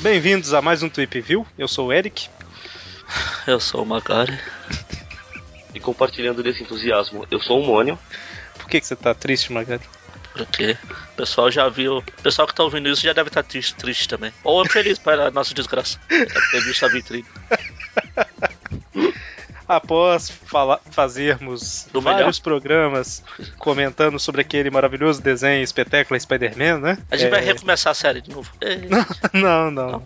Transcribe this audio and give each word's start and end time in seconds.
Bem-vindos 0.00 0.52
a 0.52 0.60
mais 0.60 0.82
um 0.82 0.88
Tweep 0.88 1.20
View. 1.20 1.46
Eu 1.56 1.68
sou 1.68 1.86
o 1.86 1.92
Eric. 1.92 2.28
Eu 3.46 3.60
sou 3.60 3.84
o 3.84 3.86
Magari. 3.86 4.36
E 5.72 5.78
compartilhando 5.78 6.42
desse 6.42 6.64
entusiasmo, 6.64 7.24
eu 7.30 7.38
sou 7.38 7.62
o 7.62 7.64
Mônio. 7.64 7.96
Por 8.58 8.68
que, 8.68 8.80
que 8.80 8.86
você 8.88 8.96
tá 8.96 9.14
triste, 9.14 9.52
Magari? 9.52 9.84
Porque 10.32 10.76
o 11.12 11.16
pessoal 11.16 11.52
já 11.52 11.68
viu. 11.68 11.98
O 11.98 12.22
pessoal 12.22 12.48
que 12.48 12.54
tá 12.54 12.64
ouvindo 12.64 12.88
isso 12.88 13.02
já 13.02 13.12
deve 13.12 13.28
estar 13.28 13.44
tá 13.44 13.48
triste, 13.48 13.76
triste 13.76 14.08
também. 14.08 14.32
Ou 14.42 14.68
feliz 14.68 14.98
para 14.98 15.28
a 15.28 15.30
nossa 15.30 15.54
desgraça. 15.54 16.00
Deve 16.08 16.50
ter 16.50 16.60
visto 16.62 16.84
a 16.84 16.88
vitrine. 16.88 17.26
Após 19.66 20.30
fala, 20.30 20.80
fazermos 20.90 21.88
Do 21.92 22.00
vários 22.00 22.38
melhor? 22.38 22.42
programas 22.42 23.22
comentando 23.58 24.18
sobre 24.18 24.40
aquele 24.42 24.70
maravilhoso 24.70 25.22
desenho 25.22 25.62
espetáculo 25.62 26.18
Spider-Man, 26.20 26.78
né? 26.78 26.98
A 27.10 27.16
gente 27.16 27.28
é... 27.28 27.30
vai 27.30 27.40
recomeçar 27.40 27.90
a 27.90 27.94
série 27.94 28.20
de 28.20 28.30
novo. 28.30 28.50
não, 29.32 29.70
não. 29.70 29.90
não. 29.92 30.02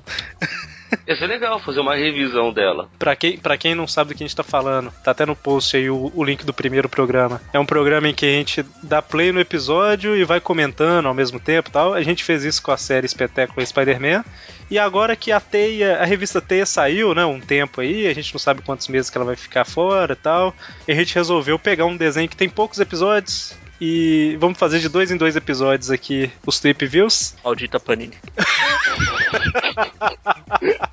Ia 1.07 1.17
ser 1.17 1.27
legal 1.27 1.59
fazer 1.61 1.81
uma 1.81 1.95
revisão 1.95 2.53
dela. 2.53 2.89
Pra 2.99 3.17
quem, 3.17 3.39
pra 3.39 3.57
quem 3.57 3.75
não 3.75 3.87
sabe 3.87 4.13
do 4.13 4.17
que 4.17 4.23
a 4.23 4.27
gente 4.27 4.37
tá 4.37 4.43
falando, 4.43 4.93
tá 5.03 5.11
até 5.11 5.25
no 5.25 5.37
post 5.37 5.77
aí 5.77 5.91
o, 5.91 6.13
o 6.15 6.25
link 6.25 6.45
do 6.45 6.53
primeiro 6.53 6.89
programa. 6.89 7.41
É 7.53 7.59
um 7.59 7.67
programa 7.67 8.09
em 8.09 8.15
que 8.15 8.27
a 8.27 8.31
gente 8.31 8.65
dá 8.83 9.01
play 9.01 9.33
no 9.33 9.41
episódio 9.41 10.17
e 10.17 10.25
vai 10.25 10.41
comentando 10.41 11.07
ao 11.07 11.15
mesmo 11.15 11.41
tempo 11.41 11.71
tal. 11.71 11.95
A 11.95 12.03
gente 12.03 12.25
fez 12.25 12.45
isso 12.45 12.63
com 12.63 12.71
a 12.71 12.77
série 12.77 13.07
Espetáculo 13.07 13.65
Spider-Man. 13.65 14.25
E 14.71 14.79
agora 14.79 15.17
que 15.17 15.33
a 15.33 15.41
Teia, 15.41 15.97
a 15.99 16.05
revista 16.05 16.43
Teia 16.43 16.67
saiu, 16.67 17.15
né, 17.15 17.25
um 17.25 17.41
tempo 17.41 17.81
aí, 17.81 18.07
a 18.07 18.15
gente 18.15 18.35
não 18.35 18.39
sabe 18.39 18.61
quantos 18.61 18.87
meses 18.89 19.09
que 19.09 19.17
ela 19.17 19.25
vai 19.25 19.37
ficar 19.37 19.65
fora 19.65 20.13
e 20.13 20.17
tal. 20.17 20.55
E 20.87 20.93
a 20.93 20.95
gente 20.95 21.15
resolveu 21.15 21.59
pegar 21.59 21.87
um 21.87 21.97
desenho 21.97 22.29
que 22.29 22.37
tem 22.37 22.49
poucos 22.51 22.79
episódios, 22.79 23.57
e 23.81 24.37
vamos 24.39 24.59
fazer 24.59 24.81
de 24.81 24.89
dois 24.89 25.11
em 25.11 25.17
dois 25.17 25.37
episódios 25.37 25.91
aqui 25.91 26.31
os 26.47 26.59
Trip 26.61 26.87
Views. 26.87 27.35
Audita 27.45 27.79
Panini. 27.79 28.17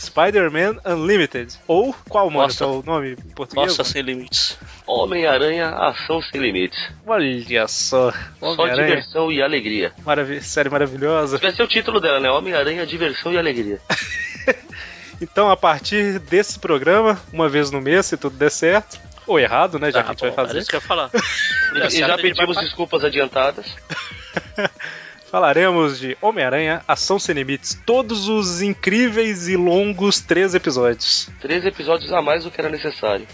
Spider-Man 0.00 0.78
Unlimited. 0.84 1.54
Ou 1.66 1.94
qual, 2.08 2.30
mano? 2.30 2.52
É 2.58 2.64
o 2.64 2.82
nome 2.82 3.12
em 3.12 3.30
português? 3.30 3.68
Nossa, 3.68 3.84
sem 3.84 4.02
limites. 4.02 4.58
Homem-Aranha 4.86 5.68
Ação 5.68 6.20
Sem 6.22 6.40
Limites. 6.40 6.78
Olha 7.06 7.68
só. 7.68 8.12
Só 8.40 8.68
diversão 8.68 9.30
e 9.30 9.42
alegria. 9.42 9.92
Marav 10.04 10.40
série 10.40 10.68
maravilhosa. 10.68 11.38
Vai 11.38 11.52
ser 11.52 11.62
o 11.62 11.68
título 11.68 12.00
dela, 12.00 12.18
né? 12.18 12.30
Homem-Aranha 12.30 12.86
Diversão 12.86 13.32
e 13.32 13.38
Alegria. 13.38 13.80
então, 15.20 15.50
a 15.50 15.56
partir 15.56 16.18
desse 16.18 16.58
programa, 16.58 17.20
uma 17.32 17.48
vez 17.48 17.70
no 17.70 17.80
mês, 17.80 18.06
se 18.06 18.16
tudo 18.16 18.36
der 18.36 18.50
certo, 18.50 18.98
ou 19.26 19.38
errado, 19.38 19.78
né? 19.78 19.90
Já 19.90 20.00
ah, 20.00 20.02
que 20.04 20.08
a 20.08 20.12
gente 20.12 20.20
bom, 20.20 20.26
vai 20.26 20.46
fazer. 20.46 20.58
É 20.58 20.60
isso 20.60 20.70
que 20.70 20.76
eu 20.76 20.80
ia 20.80 20.86
falar. 20.86 21.10
e 21.90 21.98
já 21.98 22.16
pedimos 22.16 22.56
desculpas 22.56 23.04
adiantadas. 23.04 23.66
Falaremos 25.30 26.00
de 26.00 26.18
Homem-Aranha, 26.20 26.82
Ação 26.88 27.16
Sem 27.16 27.36
Limites, 27.36 27.80
todos 27.86 28.28
os 28.28 28.60
incríveis 28.60 29.46
e 29.46 29.56
longos 29.56 30.20
três 30.20 30.56
episódios. 30.56 31.30
Três 31.40 31.64
episódios 31.64 32.12
a 32.12 32.20
mais 32.20 32.42
do 32.42 32.50
que 32.50 32.60
era 32.60 32.68
necessário. 32.68 33.28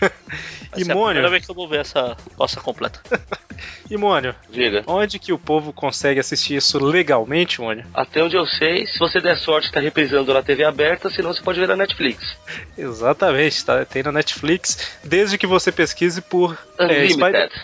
e 0.76 0.84
Mônio. 0.84 0.98
É 0.98 1.02
a 1.02 1.04
primeira 1.04 1.30
vez 1.30 1.44
que 1.44 1.50
eu 1.50 1.54
vou 1.54 1.68
ver 1.68 1.80
essa 1.80 2.16
poça 2.36 2.60
completa. 2.60 3.00
e 3.90 3.96
Mônio, 3.96 4.34
Diga. 4.50 4.82
onde 4.86 5.18
que 5.18 5.32
o 5.32 5.38
povo 5.38 5.72
consegue 5.72 6.20
assistir 6.20 6.56
isso 6.56 6.78
legalmente, 6.78 7.60
Mônio? 7.60 7.84
Até 7.94 8.22
onde 8.22 8.36
eu 8.36 8.46
sei, 8.46 8.86
se 8.86 8.98
você 8.98 9.20
der 9.20 9.38
sorte, 9.38 9.72
tá 9.72 9.80
reprisando 9.80 10.32
na 10.32 10.42
TV 10.42 10.64
aberta, 10.64 11.10
senão 11.10 11.32
você 11.32 11.42
pode 11.42 11.58
ver 11.58 11.68
na 11.68 11.76
Netflix. 11.76 12.36
Exatamente, 12.76 13.64
tá, 13.64 13.84
tem 13.84 14.02
na 14.02 14.12
Netflix, 14.12 14.98
desde 15.02 15.38
que 15.38 15.46
você 15.46 15.72
pesquise 15.72 16.20
por 16.20 16.58
é, 16.78 17.08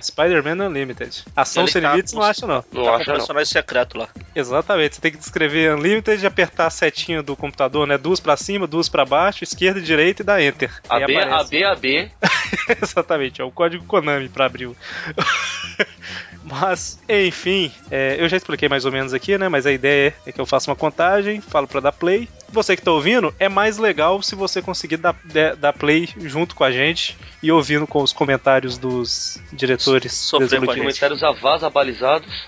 Spider-Man 0.03 0.67
Unlimited. 0.69 1.25
Ação 1.37 1.67
Sem 1.67 1.83
Limites 1.83 2.13
não 2.13 2.23
acha 2.23 2.47
não. 2.47 2.65
Não 2.73 2.85
tá 2.85 2.95
acha 2.97 3.11
não. 3.11 3.17
personagem 3.19 3.53
secreto 3.53 3.99
lá. 3.99 4.09
Exatamente, 4.35 4.97
você 4.97 5.01
tem 5.01 5.13
que 5.13 5.19
descrever 5.19 5.75
Unlimited 5.75 6.23
e 6.23 6.27
apertar 6.27 6.67
a 6.67 6.71
setinha 6.71 7.23
do 7.23 7.37
computador, 7.37 7.87
né? 7.87 7.99
Duas 7.99 8.21
para 8.21 8.37
cima, 8.37 8.67
duas 8.67 8.89
para 8.89 9.05
baixo, 9.05 9.45
esquerda 9.45 9.79
e 9.79 9.83
direita 9.83 10.23
e 10.23 10.25
dá 10.25 10.43
Enter. 10.43 10.71
AB, 10.89 11.17
AB, 11.17 11.65
AB. 11.65 12.11
Exatamente, 12.95 13.41
é 13.41 13.45
o 13.45 13.51
código 13.51 13.85
Konami 13.87 14.29
para 14.29 14.47
abrir. 14.47 14.71
Mas, 16.45 17.01
enfim, 17.09 17.73
é, 17.91 18.17
eu 18.21 18.29
já 18.29 18.37
expliquei 18.37 18.69
mais 18.69 18.85
ou 18.85 18.93
menos 18.93 19.13
aqui, 19.13 19.37
né? 19.37 19.49
Mas 19.49 19.67
a 19.67 19.73
ideia 19.73 20.15
é 20.25 20.31
que 20.31 20.41
eu 20.41 20.47
faça 20.47 20.71
uma 20.71 20.77
contagem, 20.77 21.41
falo 21.41 21.67
para 21.67 21.81
dar 21.81 21.93
play. 21.93 22.29
Você 22.53 22.77
que 22.77 22.83
tá 22.83 22.93
ouvindo, 22.93 23.35
é 23.41 23.49
mais 23.49 23.79
legal 23.79 24.23
se 24.23 24.37
você 24.37 24.63
conseguir 24.63 24.99
dar, 24.99 25.17
dar 25.59 25.73
play 25.73 26.09
junto 26.19 26.55
com 26.55 26.63
a 26.63 26.71
gente 26.71 27.17
e 27.43 27.51
ouvindo 27.51 27.87
com 27.87 28.01
os 28.01 28.13
comentários 28.13 28.79
dos 28.79 29.41
diretores. 29.53 30.13
Sofrer 30.13 30.61
com 30.61 30.67
comentários 30.67 31.25
avaz 31.25 31.65
abalizados. 31.65 32.47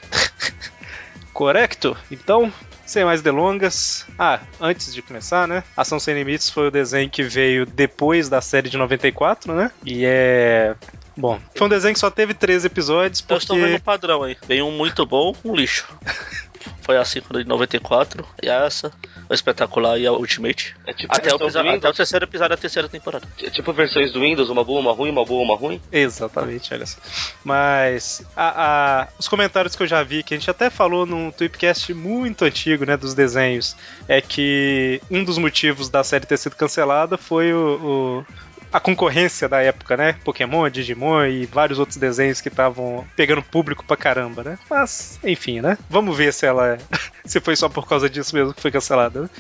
Correto? 1.33 1.97
Então, 2.11 2.53
sem 2.87 3.05
mais 3.05 3.21
delongas. 3.21 4.07
Ah, 4.19 4.41
antes 4.61 4.95
de 4.95 5.03
começar, 5.03 5.47
né? 5.47 5.63
Ação 5.77 5.99
Sem 5.99 6.15
Limites 6.15 6.49
foi 6.49 6.69
o 6.69 6.71
desenho 6.71 7.11
que 7.11 7.23
veio 7.23 7.67
depois 7.67 8.29
da 8.29 8.41
série 8.41 8.71
de 8.71 8.77
94, 8.77 9.55
né? 9.55 9.71
E 9.85 10.05
é. 10.05 10.75
Bom, 11.17 11.41
foi 11.55 11.67
um 11.67 11.71
desenho 11.71 11.95
que 11.95 12.01
só 12.01 12.11
teve 12.11 12.35
três 12.35 12.65
episódios. 12.65 13.21
Porque... 13.21 13.35
Eu 13.35 13.39
estou 13.39 13.57
vendo 13.57 13.77
um 13.77 13.81
padrão 13.81 14.23
aí. 14.23 14.37
Vem 14.47 14.63
um 14.63 14.71
muito 14.71 15.05
bom, 15.07 15.35
um 15.45 15.55
lixo. 15.55 15.87
foi 16.81 16.97
assim 16.97 17.21
quando 17.21 17.43
de 17.43 17.49
94, 17.49 18.27
e 18.43 18.49
essa, 18.49 18.93
o 19.29 19.35
espetacular 19.35 19.99
e 19.99 20.07
a 20.07 20.13
Ultimate. 20.13 20.75
É 20.87 20.93
tipo 20.93 21.15
até, 21.15 21.35
o, 21.35 21.37
até 21.37 21.89
o 21.89 21.93
terceiro 21.93 22.25
episódio 22.25 22.51
da 22.51 22.57
terceira 22.57 22.89
temporada. 22.89 23.27
É 23.43 23.51
tipo 23.51 23.73
versões 23.73 24.13
do 24.13 24.21
Windows, 24.21 24.49
uma 24.51 24.65
boa, 24.65 24.81
uma 24.81 24.93
ruim, 24.93 25.11
uma 25.11 25.25
boa, 25.25 25.43
uma 25.43 25.57
ruim? 25.57 25.81
Exatamente, 25.91 26.73
olha 26.73 26.87
só. 26.87 26.99
Mas 27.45 28.25
a, 28.37 29.03
a, 29.03 29.09
os 29.19 29.29
comentários 29.29 29.75
que 29.75 29.83
eu 29.83 29.87
já 29.87 30.03
vi, 30.03 30.23
que 30.23 30.35
a 30.35 30.39
gente 30.39 30.51
até 30.51 30.71
falou 30.71 31.07
num 31.07 31.31
Tweepcast 31.31 31.93
muito 31.95 32.45
antigo, 32.45 32.85
né, 32.85 32.97
dos 32.97 33.15
desenhos, 33.15 33.77
é 34.09 34.21
que 34.21 35.01
um 35.11 35.25
dos 35.25 35.39
motivos 35.39 35.89
da 35.89 36.05
série 36.05 36.27
ter 36.27 36.37
sido 36.37 36.57
cancelada 36.57 37.17
foi 37.17 37.53
o, 37.53 38.25
o 38.27 38.27
a 38.73 38.81
concorrência 38.81 39.49
da 39.49 39.63
época, 39.63 39.97
né? 39.97 40.15
Pokémon, 40.25 40.69
Digimon 40.69 41.27
e 41.27 41.47
vários 41.47 41.79
outros 41.79 41.97
desenhos 41.97 42.41
que 42.41 42.49
estavam 42.49 43.07
pegando 43.17 43.43
público 43.43 43.85
pra 43.85 43.97
caramba, 43.97 44.43
né? 44.43 44.59
Mas, 44.69 45.19
enfim, 45.25 45.61
né? 45.61 45.79
Vamos 45.89 46.17
ver 46.17 46.33
se 46.33 46.47
ela. 46.47 46.79
se 47.25 47.41
foi 47.41 47.57
só 47.57 47.69
por 47.69 47.87
causa 47.87 48.09
disso 48.09 48.35
mesmo 48.35 48.55
que 48.55 48.61
foi 48.61 48.71
cancelada. 48.71 49.23
Né? 49.23 49.31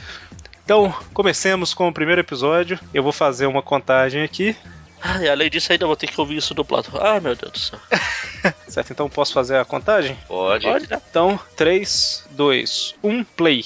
Então, 0.64 0.92
comecemos 1.12 1.72
com 1.72 1.88
o 1.88 1.92
primeiro 1.92 2.20
episódio. 2.20 2.78
Eu 2.92 3.02
vou 3.02 3.12
fazer 3.12 3.46
uma 3.46 3.62
contagem 3.62 4.22
aqui. 4.22 4.56
Ah, 5.00 5.22
e 5.22 5.28
além 5.28 5.48
disso, 5.48 5.70
ainda 5.70 5.86
vou 5.86 5.96
ter 5.96 6.08
que 6.08 6.20
ouvir 6.20 6.36
isso 6.36 6.54
dublado. 6.54 6.88
Ah, 6.98 7.20
meu 7.20 7.36
Deus 7.36 7.52
do 7.52 7.58
céu. 7.58 7.78
certo, 8.66 8.92
então 8.92 9.08
posso 9.08 9.32
fazer 9.32 9.56
a 9.56 9.64
contagem? 9.64 10.16
Pode. 10.26 10.66
Pode, 10.66 10.90
né? 10.90 11.00
Então, 11.08 11.38
3, 11.56 12.26
2, 12.30 12.94
1, 13.02 13.24
play. 13.24 13.64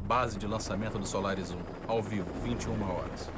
Base 0.00 0.38
de 0.38 0.46
lançamento 0.46 0.98
do 0.98 1.06
Solaris 1.06 1.50
1, 1.50 1.58
ao 1.86 2.02
vivo, 2.02 2.28
21 2.42 2.82
horas. 2.82 3.30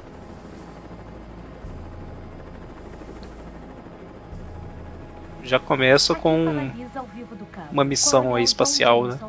Já 5.47 5.59
começa 5.59 6.13
com 6.13 6.71
uma 7.71 7.83
missão 7.83 8.35
aí 8.35 8.43
espacial, 8.43 9.07
né? 9.07 9.19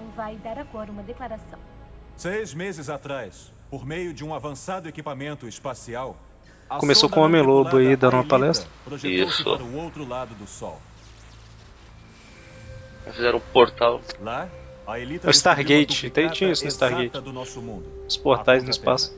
Seis 2.16 2.52
meses 2.52 2.90
atrás, 2.90 3.52
por 3.70 3.86
meio 3.86 4.12
de 4.12 4.24
um 4.24 4.34
avançado 4.34 4.88
equipamento 4.88 5.46
espacial, 5.46 6.16
começou 6.78 7.08
com 7.08 7.20
o 7.20 7.22
Homem 7.22 7.42
Lobo 7.42 7.76
aí 7.76 7.94
dando 7.96 8.14
uma 8.14 8.24
palestra. 8.24 8.68
Isso. 9.04 9.44
Para 9.44 9.62
o 9.62 9.76
outro 9.76 10.06
lado 10.06 10.34
do 10.34 10.46
Sol. 10.46 10.80
Fizeram 13.04 13.38
um 13.38 13.52
portal. 13.52 14.00
Lá, 14.20 14.48
a 14.86 14.98
é 14.98 15.04
o 15.24 15.30
Stargate, 15.30 16.10
tem 16.10 16.28
tinha 16.30 16.50
isso 16.50 16.64
no 16.64 16.70
Stargate. 16.70 17.12
Os 18.06 18.16
portais 18.16 18.64
no 18.64 18.70
espaço. 18.70 19.16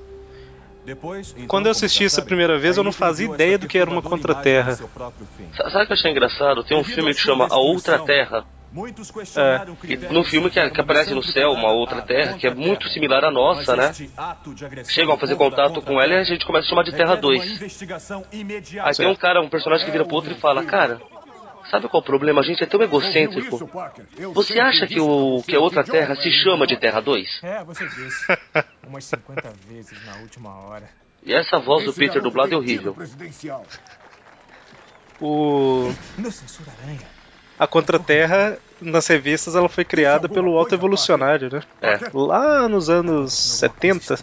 Depois, 0.91 1.37
Quando 1.47 1.67
eu 1.67 1.71
assisti 1.71 2.03
isso 2.03 2.19
a 2.19 2.25
primeira 2.25 2.59
vez, 2.59 2.77
eu 2.77 2.83
não 2.83 2.91
fazia 2.91 3.33
ideia 3.33 3.57
do 3.57 3.69
que 3.69 3.79
era 3.79 3.89
uma 3.89 4.03
contra-terra. 4.03 4.75
Sabe 4.75 4.89
o 4.89 5.87
que 5.87 5.93
eu 5.93 5.97
achei 5.97 6.11
engraçado? 6.11 6.65
Tem 6.65 6.77
um 6.77 6.83
filme 6.83 7.15
que 7.15 7.21
chama 7.21 7.47
A 7.49 7.57
Outra 7.57 8.01
Terra. 8.01 8.45
É. 9.37 9.93
E 9.93 9.97
no 10.13 10.23
filme 10.25 10.49
que, 10.49 10.71
que, 10.71 10.81
aparece 10.81 11.13
no 11.13 11.23
céu 11.23 11.51
uma 11.51 11.73
outra 11.73 12.03
terra, 12.03 12.39
que 12.39 12.47
é 12.47 12.55
muito 12.55 12.89
similar 12.89 13.25
à 13.25 13.31
nossa, 13.31 13.75
né? 13.75 13.93
Chegam 14.89 15.15
a 15.15 15.19
fazer 15.19 15.35
contato 15.35 15.83
com 15.83 16.01
ela 16.01 16.15
e 16.15 16.17
a 16.19 16.25
gente 16.25 16.47
começa 16.47 16.67
a 16.67 16.71
chamar 16.71 16.85
de 16.85 16.93
Terra 16.93 17.17
2. 17.17 17.83
Aí 18.85 18.95
tem 18.97 19.09
um 19.09 19.17
cara, 19.17 19.41
um 19.41 19.49
personagem 19.49 19.85
que 19.85 19.91
vira 19.91 20.05
pro 20.05 20.15
outro 20.15 20.33
e 20.33 20.41
fala, 20.41 20.65
cara, 20.65 21.01
Sabe 21.71 21.89
qual 21.89 22.01
é 22.01 22.03
o 22.03 22.07
problema? 22.07 22.41
A 22.41 22.45
gente 22.45 22.63
é 22.65 22.67
tão 22.67 22.83
egocêntrico. 22.83 23.71
Você 24.35 24.59
acha 24.59 24.87
que, 24.89 24.99
o, 24.99 25.43
que 25.47 25.55
a 25.55 25.61
outra 25.61 25.85
Terra 25.85 26.17
se 26.17 26.31
chama 26.31 26.67
de 26.67 26.77
Terra 26.77 27.01
2? 27.01 27.41
É, 27.51 27.65
você 27.65 27.87
disse. 27.87 28.27
Umas 28.87 29.05
50 29.05 29.53
vezes 29.69 30.07
na 30.07 30.17
última 30.17 30.51
hora. 30.51 30.89
E 31.25 31.33
essa 31.33 31.59
voz 31.59 31.85
do 31.85 31.93
Peter 31.93 32.23
dublado 32.23 32.55
é 32.55 32.57
horrível. 32.57 32.97
O. 35.21 35.93
A 37.59 37.67
Contra-Terra, 37.67 38.57
nas 38.81 39.07
revistas, 39.07 39.55
ela 39.55 39.69
foi 39.69 39.85
criada 39.85 40.29
pelo 40.29 40.57
Alto 40.57 40.75
Evolucionário, 40.75 41.51
né? 41.53 41.63
É. 41.83 41.99
Lá 42.13 42.69
nos 42.69 42.89
anos 42.89 43.33
70. 43.33 44.19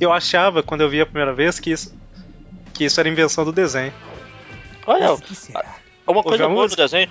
Eu 0.00 0.12
achava, 0.12 0.62
quando 0.62 0.80
eu 0.80 0.88
vi 0.88 1.00
a 1.00 1.06
primeira 1.06 1.34
vez, 1.34 1.60
que 1.60 1.70
isso 1.70 1.94
Que 2.72 2.84
isso 2.84 2.98
era 2.98 3.08
invenção 3.08 3.44
do 3.44 3.52
desenho. 3.52 3.92
Olha, 4.86 5.10
Mas 5.10 5.18
o 5.18 5.22
que 5.22 5.34
será? 5.34 5.64
uma 6.06 6.22
coisa 6.22 6.44
boa 6.44 6.54
no 6.54 6.62
música? 6.62 6.82
desenho. 6.82 7.10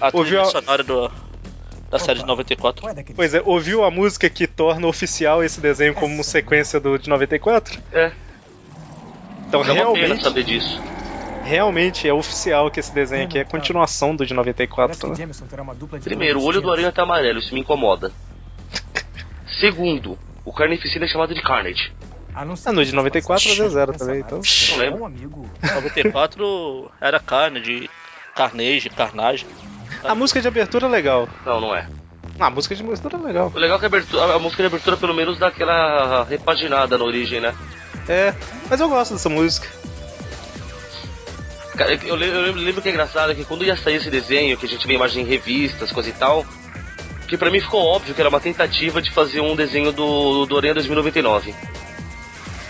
A 0.00 0.10
trilha 0.10 0.42
a- 0.42 0.44
sonora 0.46 0.82
do, 0.82 1.10
da 1.90 1.98
série 1.98 2.20
de 2.20 2.26
94. 2.26 2.80
Qual 2.82 2.92
é 2.92 3.04
Pois 3.14 3.34
é, 3.34 3.42
ouviu 3.44 3.84
a 3.84 3.90
música 3.90 4.28
que 4.28 4.46
torna 4.46 4.86
oficial 4.86 5.44
esse 5.44 5.60
desenho 5.60 5.94
como 5.94 6.24
sequência 6.24 6.80
do 6.80 6.98
de 6.98 7.08
94? 7.08 7.78
É, 7.92 8.12
Então 9.46 9.60
é 9.60 9.64
realmente, 9.72 10.22
saber 10.22 10.42
disso. 10.44 10.80
realmente 11.44 12.08
é 12.08 12.12
oficial 12.12 12.70
que 12.70 12.80
esse 12.80 12.92
desenho 12.92 13.24
aqui 13.26 13.38
é 13.38 13.44
continuação 13.44 14.16
do 14.16 14.26
de 14.26 14.34
Parece 14.34 14.36
94. 14.36 15.14
que 15.14 15.20
né? 15.20 16.00
Primeiro, 16.02 16.40
o 16.40 16.42
olho 16.42 16.60
do 16.60 16.62
distintos. 16.62 16.72
aranha 16.72 16.92
tá 16.92 17.02
amarelo, 17.02 17.38
isso 17.38 17.54
me 17.54 17.60
incomoda. 17.60 18.10
Segundo, 19.60 20.18
o 20.44 20.52
Carnificina 20.52 21.04
é 21.04 21.08
chamado 21.08 21.32
de 21.34 21.42
Carnage. 21.42 21.92
A 22.34 22.44
não 22.44 22.56
ser 22.56 22.70
Ah, 22.70 22.72
no 22.72 22.84
de 22.84 22.92
94 22.94 23.42
seus 23.42 23.52
às 23.52 23.58
vezes 23.58 23.76
era 23.76 23.86
personagens 23.92 24.24
também, 24.26 24.40
então. 24.40 24.76
Não 24.76 24.82
lembro. 24.84 25.00
um 25.02 25.06
amigo. 25.06 25.50
94 25.62 26.90
era 27.00 27.20
carne 27.20 27.60
de 27.60 27.90
carnage, 28.34 28.88
carnagem. 28.90 29.46
A 30.02 30.14
música 30.14 30.40
de 30.40 30.48
abertura 30.48 30.86
é 30.86 30.90
legal. 30.90 31.28
Não, 31.44 31.60
não 31.60 31.74
é. 31.74 31.86
Ah, 32.40 32.46
a 32.46 32.50
música 32.50 32.74
de 32.74 32.82
abertura 32.82 33.18
é 33.18 33.20
legal. 33.20 33.52
O 33.54 33.58
legal 33.58 33.76
é 33.76 33.78
que 33.78 33.84
a, 33.84 33.88
abertura- 33.88 34.34
a 34.34 34.38
música 34.38 34.62
de 34.62 34.66
abertura 34.68 34.96
pelo 34.96 35.14
menos 35.14 35.38
dá 35.38 35.48
aquela 35.48 36.24
repaginada 36.24 36.96
na 36.96 37.04
origem, 37.04 37.40
né? 37.40 37.54
É, 38.08 38.34
mas 38.70 38.80
eu 38.80 38.88
gosto 38.88 39.12
dessa 39.12 39.28
música. 39.28 39.68
Cara, 41.76 41.94
eu, 41.94 42.16
le- 42.16 42.28
eu 42.28 42.40
lembro, 42.42 42.60
lembro 42.60 42.82
que 42.82 42.88
é 42.88 42.92
engraçado 42.92 43.34
que 43.34 43.44
quando 43.44 43.64
ia 43.64 43.76
sair 43.76 43.96
esse 43.96 44.10
desenho, 44.10 44.56
que 44.56 44.66
a 44.66 44.68
gente 44.68 44.86
vê 44.86 44.94
imagem 44.94 45.22
em 45.22 45.26
revistas, 45.26 45.90
coisa 45.92 46.08
e 46.08 46.12
tal, 46.12 46.44
que 47.28 47.36
pra 47.36 47.50
mim 47.50 47.60
ficou 47.60 47.82
óbvio 47.84 48.14
que 48.14 48.20
era 48.20 48.28
uma 48.28 48.40
tentativa 48.40 49.00
de 49.00 49.10
fazer 49.10 49.40
um 49.40 49.54
desenho 49.56 49.92
do, 49.92 50.44
do 50.46 50.56
Aranha 50.56 50.74
2099. 50.74 51.54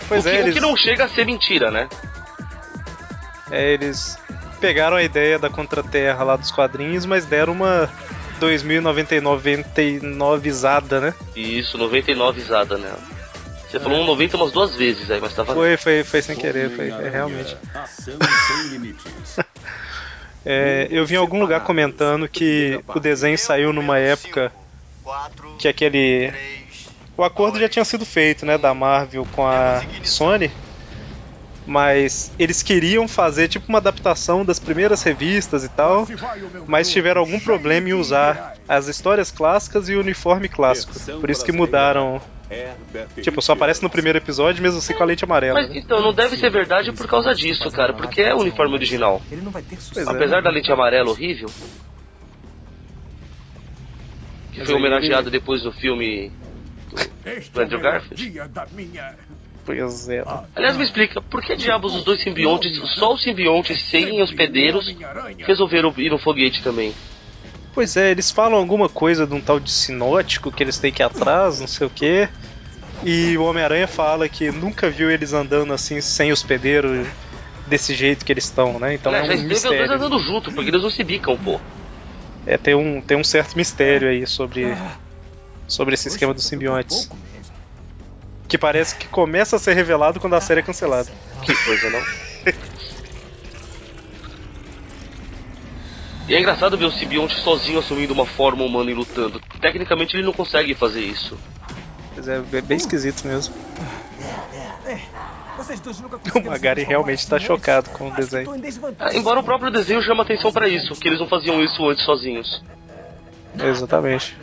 Pois 0.07 0.25
o, 0.25 0.29
que, 0.29 0.35
é, 0.35 0.39
o 0.39 0.43
eles, 0.43 0.53
que 0.53 0.59
não 0.59 0.75
chega 0.75 1.05
a 1.05 1.09
ser 1.09 1.25
mentira, 1.25 1.71
né? 1.71 1.87
é, 3.53 3.73
eles 3.73 4.17
pegaram 4.59 4.97
a 4.97 5.03
ideia 5.03 5.37
da 5.37 5.47
Contra-Terra 5.49 6.23
lá 6.23 6.35
dos 6.35 6.49
quadrinhos, 6.51 7.05
mas 7.05 7.25
deram 7.25 7.53
uma 7.53 7.87
2099-zada, 8.39 10.99
né? 10.99 11.13
E 11.35 11.59
isso, 11.59 11.77
99 11.77 12.41
zada, 12.41 12.75
né? 12.77 12.91
Você 13.69 13.79
falou 13.79 14.01
um 14.01 14.05
90 14.05 14.37
umas 14.37 14.51
duas 14.51 14.75
vezes 14.75 15.09
aí, 15.09 15.19
mas 15.19 15.33
tava. 15.33 15.51
Foi, 15.53 15.77
foi, 15.77 16.03
foi 16.03 16.21
sem 16.21 16.35
querer, 16.35 16.69
foi 16.71 16.89
é, 16.89 17.09
realmente. 17.09 17.55
Limites. 18.69 19.37
É, 20.45 20.89
eu 20.91 21.05
vi 21.05 21.15
em 21.15 21.17
algum 21.17 21.39
lugar 21.39 21.63
comentando 21.63 22.27
que 22.27 22.77
o 22.85 22.99
desenho 22.99 23.37
saiu 23.37 23.71
numa 23.71 23.97
época 23.97 24.51
que 25.57 25.69
aquele. 25.69 26.33
O 27.15 27.23
acordo 27.23 27.59
já 27.59 27.69
tinha 27.69 27.85
sido 27.85 28.05
feito, 28.05 28.45
né, 28.45 28.57
da 28.57 28.73
Marvel 28.73 29.25
com 29.31 29.45
a 29.45 29.83
Sony, 30.03 30.51
mas 31.65 32.33
eles 32.39 32.61
queriam 32.63 33.07
fazer 33.07 33.47
tipo 33.47 33.65
uma 33.69 33.77
adaptação 33.77 34.43
das 34.43 34.59
primeiras 34.59 35.03
revistas 35.03 35.63
e 35.63 35.69
tal, 35.69 36.07
mas 36.67 36.91
tiveram 36.91 37.21
algum 37.21 37.39
problema 37.39 37.89
em 37.89 37.93
usar 37.93 38.55
as 38.67 38.87
histórias 38.87 39.31
clássicas 39.31 39.89
e 39.89 39.95
o 39.95 39.99
uniforme 39.99 40.49
clássico. 40.49 40.93
Por 41.19 41.29
isso 41.29 41.45
que 41.45 41.51
mudaram. 41.51 42.21
Tipo, 43.21 43.41
só 43.41 43.53
aparece 43.53 43.81
no 43.81 43.89
primeiro 43.89 44.17
episódio, 44.17 44.61
mesmo 44.61 44.77
assim 44.77 44.93
com 44.93 45.01
a 45.01 45.05
lente 45.05 45.23
amarela. 45.23 45.59
Mas 45.59 45.69
né? 45.69 45.77
então, 45.77 46.01
não 46.01 46.13
deve 46.13 46.37
ser 46.37 46.51
verdade 46.51 46.91
por 46.91 47.07
causa 47.07 47.33
disso, 47.33 47.71
cara, 47.71 47.93
porque 47.93 48.21
é 48.21 48.35
o 48.35 48.39
uniforme 48.41 48.73
original. 48.75 49.21
Ele 49.31 49.41
não 49.41 49.51
vai 49.51 49.63
ter 49.63 49.75
Pois 49.75 49.85
sucesso. 49.87 50.09
é. 50.09 50.13
Apesar 50.13 50.41
da 50.41 50.51
lente 50.51 50.71
amarela 50.71 51.09
horrível, 51.09 51.49
que 54.51 54.63
foi 54.63 54.75
aí 54.75 54.79
homenageado 54.79 55.29
ele- 55.29 55.39
depois 55.39 55.63
do 55.63 55.71
filme 55.71 56.31
do 57.53 57.61
Andrew 57.61 57.79
Garfield. 57.79 58.41
Pois 59.65 60.09
é. 60.09 60.23
Aliás, 60.55 60.75
me 60.75 60.83
explica, 60.83 61.21
por 61.21 61.41
que 61.41 61.55
diabos 61.55 61.95
os 61.95 62.03
dois 62.03 62.21
simbiontes, 62.21 62.77
só 62.95 63.13
os 63.13 63.23
simbiontes 63.23 63.81
sem 63.81 64.21
hospedeiros, 64.21 64.93
resolveram 65.39 65.93
ir 65.97 66.09
no 66.09 66.17
foguete 66.17 66.61
também? 66.61 66.93
Pois 67.73 67.97
é, 67.97 68.11
eles 68.11 68.29
falam 68.29 68.57
alguma 68.57 68.87
coisa 68.87 69.25
de 69.25 69.33
um 69.33 69.41
tal 69.41 69.59
de 69.59 69.71
sinótico 69.71 70.51
que 70.51 70.61
eles 70.61 70.77
têm 70.77 70.91
que 70.91 71.01
ir 71.01 71.05
atrás, 71.05 71.59
não 71.59 71.67
sei 71.67 71.87
o 71.87 71.89
quê. 71.89 72.29
E 73.03 73.37
o 73.37 73.43
Homem-Aranha 73.43 73.87
fala 73.87 74.29
que 74.29 74.51
nunca 74.51 74.89
viu 74.89 75.09
eles 75.09 75.33
andando 75.33 75.73
assim 75.73 75.99
sem 75.99 76.31
hospedeiro 76.31 77.05
desse 77.65 77.95
jeito 77.95 78.23
que 78.23 78.31
eles 78.31 78.45
estão, 78.45 78.79
né? 78.79 78.93
Então 78.93 79.11
Aliás, 79.11 79.29
é 79.29 79.37
já 79.37 79.43
um 79.43 79.47
dois 79.47 79.63
mistério. 79.63 79.93
andando 79.93 80.19
junto, 80.19 80.51
porque 80.51 80.69
eles 80.69 80.83
não 80.83 80.89
se 80.89 81.03
bicam, 81.03 81.37
pô. 81.37 81.59
É, 82.45 82.57
tem 82.57 82.75
um, 82.75 83.01
tem 83.01 83.17
um 83.17 83.23
certo 83.23 83.55
mistério 83.55 84.09
aí 84.09 84.27
sobre, 84.27 84.65
sobre 85.67 85.93
esse 85.93 86.07
esquema 86.07 86.33
dos 86.33 86.45
simbiontes. 86.45 87.09
Que 88.47 88.57
parece 88.57 88.95
que 88.95 89.07
começa 89.07 89.55
a 89.55 89.59
ser 89.59 89.73
revelado 89.73 90.19
quando 90.19 90.35
a 90.35 90.41
série 90.41 90.59
é 90.59 90.63
cancelada. 90.63 91.11
Que 91.41 91.55
coisa, 91.65 91.89
não? 91.89 92.01
E 96.27 96.35
é 96.35 96.39
engraçado 96.39 96.77
ver 96.77 96.85
o 96.85 96.91
simbionte 96.91 97.37
sozinho 97.41 97.79
assumindo 97.79 98.13
uma 98.13 98.25
forma 98.25 98.63
humana 98.63 98.89
e 98.89 98.93
lutando. 98.93 99.41
Tecnicamente 99.59 100.15
ele 100.15 100.23
não 100.23 100.31
consegue 100.31 100.73
fazer 100.73 101.01
isso. 101.01 101.37
Pois 102.13 102.27
é, 102.27 102.35
é 102.37 102.61
bem 102.61 102.77
esquisito 102.77 103.27
mesmo. 103.27 103.53
O 106.35 106.49
Magari 106.49 106.83
realmente 106.83 107.27
tá 107.27 107.37
transformar 107.37 107.57
chocado 107.57 107.89
com 107.91 108.09
o 108.09 108.11
desenho. 108.11 108.51
Ah, 108.51 108.57
desvantagem. 108.57 109.19
Embora 109.19 109.39
o 109.39 109.43
próprio 109.43 109.71
desenho 109.71 110.01
chame 110.01 110.21
atenção 110.21 110.51
pra 110.51 110.67
isso, 110.67 110.95
que 110.95 111.07
eles 111.07 111.19
não 111.19 111.27
faziam 111.27 111.61
isso 111.61 111.87
antes 111.89 112.05
sozinhos. 112.05 112.63
Exatamente. 113.59 114.37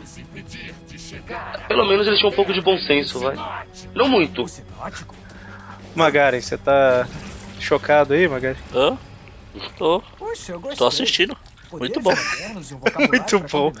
Pelo 1.67 1.85
menos 1.85 2.07
eles 2.07 2.19
tinham 2.19 2.31
um 2.31 2.35
pouco 2.35 2.53
de 2.53 2.61
bom 2.61 2.77
senso, 2.77 3.19
vai. 3.19 3.37
Não 3.95 4.07
muito. 4.07 4.45
Magari, 5.95 6.41
você 6.41 6.57
tá 6.57 7.07
chocado 7.59 8.13
aí, 8.13 8.27
Magari? 8.27 8.57
Hã? 8.73 8.97
Tô, 9.77 10.01
Poxa, 10.17 10.57
tô 10.77 10.87
assistindo. 10.87 11.35
Muito 11.71 12.01
bom. 12.01 12.13
Muito 13.09 13.39
bom. 13.49 13.71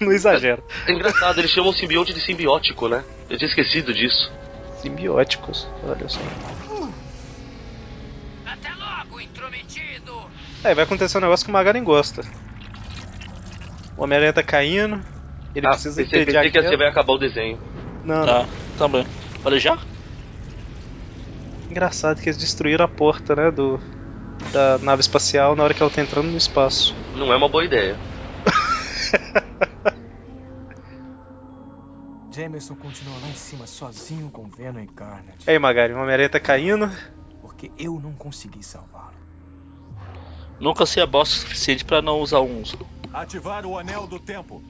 Não 0.00 0.12
exagera. 0.12 0.62
É 0.86 0.92
engraçado, 0.92 1.38
eles 1.38 1.50
chamam 1.50 1.70
o 1.70 1.74
simbionte 1.74 2.12
de 2.14 2.20
simbiótico, 2.20 2.88
né? 2.88 3.04
Eu 3.28 3.36
tinha 3.36 3.48
esquecido 3.48 3.92
disso. 3.92 4.30
Simbióticos, 4.80 5.66
olha 5.82 6.08
só. 6.08 6.20
Até 8.46 8.70
logo, 8.74 9.20
intrometido! 9.20 10.12
É, 10.62 10.74
vai 10.74 10.84
acontecer 10.84 11.18
um 11.18 11.22
negócio 11.22 11.44
que 11.44 11.50
o 11.50 11.52
Magarin 11.52 11.82
gosta. 11.82 12.24
O 13.96 14.04
Homem-Aranha 14.04 14.32
tá 14.32 14.42
caindo, 14.42 15.04
ele 15.54 15.66
ah, 15.66 15.70
precisa 15.70 16.02
pensei, 16.02 16.20
entediar 16.22 16.44
pensei 16.44 16.50
que 16.50 16.58
assim 16.58 16.66
aquela- 16.68 16.82
vai 16.84 16.88
acabar 16.88 17.12
o 17.12 17.18
desenho. 17.18 17.58
Não. 18.04 18.24
Tá, 18.24 18.46
também. 18.76 19.04
Falei 19.42 19.58
já? 19.58 19.78
Engraçado 21.70 22.20
que 22.20 22.28
eles 22.28 22.36
destruíram 22.36 22.84
a 22.84 22.88
porta, 22.88 23.36
né, 23.36 23.50
do 23.50 23.78
da 24.52 24.78
nave 24.78 25.00
espacial 25.00 25.54
na 25.54 25.62
hora 25.62 25.74
que 25.74 25.82
ela 25.82 25.90
tá 25.90 26.00
entrando 26.00 26.26
no 26.28 26.36
espaço. 26.36 26.94
Não 27.14 27.32
é 27.32 27.36
uma 27.36 27.48
boa 27.48 27.64
ideia. 27.64 27.96
Jameson 32.32 32.74
continua 32.76 33.18
lá 33.22 33.28
em 33.28 33.34
cima 33.34 33.66
sozinho 33.66 34.30
com 34.30 34.48
Venom 34.48 34.80
e 34.80 34.86
Carnage. 34.86 35.38
Aí, 35.46 35.58
Magari, 35.58 35.92
o 35.92 35.98
Homem-Aranha 35.98 36.28
tá 36.28 36.40
caindo. 36.40 36.90
Porque 37.40 37.70
eu 37.78 38.00
não 38.00 38.12
consegui 38.14 38.62
salvá-lo. 38.62 39.14
Nunca 40.58 40.86
se 40.86 41.00
é 41.00 41.06
bosta 41.06 41.36
o 41.36 41.38
suficiente 41.40 41.84
pra 41.84 42.00
não 42.02 42.20
usar 42.20 42.40
um 42.40 42.62
Ativar 43.12 43.66
o 43.66 43.78
anel 43.78 44.06
do 44.06 44.18
tempo. 44.20 44.62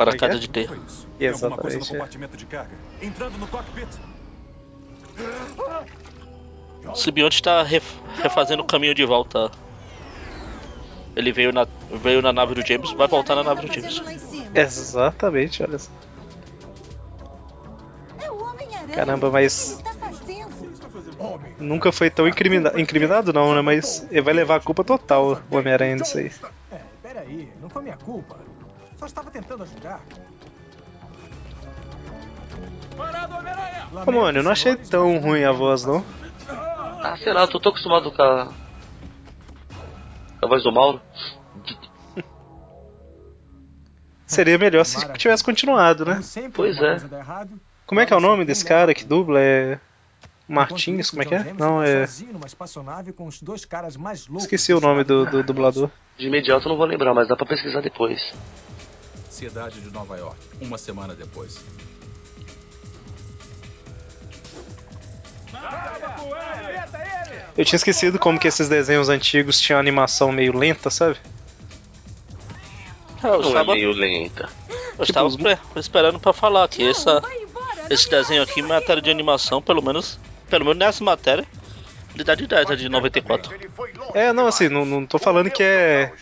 Para 0.00 0.12
é 0.12 0.16
cada 0.16 0.34
é? 0.36 0.38
de 0.38 0.48
ter. 0.48 0.70
Exatamente, 1.18 1.94
é. 1.94 1.98
cockpit. 3.46 3.88
O 6.86 6.94
simbionte 6.94 7.42
tá 7.42 7.62
ref- 7.62 7.98
refazendo 8.22 8.62
o 8.62 8.66
caminho 8.66 8.94
de 8.94 9.04
volta. 9.04 9.50
Ele 11.14 11.30
veio 11.32 11.52
na, 11.52 11.66
veio 11.90 12.22
na 12.22 12.32
nave 12.32 12.54
do 12.54 12.66
James, 12.66 12.92
vai 12.92 13.06
voltar 13.06 13.34
na 13.34 13.44
nave 13.44 13.66
do 13.66 13.74
James. 13.74 14.00
Exatamente, 14.54 15.62
olha 15.62 15.78
só. 15.78 15.90
Caramba, 18.94 19.30
mas-? 19.30 19.82
Nunca 21.58 21.92
foi 21.92 22.08
tão 22.08 22.26
incrimina... 22.26 22.72
incriminado, 22.80 23.34
não, 23.34 23.54
né? 23.54 23.60
Mas 23.60 24.06
ele 24.10 24.22
vai 24.22 24.32
levar 24.32 24.56
a 24.56 24.60
culpa 24.60 24.82
total, 24.82 25.42
o 25.50 25.56
Homem-Aranha, 25.56 25.96
nisso 25.96 26.16
aí. 26.16 26.32
É, 26.72 26.80
peraí, 27.02 27.52
não 27.60 27.68
foi 27.68 27.82
minha 27.82 27.98
culpa. 27.98 28.38
Só 29.00 29.06
estava 29.06 29.30
tentando 29.30 29.62
ajudar. 29.62 30.02
Ô, 34.06 34.12
mano, 34.12 34.38
eu 34.38 34.42
não 34.42 34.52
achei 34.52 34.76
tão 34.76 35.18
ruim 35.18 35.42
a 35.42 35.52
voz, 35.52 35.86
não. 35.86 36.04
Ah, 36.46 37.16
sei 37.16 37.32
lá, 37.32 37.40
eu 37.40 37.48
tô 37.48 37.58
tão 37.58 37.70
acostumado 37.70 38.12
com 38.12 38.22
a. 38.22 38.52
com 40.38 40.44
a 40.44 40.48
voz 40.48 40.62
do 40.62 40.70
Mauro. 40.70 41.00
Seria 44.26 44.58
melhor 44.58 44.84
se 44.84 45.10
tivesse 45.14 45.42
continuado, 45.42 46.04
né? 46.04 46.20
Pois 46.52 46.76
é. 46.76 46.98
Como 47.86 48.00
é 48.02 48.06
que 48.06 48.12
é 48.12 48.16
o 48.16 48.20
nome 48.20 48.44
desse 48.44 48.66
cara 48.66 48.92
que 48.92 49.04
dubla? 49.06 49.40
É. 49.40 49.80
Martins, 50.46 51.08
como 51.08 51.22
é 51.22 51.24
que 51.24 51.34
é? 51.34 51.54
Não, 51.54 51.82
é. 51.82 52.04
Esqueci 54.42 54.74
o 54.74 54.80
nome 54.80 55.04
do 55.04 55.24
do 55.24 55.42
dublador. 55.42 55.90
De 56.18 56.26
imediato 56.26 56.66
eu 56.66 56.70
não 56.70 56.76
vou 56.76 56.86
lembrar, 56.86 57.14
mas 57.14 57.28
dá 57.28 57.34
pra 57.34 57.46
pesquisar 57.46 57.80
depois. 57.80 58.20
Cidade 59.40 59.80
de 59.80 59.90
Nova 59.90 60.18
York, 60.18 60.36
uma 60.60 60.76
semana 60.76 61.14
depois. 61.14 61.64
Eu 67.56 67.64
tinha 67.64 67.76
esquecido 67.76 68.18
como 68.18 68.38
que 68.38 68.48
esses 68.48 68.68
desenhos 68.68 69.08
antigos 69.08 69.60
tinham 69.60 69.78
animação 69.80 70.30
meio 70.32 70.56
lenta, 70.56 70.88
sabe? 70.90 71.16
Eu 73.22 73.30
Não 73.38 73.44
é 73.44 73.48
estava, 73.48 73.74
meio 73.74 73.92
lenta. 73.92 74.48
eu 74.98 75.04
estava 75.04 75.28
espe- 75.28 75.58
esperando 75.76 76.18
pra 76.18 76.32
falar 76.32 76.66
que 76.68 76.88
essa, 76.88 77.22
esse 77.90 78.08
desenho 78.08 78.42
aqui, 78.42 78.60
em 78.60 78.64
matéria 78.64 79.02
de 79.02 79.10
animação, 79.10 79.60
pelo 79.60 79.82
menos, 79.82 80.18
pelo 80.48 80.64
menos 80.64 80.78
nessa 80.78 81.04
matéria, 81.04 81.46
ele 82.14 82.24
dá 82.24 82.34
de 82.34 82.46
10, 82.46 82.70
é 82.70 82.76
de 82.76 82.88
94. 82.88 83.52
É, 84.14 84.32
não, 84.32 84.46
assim, 84.46 84.68
não, 84.68 84.84
não 84.84 85.04
tô 85.06 85.18
falando 85.18 85.50
que 85.50 85.62
é 85.62 86.12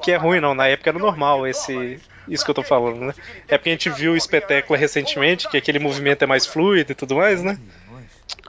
que 0.00 0.12
é 0.12 0.16
ruim, 0.16 0.40
não. 0.40 0.54
Na 0.54 0.68
época 0.68 0.90
era 0.90 0.98
normal 0.98 1.46
esse 1.46 2.00
isso 2.28 2.44
que 2.44 2.50
eu 2.50 2.54
tô 2.54 2.62
falando, 2.62 3.00
né? 3.00 3.14
É 3.46 3.56
porque 3.58 3.70
a 3.70 3.72
gente 3.72 3.90
viu 3.90 4.12
o 4.12 4.16
espetáculo 4.16 4.78
recentemente, 4.78 5.48
que 5.48 5.56
aquele 5.56 5.78
movimento 5.78 6.22
é 6.22 6.26
mais 6.26 6.46
fluido 6.46 6.92
e 6.92 6.94
tudo 6.94 7.16
mais, 7.16 7.42
né? 7.42 7.58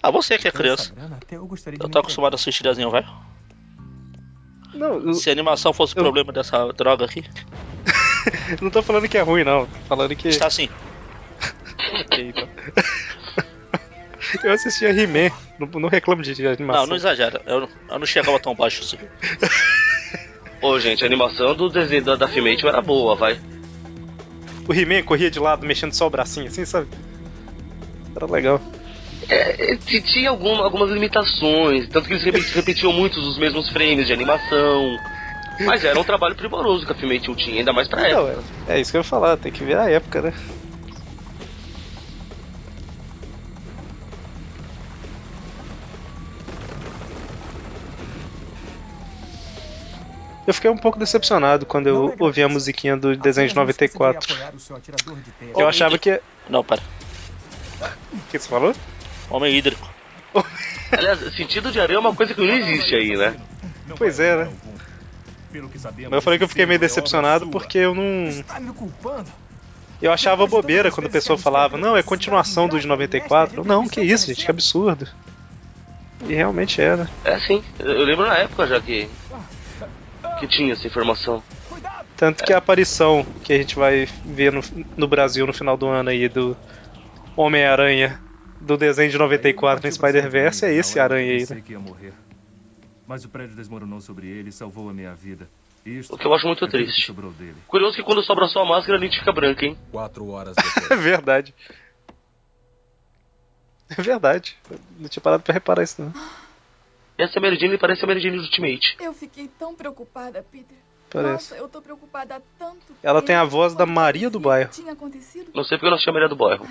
Ah, 0.04 0.12
você 0.12 0.38
que 0.38 0.48
é 0.48 0.52
criança. 0.52 0.94
Eu 1.80 1.90
tô 1.90 2.00
acostumado 2.00 2.34
a 2.34 2.36
assistir 2.36 2.64
desenho, 2.64 2.92
velho. 2.92 3.08
Não, 4.74 4.96
eu- 5.08 5.14
Se 5.14 5.30
a 5.30 5.34
animação 5.34 5.74
fosse 5.74 5.96
o 5.96 6.00
Eu- 6.00 6.04
problema 6.04 6.32
dessa 6.32 6.72
droga 6.74 7.06
aqui, 7.06 7.24
não 8.62 8.70
tô 8.70 8.82
falando 8.84 9.08
que 9.08 9.18
é 9.18 9.22
ruim, 9.22 9.44
não. 9.44 9.66
Tô 9.66 9.80
falando 9.88 10.16
que. 10.16 10.28
está 10.28 10.48
assim. 10.48 10.70
Ok, 12.06 12.30
então. 12.30 12.48
Eu 14.44 14.52
assistia 14.52 14.90
He-Man, 14.90 15.32
não, 15.58 15.68
não 15.80 15.90
reclamo 15.90 16.22
de, 16.22 16.36
de 16.36 16.46
animação. 16.46 16.82
Não, 16.84 16.90
não 16.90 16.96
exagera. 16.98 17.42
Eu, 17.48 17.68
eu 17.90 18.00
não 18.00 18.06
chegava 18.06 18.40
tão 18.40 18.54
baixo 18.54 18.84
assim. 18.84 18.98
Ô, 20.62 20.78
gente, 20.80 21.04
a 21.04 21.08
animação 21.08 21.56
do 21.56 21.70
desenho 21.70 22.04
da, 22.04 22.16
da 22.16 22.28
Filmation 22.28 22.68
era 22.68 22.82
boa, 22.82 23.16
vai. 23.16 23.40
O 24.70 24.74
He-Man 24.74 25.02
corria 25.02 25.32
de 25.32 25.40
lado, 25.40 25.66
mexendo 25.66 25.94
só 25.94 26.06
o 26.06 26.10
bracinho, 26.12 26.46
assim, 26.48 26.64
sabe? 26.64 26.88
Era 28.16 28.28
legal. 28.28 28.62
É, 29.28 29.74
é, 29.74 29.78
tinha 30.02 30.30
alguma- 30.30 30.64
algumas 30.64 30.92
limitações, 30.92 31.90
tanto 31.90 32.08
que 32.08 32.14
eles 32.14 32.24
repe- 32.24 32.40
repetiam 32.54 32.94
muitos 32.94 33.26
os 33.28 33.38
mesmos 33.40 33.68
frames 33.70 34.06
de 34.06 34.14
animação. 34.14 35.00
Mas 35.62 35.84
era 35.84 36.00
um 36.00 36.04
trabalho 36.04 36.36
primoroso 36.36 36.86
que 36.86 36.92
a 36.92 36.96
Filmation 36.96 37.34
tinha, 37.36 37.58
ainda 37.60 37.74
mais 37.74 37.88
pra 37.88 38.02
Não, 38.10 38.28
época. 38.30 38.44
é, 38.68 38.76
é 38.78 38.80
isso 38.82 38.92
que 38.92 38.98
eu 38.98 39.00
ia 39.00 39.04
falar, 39.04 39.36
tem 39.38 39.52
que 39.52 39.64
ver 39.64 39.76
a 39.78 39.90
época, 39.90 40.22
né? 40.22 40.34
Eu 50.50 50.54
fiquei 50.56 50.72
um 50.72 50.78
pouco 50.78 50.98
decepcionado 50.98 51.64
quando 51.64 51.86
eu 51.86 52.16
ouvi 52.18 52.42
a 52.42 52.50
musiquinha 52.50 52.98
do 52.98 53.16
desenho 53.16 53.48
de 53.48 53.56
94. 53.56 54.36
Eu 55.56 55.68
achava 55.68 55.96
que. 56.00 56.20
Não, 56.50 56.64
pera. 56.64 56.82
O 58.12 58.18
que 58.32 58.40
você 58.40 58.50
falou? 58.50 58.74
Homem 59.30 59.56
hídrico. 59.56 59.88
Aliás, 60.92 61.20
sentido 61.36 61.72
de 61.72 61.80
areia 61.80 61.98
é 61.98 62.00
uma 62.00 62.16
coisa 62.16 62.34
que 62.34 62.42
não 62.42 62.52
existe 62.52 62.96
aí, 62.96 63.16
né? 63.16 63.36
Pois 63.96 64.20
é, 64.20 64.38
né? 64.38 64.52
Mas 65.54 66.14
eu 66.14 66.22
falei 66.24 66.40
que 66.40 66.46
eu 66.46 66.50
fiquei 66.50 66.66
meio 66.66 66.80
decepcionado 66.80 67.48
porque 67.50 67.78
eu 67.78 67.94
não. 67.94 68.30
Está 68.30 68.60
me 68.60 68.74
culpando? 68.74 69.30
Eu 70.02 70.12
achava 70.12 70.48
bobeira 70.48 70.90
quando 70.90 71.06
a 71.06 71.12
pessoa 71.12 71.38
falava, 71.38 71.78
não, 71.78 71.96
é 71.96 72.02
continuação 72.02 72.68
do 72.68 72.80
de 72.80 72.88
94. 72.88 73.60
Eu, 73.60 73.64
não, 73.64 73.88
que 73.88 74.02
isso, 74.02 74.26
gente, 74.26 74.46
que 74.46 74.50
absurdo. 74.50 75.08
E 76.28 76.34
realmente 76.34 76.82
era. 76.82 77.08
É 77.24 77.38
sim, 77.38 77.64
eu 77.78 77.92
eu 77.92 78.04
lembro 78.04 78.26
na 78.26 78.36
época 78.36 78.66
já 78.66 78.82
que. 78.82 79.08
Que 80.40 80.48
tinha 80.48 80.74
essa 80.74 80.88
informação. 80.88 81.44
Tanto 82.18 82.44
que 82.44 82.52
a 82.52 82.58
aparição 82.58 83.26
que 83.44 83.54
a 83.54 83.58
gente 83.58 83.76
vai 83.78 84.08
ver 84.26 84.52
no, 84.52 84.62
no 84.98 85.08
Brasil 85.08 85.46
no 85.48 85.54
final 85.54 85.78
do 85.78 85.88
ano 85.88 86.10
aí 86.10 86.28
do 86.28 86.56
Homem-Aranha 87.36 88.20
do 88.60 88.76
desenho 88.76 89.10
de 89.10 89.18
94 89.18 89.86
no 89.88 89.92
Spider-Verse 89.94 90.66
é 90.66 90.74
esse 90.74 91.00
aranha 91.00 91.32
aí, 91.32 91.46
né? 91.50 91.62
que 91.66 91.78
morrer. 91.78 92.14
Mas 93.08 93.24
o 93.24 93.30
prédio 93.30 93.56
desmoronou 93.56 94.02
sobre 94.02 94.28
ele 94.28 94.50
e 94.50 94.52
salvou 94.52 94.90
a 94.90 94.94
minha 94.94 95.14
vida. 95.16 95.48
Isto 95.86 96.14
O 96.14 96.18
que 96.18 96.28
eu 96.28 96.34
acho 96.34 96.46
muito 96.46 96.64
é 96.66 96.68
que 96.68 96.72
triste. 96.74 97.12
dele. 97.12 97.56
Curioso 97.68 97.96
que 97.96 98.04
quando 98.04 98.22
sobra 98.22 98.48
só 98.48 98.62
a 98.64 98.66
máscara, 98.66 98.98
a 98.98 99.02
gente 99.02 99.18
fica 99.18 99.32
branca, 99.32 99.66
hein? 99.66 99.78
Quatro 99.92 100.28
horas 100.28 100.56
É 100.60 100.82
depois. 100.82 101.00
verdade. 101.02 101.56
É 103.98 104.02
verdade. 104.02 104.58
Não 105.00 105.08
tinha 105.08 105.22
parado 105.24 105.42
pra 105.42 105.54
reparar 105.54 105.84
isso, 105.84 106.02
não. 106.02 106.14
Essa 107.20 107.40
Mary 107.40 107.58
Jane 107.60 107.78
parece 107.78 108.04
a 108.04 108.08
Mary 108.08 108.22
Jane 108.22 108.38
do 108.38 108.44
Ultimate. 108.44 108.96
Eu 109.00 109.14
fiquei 109.14 109.50
tão 109.60 109.76
preocupada, 109.76 110.44
Peter. 110.50 110.78
Parece. 111.10 111.32
Nossa, 111.32 111.56
eu 111.58 111.68
tô 111.68 111.82
preocupada 111.82 112.36
há 112.36 112.42
tanto 112.58 112.94
Ela 113.02 113.22
tem 113.22 113.36
a 113.36 113.44
voz 113.44 113.74
da 113.74 113.86
Maria 113.86 114.30
do 114.30 114.40
Bairro. 114.40 114.70
Tinha 114.72 114.94
acontecido. 114.94 115.50
Não 115.54 115.64
sei 115.64 115.78
porque 115.78 115.88
eu 115.88 115.90
não 115.90 115.96
assisti 115.96 116.10
a 116.10 116.14
Maria 116.14 116.30
do 116.30 116.36
Bairro. 116.36 116.66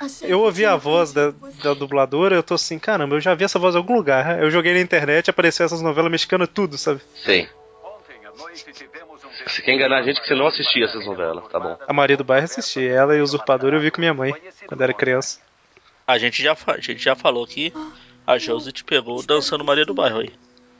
Ai, 0.00 0.10
Eu 0.22 0.40
ouvi 0.40 0.64
a 0.64 0.76
voz 0.76 1.12
da, 1.12 1.32
da 1.62 1.74
dubladora, 1.74 2.36
eu 2.36 2.42
tô 2.42 2.54
assim, 2.54 2.78
caramba, 2.78 3.16
eu 3.16 3.20
já 3.20 3.34
vi 3.34 3.44
essa 3.44 3.58
voz 3.58 3.74
em 3.74 3.78
algum 3.78 3.94
lugar. 3.94 4.40
Eu 4.40 4.50
joguei 4.50 4.74
na 4.74 4.80
internet, 4.80 5.30
apareceu 5.30 5.66
essas 5.66 5.82
novelas 5.82 6.10
mexicanas 6.10 6.48
tudo, 6.52 6.76
sabe? 6.76 7.00
Sei. 7.24 7.48
Você 9.46 9.62
quer 9.62 9.72
enganar 9.72 9.98
a 9.98 10.02
gente 10.02 10.20
que 10.20 10.28
você 10.28 10.34
não 10.34 10.46
assistia 10.46 10.84
essas 10.84 11.04
novelas, 11.06 11.48
tá 11.48 11.58
bom. 11.58 11.76
A 11.86 11.92
Maria 11.92 12.16
do 12.16 12.24
Bairro 12.24 12.44
assisti, 12.44 12.86
ela 12.86 13.16
e 13.16 13.20
o 13.20 13.24
Usurpador 13.24 13.72
eu 13.72 13.80
vi 13.80 13.90
com 13.90 14.00
minha 14.00 14.14
mãe, 14.14 14.34
quando 14.66 14.82
era 14.82 14.92
criança. 14.92 15.40
A 16.06 16.18
gente 16.18 16.42
já, 16.42 16.56
a 16.66 16.80
gente 16.80 16.98
já 16.98 17.16
falou 17.16 17.46
que 17.46 17.72
a 18.28 18.36
Josie 18.36 18.72
te 18.72 18.84
pegou 18.84 19.22
dançando 19.22 19.64
Maria 19.64 19.86
do 19.86 19.94
Bairro 19.94 20.18
aí. 20.18 20.30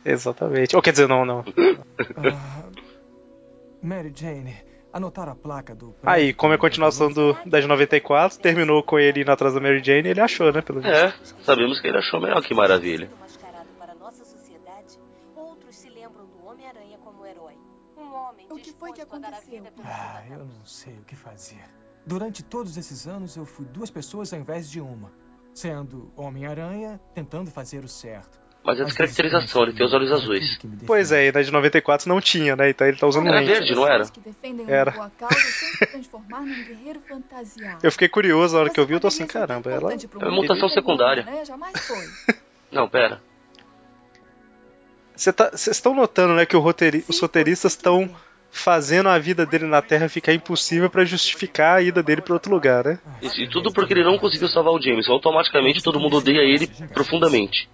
Exatamente. 0.04 0.76
Ou 0.76 0.82
quer 0.82 0.90
dizer, 0.90 1.08
não, 1.08 1.24
não. 1.24 1.42
Ah, 2.16 2.64
Mary 3.82 4.12
Jane, 4.14 4.54
anotaram 4.92 5.32
a 5.32 5.34
placa 5.34 5.74
do. 5.74 5.94
Aí, 6.02 6.34
como 6.34 6.52
é 6.52 6.56
a 6.56 6.58
continuação 6.58 7.10
do, 7.10 7.34
da 7.46 7.58
de 7.58 7.66
94, 7.66 8.38
terminou 8.38 8.82
com 8.82 8.98
ele 8.98 9.22
indo 9.22 9.32
atrás 9.32 9.54
da 9.54 9.60
Mary 9.60 9.82
Jane, 9.82 10.10
ele 10.10 10.20
achou, 10.20 10.52
né, 10.52 10.60
pelo 10.60 10.80
visto. 10.82 10.92
É, 10.92 11.14
sabemos 11.42 11.80
que 11.80 11.88
ele 11.88 11.96
achou 11.96 12.20
melhor 12.20 12.42
que 12.42 12.52
maravilha. 12.52 13.10
Mascarado 13.18 13.68
para 13.78 13.94
nossa 13.94 14.26
sociedade, 14.26 14.98
outros 15.34 15.74
se 15.74 15.88
lembram 15.88 16.26
do 16.26 16.44
Homem-Aranha 16.44 16.98
como 16.98 17.24
herói. 17.24 17.54
Um 17.96 18.12
homem 18.12 18.46
O 18.50 18.56
que 18.56 18.72
foi 18.72 18.92
que 18.92 19.00
aconteceu? 19.00 19.62
Ah, 19.84 20.22
eu 20.30 20.44
não 20.44 20.66
sei 20.66 20.92
o 20.92 21.04
que 21.04 21.16
fazer. 21.16 21.64
Durante 22.04 22.44
todos 22.44 22.76
esses 22.76 23.06
anos 23.06 23.36
eu 23.36 23.46
fui 23.46 23.64
duas 23.64 23.90
pessoas 23.90 24.34
ao 24.34 24.38
invés 24.38 24.70
de 24.70 24.82
uma. 24.82 25.10
Sendo 25.58 26.12
Homem-Aranha, 26.16 27.00
tentando 27.14 27.50
fazer 27.50 27.82
o 27.84 27.88
certo. 27.88 28.38
Mas 28.64 28.78
é 28.78 28.84
descaracterização, 28.84 29.62
ele 29.62 29.72
tem 29.72 29.84
os 29.86 29.92
olhos 29.92 30.12
azuis. 30.12 30.58
Pois 30.86 31.10
é, 31.10 31.26
e 31.28 31.32
na 31.32 31.42
de 31.42 31.50
94 31.50 32.08
não 32.08 32.20
tinha, 32.20 32.54
né? 32.54 32.70
Então 32.70 32.86
ele 32.86 32.96
tá 32.96 33.06
usando 33.08 33.26
Era 33.26 33.38
lente. 33.40 33.48
verde, 33.50 33.74
não 33.74 33.86
era? 33.88 34.04
Era. 34.68 34.90
uma 34.90 34.96
boa 34.96 35.12
causa 35.18 35.34
sem 35.34 35.68
se 35.70 35.86
transformar 35.86 36.40
num 36.42 36.64
guerreiro 36.64 37.00
fantasiado. 37.08 37.78
Eu 37.82 37.90
fiquei 37.90 38.08
curioso 38.08 38.54
na 38.54 38.60
hora 38.60 38.70
que 38.70 38.78
eu 38.78 38.86
vi, 38.86 38.92
eu 38.94 39.00
tô 39.00 39.06
assim, 39.08 39.26
caramba, 39.26 39.70
ela. 39.70 39.96
pro 39.96 40.20
É 40.22 40.30
mundo 40.30 40.42
mutação 40.42 40.68
secundária. 40.68 41.24
foi. 41.76 42.36
Não, 42.70 42.88
pera. 42.88 43.20
Vocês 45.16 45.34
tá, 45.34 45.50
estão 45.54 45.94
notando, 45.94 46.34
né, 46.34 46.46
que 46.46 46.56
o 46.56 46.60
roteiri- 46.60 47.04
os 47.08 47.18
roteiristas 47.18 47.72
estão 47.72 48.08
fazendo 48.50 49.08
a 49.08 49.18
vida 49.18 49.44
dele 49.46 49.66
na 49.66 49.80
Terra 49.82 50.08
ficar 50.08 50.32
impossível 50.32 50.88
pra 50.90 51.04
justificar 51.04 51.78
a 51.78 51.82
ida 51.82 52.02
dele 52.02 52.20
pra 52.22 52.34
outro 52.34 52.50
lugar, 52.52 52.84
né? 52.84 52.98
Isso, 53.22 53.40
e 53.40 53.48
tudo 53.48 53.72
porque 53.72 53.92
ele 53.94 54.04
não 54.04 54.18
conseguiu 54.18 54.48
salvar 54.48 54.72
o 54.72 54.80
Jameson. 54.80 55.12
Automaticamente 55.12 55.82
todo 55.82 56.00
mundo 56.00 56.16
odeia 56.16 56.40
ele 56.40 56.66
profundamente. 56.92 57.68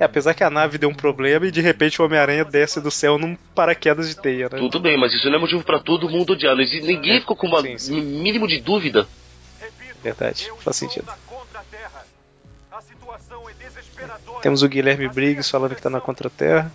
É, 0.00 0.04
apesar 0.04 0.32
que 0.34 0.42
a 0.42 0.50
nave 0.50 0.78
deu 0.78 0.88
um 0.88 0.94
problema 0.94 1.46
e 1.46 1.50
de 1.50 1.60
repente 1.60 2.00
o 2.00 2.04
Homem-Aranha 2.04 2.44
desce 2.44 2.80
do 2.80 2.90
céu 2.90 3.18
num 3.18 3.36
paraquedas 3.54 4.08
de 4.08 4.16
teia, 4.20 4.48
né? 4.50 4.58
Tudo 4.58 4.80
bem, 4.80 4.98
mas 4.98 5.12
isso 5.12 5.28
não 5.28 5.36
é 5.36 5.38
motivo 5.38 5.62
pra 5.62 5.78
todo 5.78 6.08
mundo 6.08 6.32
odiar. 6.32 6.54
Não 6.56 6.62
existe- 6.62 6.86
Ninguém 6.86 7.20
ficou 7.20 7.36
com 7.36 7.46
uma 7.46 7.60
Sim, 7.60 7.78
sim. 7.78 7.94
mi- 8.00 8.22
mínimo 8.22 8.48
de 8.48 8.58
dúvida. 8.60 9.06
Verdade, 10.02 10.50
faz 10.60 10.76
sentido. 10.76 11.06
É. 11.10 11.26
Temos 14.42 14.62
o 14.62 14.68
Guilherme 14.68 15.08
Briggs 15.08 15.50
falando 15.50 15.74
que 15.74 15.82
tá 15.82 15.90
na 15.90 16.00
Contra-Terra. 16.00 16.70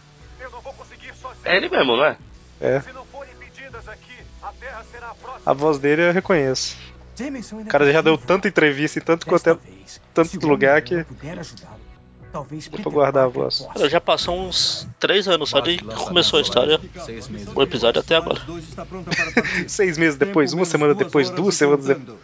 É 1.43 1.57
ele 1.57 1.69
mesmo, 1.69 1.95
não 1.97 2.05
é? 2.05 2.17
É, 2.59 2.81
a 5.45 5.53
voz 5.53 5.79
dele 5.79 6.03
eu 6.07 6.13
reconheço. 6.13 6.75
O 7.51 7.65
cara 7.65 7.91
já 7.91 8.01
deu 8.01 8.17
tanta 8.17 8.47
entrevista 8.47 8.99
em 8.99 9.01
tanto 9.01 9.25
quanto 9.25 9.49
é. 9.49 9.57
tanto 10.13 10.47
lugar 10.47 10.81
que- 10.81 11.05
talvez 12.31 12.67
Vou 12.67 12.91
guardar 12.91 13.25
a 13.25 13.27
voz. 13.27 13.67
Cara, 13.73 13.89
já 13.89 13.99
passou 13.99 14.39
uns 14.39 14.87
3 14.99 15.27
anos 15.27 15.49
só 15.49 15.59
desde 15.59 15.83
que 15.83 15.95
começou 15.95 16.39
a 16.39 16.41
história, 16.41 16.79
o 17.53 17.61
episódio 17.61 17.99
até 17.99 18.15
agora. 18.15 18.39
Seis 19.67 19.97
meses 19.97 20.17
depois, 20.17 20.53
uma 20.53 20.65
semana 20.65 20.93
depois, 20.95 21.29
duas 21.29 21.55
semanas 21.55 21.85
depois. 21.85 22.17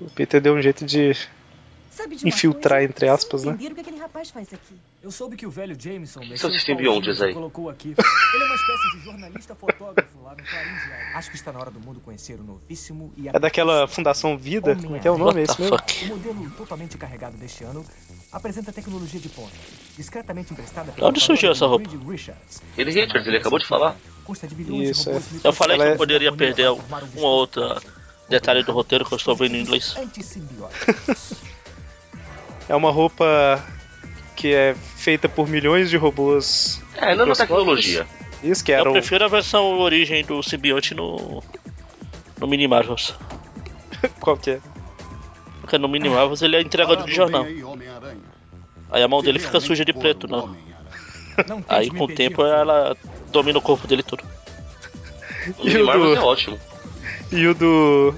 O 0.00 0.10
Peter 0.10 0.40
deu 0.40 0.54
um 0.54 0.62
jeito 0.62 0.84
de 0.84 1.12
de 1.12 1.16
infiltrar, 2.24 2.78
coisa? 2.78 2.90
entre 2.90 3.08
aspas, 3.08 3.44
né? 3.44 3.52
o 3.52 3.56
que 3.56 3.80
aquele 3.80 3.98
rapaz 3.98 4.30
faz 4.30 4.52
aqui. 4.52 4.74
Eu 5.02 5.10
soube 5.10 5.36
que 5.36 5.46
o 5.46 5.50
velho 5.50 5.76
Jameson 5.78 6.20
mexeu 6.20 6.50
simbiontes 6.58 7.20
aí. 7.20 7.34
colocou 7.34 7.68
aqui. 7.68 7.94
Ele 8.34 8.42
é 8.42 8.46
uma 8.46 8.54
espécie 8.54 8.96
de 8.96 9.04
jornalista 9.04 9.54
fotógrafo 9.54 10.22
lá 10.22 10.30
no 10.30 10.42
Clarim 10.42 10.74
Diário. 10.86 11.16
Acho 11.16 11.30
que 11.30 11.36
está 11.36 11.52
na 11.52 11.60
hora 11.60 11.70
do 11.70 11.80
mundo 11.80 12.00
conhecer 12.00 12.38
o 12.40 12.42
novíssimo 12.42 13.12
e 13.16 13.28
É 13.28 13.38
daquela 13.38 13.86
Fundação 13.86 14.36
Vida? 14.38 14.74
Como 14.76 14.96
é 14.96 14.98
que 14.98 15.08
é 15.08 15.10
o 15.10 15.18
nome? 15.18 15.42
É 15.42 15.46
the 15.46 15.54
mesmo? 15.58 15.78
fuck? 15.78 16.04
O 16.04 16.08
modelo 16.08 16.50
totalmente 16.52 16.96
carregado 16.96 17.36
deste 17.36 17.64
ano 17.64 17.84
apresenta 18.32 18.72
tecnologia 18.72 19.20
de 19.20 19.28
ponta, 19.28 19.52
discretamente 19.96 20.52
emprestada 20.52 20.92
De 20.92 21.04
onde 21.04 21.20
surgiu 21.20 21.52
essa 21.52 21.66
roupa? 21.66 21.88
Richards. 22.10 22.62
Ele, 22.76 22.90
Richards, 22.90 23.26
ele 23.26 23.36
acabou 23.36 23.58
de 23.58 23.66
falar. 23.66 23.96
Custa 24.24 24.48
de 24.48 24.54
bilhões 24.54 24.90
Isso, 24.90 25.10
é. 25.10 25.20
Eu 25.44 25.52
falei 25.52 25.76
que 25.76 25.82
eu 25.82 25.88
é- 25.88 25.96
poderia 25.96 26.32
perder 26.32 26.70
um 26.70 26.78
ou 27.18 27.24
outro 27.24 27.62
detalhe 28.28 28.64
do 28.64 28.72
roteiro 28.72 29.04
que 29.04 29.12
eu 29.12 29.16
estou 29.18 29.36
vendo 29.36 29.54
em 29.54 29.60
inglês. 29.60 29.94
É 32.68 32.74
uma 32.74 32.90
roupa 32.90 33.62
que 34.36 34.52
é 34.54 34.74
feita 34.96 35.28
por 35.28 35.48
milhões 35.48 35.90
de 35.90 35.96
robôs. 35.96 36.82
É, 36.96 37.14
nanotecnologia. 37.14 38.06
Isso 38.42 38.64
que 38.64 38.72
Eu 38.72 38.78
era 38.78 38.88
o. 38.90 38.92
prefiro 38.92 39.24
a 39.24 39.28
versão 39.28 39.78
origem 39.78 40.24
do 40.24 40.42
simbionte 40.42 40.94
no. 40.94 41.42
no 42.40 42.46
Minimarvels. 42.46 43.14
Qual 44.20 44.36
que 44.36 44.52
é? 44.52 44.60
Porque 45.60 45.78
no 45.78 45.88
Minimarvels 45.88 46.42
ele 46.42 46.56
é 46.56 46.60
entregador 46.60 47.04
de 47.06 47.14
jornal. 47.14 47.46
Aí 48.90 49.02
a 49.02 49.08
mão 49.08 49.22
dele 49.22 49.38
fica 49.38 49.60
suja 49.60 49.84
de 49.84 49.92
preto, 49.92 50.26
né? 50.30 50.42
Não 51.48 51.56
tente 51.62 51.64
Aí 51.68 51.90
com 51.90 52.04
o 52.04 52.08
tempo 52.08 52.44
ela 52.44 52.96
domina 53.32 53.58
o 53.58 53.62
corpo 53.62 53.86
dele 53.86 54.02
todo. 54.02 54.22
O 55.58 55.62
o 55.62 55.64
Minimarvels 55.64 56.10
do- 56.10 56.16
é 56.16 56.20
ótimo. 56.20 56.60
E 57.32 57.46
o 57.46 57.54
do 57.54 58.14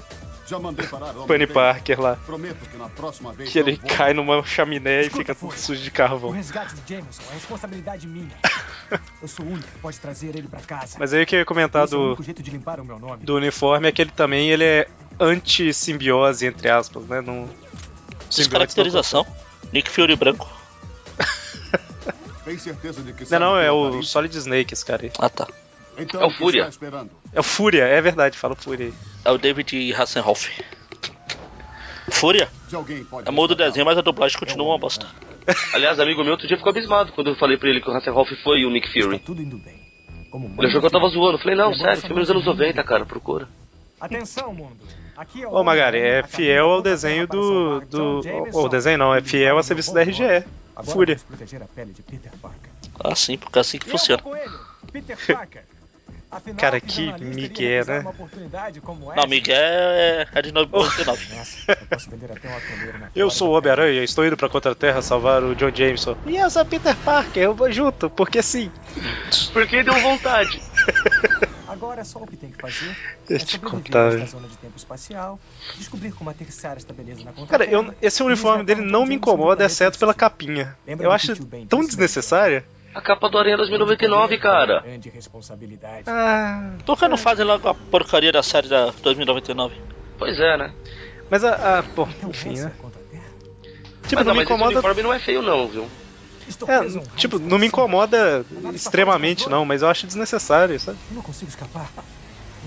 Já 0.47 0.57
mandei 0.59 0.87
parar, 0.87 1.09
homem 1.15 1.27
Bunny 1.27 1.45
bem. 1.45 1.53
Parker 1.53 1.99
lá. 1.99 2.15
Prometo 2.25 2.69
que 2.69 2.77
na 2.77 2.87
próxima 2.87 3.33
vez 3.33 3.49
Que 3.51 3.59
ele 3.59 3.75
vou- 3.75 3.89
cai 3.97 4.13
numa 4.13 4.41
chaminé 4.43 4.99
e 5.01 5.07
Escuta, 5.07 5.19
fica 5.23 5.35
Fúria. 5.35 5.57
sujo 5.57 5.81
de 5.81 5.89
O 5.89 5.91
carvão. 5.91 6.29
resgate 6.31 6.73
de 6.75 6.95
Jameson 6.95 7.21
é 7.29 7.33
responsabilidade 7.33 8.07
minha. 8.07 8.31
Eu 9.21 9.27
sou 9.27 9.45
o 9.45 9.49
único 9.49 9.67
que 9.67 9.79
pode 9.79 9.99
trazer 9.99 10.35
ele 10.35 10.47
pra 10.47 10.61
casa. 10.61 10.95
Mas 10.97 11.13
aí 11.13 11.23
o 11.23 11.25
que 11.25 11.35
eu 11.35 11.39
ia 11.39 11.45
comentar 11.45 11.83
Esse 11.83 11.93
é 11.93 11.97
o 11.97 11.99
do, 12.01 12.07
único 12.07 12.23
jeito 12.23 12.41
de 12.41 12.49
limpar 12.51 12.79
o 12.79 12.85
meu 12.85 12.97
nome. 12.97 13.25
do 13.25 13.35
uniforme 13.35 13.89
é 13.89 13.91
que 13.91 14.01
ele 14.01 14.11
também 14.11 14.49
ele 14.49 14.63
é 14.63 14.87
anti-simbiose, 15.19 16.45
entre 16.45 16.69
aspas, 16.69 17.03
né? 17.07 17.19
Não, 17.19 17.49
Descaracterização. 18.33 19.25
Nick 19.73 19.89
Fury 19.89 20.15
branco. 20.15 20.47
Tem 22.45 22.57
certeza 22.57 23.01
de 23.01 23.11
que 23.11 23.29
Não, 23.29 23.39
não, 23.39 23.57
é 23.59 23.69
o? 23.69 24.01
Solid 24.03 24.33
Snake 24.37 24.73
esse 24.73 24.85
cara 24.85 25.03
aí. 25.03 25.11
Ah 25.19 25.29
tá. 25.29 25.47
Então, 25.97 26.21
É 26.21 26.25
o 26.25 26.29
Fúria. 26.31 26.69
É 27.33 27.39
o 27.39 27.43
Fúria, 27.43 27.83
é 27.83 28.01
verdade, 28.01 28.37
fala 28.37 28.55
Fúria 28.55 28.87
aí. 28.87 28.93
É 29.25 29.31
o 29.31 29.37
David 29.37 29.93
Hasselhoff. 29.93 30.63
Fúria? 32.11 32.47
É 33.25 33.31
mudo 33.31 33.51
o 33.51 33.55
resgatar- 33.55 33.55
desenho, 33.69 33.85
mas 33.85 33.97
a 33.97 34.01
dublagem 34.01 34.37
continua 34.39 34.67
uma 34.67 34.77
bosta. 34.79 35.07
Aliás, 35.73 35.99
amigo 35.99 36.21
meu 36.23 36.31
outro 36.33 36.47
dia 36.47 36.57
ficou 36.57 36.69
abismado 36.69 37.11
quando 37.13 37.27
eu 37.31 37.35
falei 37.35 37.57
pra 37.57 37.69
ele 37.69 37.81
que 37.81 37.89
o 37.89 37.93
Hasselhoff 37.93 38.33
foi 38.43 38.65
o 38.65 38.69
Nick 38.69 38.87
Fury. 38.91 39.15
Está 39.15 39.25
tudo 39.25 39.41
indo 39.41 39.57
bem. 39.57 39.75
Como 40.29 40.47
Ele 40.57 40.67
achou 40.67 40.79
que 40.81 40.87
eu 40.87 40.91
tava 40.91 41.07
zoando. 41.09 41.37
Eu 41.37 41.41
falei, 41.41 41.55
não, 41.57 41.73
sério, 41.73 42.01
filme 42.01 42.19
dos 42.21 42.29
anos 42.29 42.43
um 42.43 42.47
90, 42.51 42.77
mundo. 42.77 42.85
cara, 42.87 43.05
procura. 43.05 43.47
Atenção, 43.99 44.53
mundo. 44.53 44.77
Aqui 45.15 45.41
é 45.43 45.47
o 45.47 45.51
Ô 45.53 45.63
Magari, 45.63 45.99
é 45.99 46.21
fiel 46.23 46.69
ao 46.69 46.81
desenho 46.81 47.25
do. 47.27 47.79
do 47.81 47.87
John 47.87 48.19
o, 48.19 48.23
Jameson. 48.23 48.61
o 48.65 48.69
desenho 48.69 48.97
não, 48.99 49.15
é 49.15 49.21
fiel 49.21 49.57
a 49.57 49.63
serviço 49.63 49.93
da 49.93 50.03
RGE. 50.03 50.23
Agora 50.75 50.93
Fúria. 50.93 51.15
vamos 51.15 51.23
proteger 51.37 51.63
a 51.63 51.65
pele 51.65 51.91
de 51.93 52.03
Peter 52.03 52.31
Parker. 52.39 52.69
Ah, 53.03 53.15
sim, 53.15 53.37
porque 53.37 53.57
é 53.57 53.61
assim 53.61 53.79
que 53.79 53.87
E 53.87 53.89
funciona. 53.89 54.21
Afinal, 56.29 56.57
Cara, 56.59 56.81
que 56.81 57.13
migué, 57.23 57.85
né? 57.85 57.99
uma 57.99 58.09
oportunidade 58.09 58.81
como 58.81 59.05
Não, 59.05 59.13
essa? 59.13 59.27
Miguel 59.27 59.55
é, 59.57 60.27
é 60.33 60.41
de 60.41 60.51
99. 60.51 61.25
Nessa, 61.33 61.77
eu 63.15 63.27
na 63.27 63.31
sou 63.31 63.51
o 63.51 63.57
Homem-Aranha, 63.57 64.03
estou 64.03 64.25
indo 64.25 64.35
pra 64.35 64.49
Contra-Terra 64.49 65.01
salvar 65.01 65.41
o 65.41 65.55
John 65.55 65.71
Jameson. 65.73 66.17
E 66.25 66.35
eu 66.35 66.49
sou 66.49 66.65
Peter 66.65 66.95
Parker, 66.97 67.43
eu 67.43 67.55
vou 67.55 67.71
junto, 67.71 68.09
porque 68.09 68.41
sim. 68.43 68.69
Porque 69.53 69.83
deu 69.83 69.93
vontade. 69.93 70.61
Agora 71.65 72.03
só 72.03 72.19
o 72.19 72.27
que 72.27 72.35
tem 72.35 72.49
que 72.49 72.59
fazer 72.59 72.95
é 73.29 73.39
sobreviver 73.39 74.19
nesta 74.19 74.37
zona 74.37 74.47
de 74.47 74.57
tempo 74.57 74.77
espacial, 74.77 75.39
descobrir 75.75 76.11
como 76.11 76.29
aterrissar 76.29 76.77
esta 76.77 76.93
beleza 76.93 77.23
na 77.23 77.33
Cara, 77.45 77.65
eu, 77.65 77.93
esse 78.01 78.23
uniforme 78.23 78.63
dele 78.63 78.81
não 78.81 79.05
me 79.05 79.15
incomoda, 79.15 79.65
exceto 79.65 79.99
pela 79.99 80.13
capinha. 80.13 80.77
Lembra 80.85 81.05
Eu 81.05 81.11
acho 81.11 81.35
tão 81.67 81.81
desnecessária. 81.81 82.65
A 82.97 83.01
capa 83.01 83.29
do 83.29 83.37
Aranha 83.37 83.57
2099, 83.57 84.39
cara. 84.39 84.79
Grande 84.81 85.07
responsabilidade. 85.09 86.05
Ah, 86.07 86.71
Por 86.83 86.97
que 86.97 87.07
não 87.07 87.15
fazem 87.15 87.45
logo 87.45 87.69
a 87.69 87.73
porcaria 87.75 88.31
da 88.31 88.41
série 88.41 88.67
da 88.67 88.91
2099? 89.03 89.75
Pois 90.17 90.39
é, 90.39 90.57
né? 90.57 90.73
mas 91.29 91.43
a. 91.43 91.77
a 91.77 91.81
bom, 91.83 92.09
Então 92.17 92.31
enfim, 92.31 92.57
né? 92.57 92.71
Tipo, 94.07 94.15
mas 94.15 94.25
não 94.25 94.25
não, 94.25 94.33
me 94.33 94.37
mas 94.37 94.37
esse 94.37 94.41
incomoda. 94.43 94.71
uniforme 94.71 95.03
não 95.03 95.13
é 95.13 95.19
feio 95.19 95.43
não, 95.43 95.67
viu? 95.67 95.87
É, 96.67 96.79
um 96.79 97.03
tipo, 97.15 97.37
não 97.37 97.43
me 97.43 97.49
coração. 97.49 97.65
incomoda 97.67 98.45
extremamente, 98.73 99.47
não, 99.47 99.63
mas 99.63 99.83
eu 99.83 99.89
acho 99.89 100.07
desnecessário, 100.07 100.79
sabe? 100.79 100.97
Eu 101.11 101.17
não 101.17 101.21
consigo 101.21 101.49
escapar. 101.49 101.87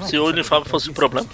É 0.00 0.04
Se 0.04 0.16
o 0.16 0.26
uniforme 0.26 0.68
fosse 0.68 0.90
o 0.90 0.94
problema. 0.94 1.26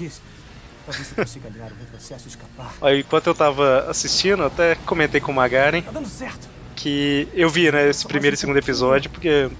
Aí, 2.80 3.00
enquanto 3.00 3.26
eu 3.26 3.34
tava 3.34 3.90
assistindo, 3.90 4.44
até 4.44 4.74
comentei 4.86 5.20
com 5.20 5.32
o 5.32 5.34
Magaren 5.34 5.82
Tá 5.82 5.90
dando 5.90 6.08
certo. 6.08 6.55
Que 6.76 7.26
eu 7.32 7.48
vi, 7.48 7.72
né, 7.72 7.88
esse 7.88 8.06
primeiro 8.06 8.34
e 8.34 8.38
segundo 8.38 8.58
episódio, 8.58 9.10
porque. 9.10 9.50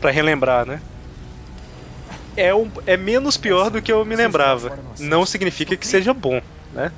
pra 0.00 0.10
relembrar, 0.10 0.66
né? 0.66 0.80
É, 2.36 2.52
um, 2.52 2.68
é 2.86 2.96
menos 2.96 3.36
pior 3.36 3.70
do 3.70 3.80
que 3.80 3.92
eu 3.92 4.04
me 4.04 4.16
lembrava. 4.16 4.76
Não 4.98 5.24
significa 5.24 5.76
que 5.76 5.86
seja 5.86 6.12
bom, 6.12 6.40
né? 6.72 6.90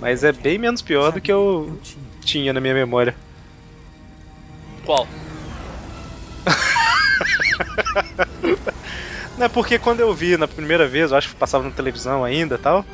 Mas 0.00 0.24
é 0.24 0.32
bem 0.32 0.58
menos 0.58 0.82
pior 0.82 1.12
do 1.12 1.20
que 1.20 1.32
eu 1.32 1.80
tinha. 2.20 2.52
na 2.52 2.60
minha 2.60 2.74
memória. 2.74 3.14
Qual? 4.84 5.06
Não 9.38 9.46
é 9.46 9.48
porque 9.48 9.78
quando 9.78 10.00
eu 10.00 10.12
vi 10.12 10.36
na 10.36 10.48
primeira 10.48 10.88
vez, 10.88 11.12
eu 11.12 11.16
acho 11.16 11.28
que 11.28 11.36
passava 11.36 11.64
na 11.64 11.70
televisão 11.70 12.24
ainda 12.24 12.58
tal. 12.58 12.84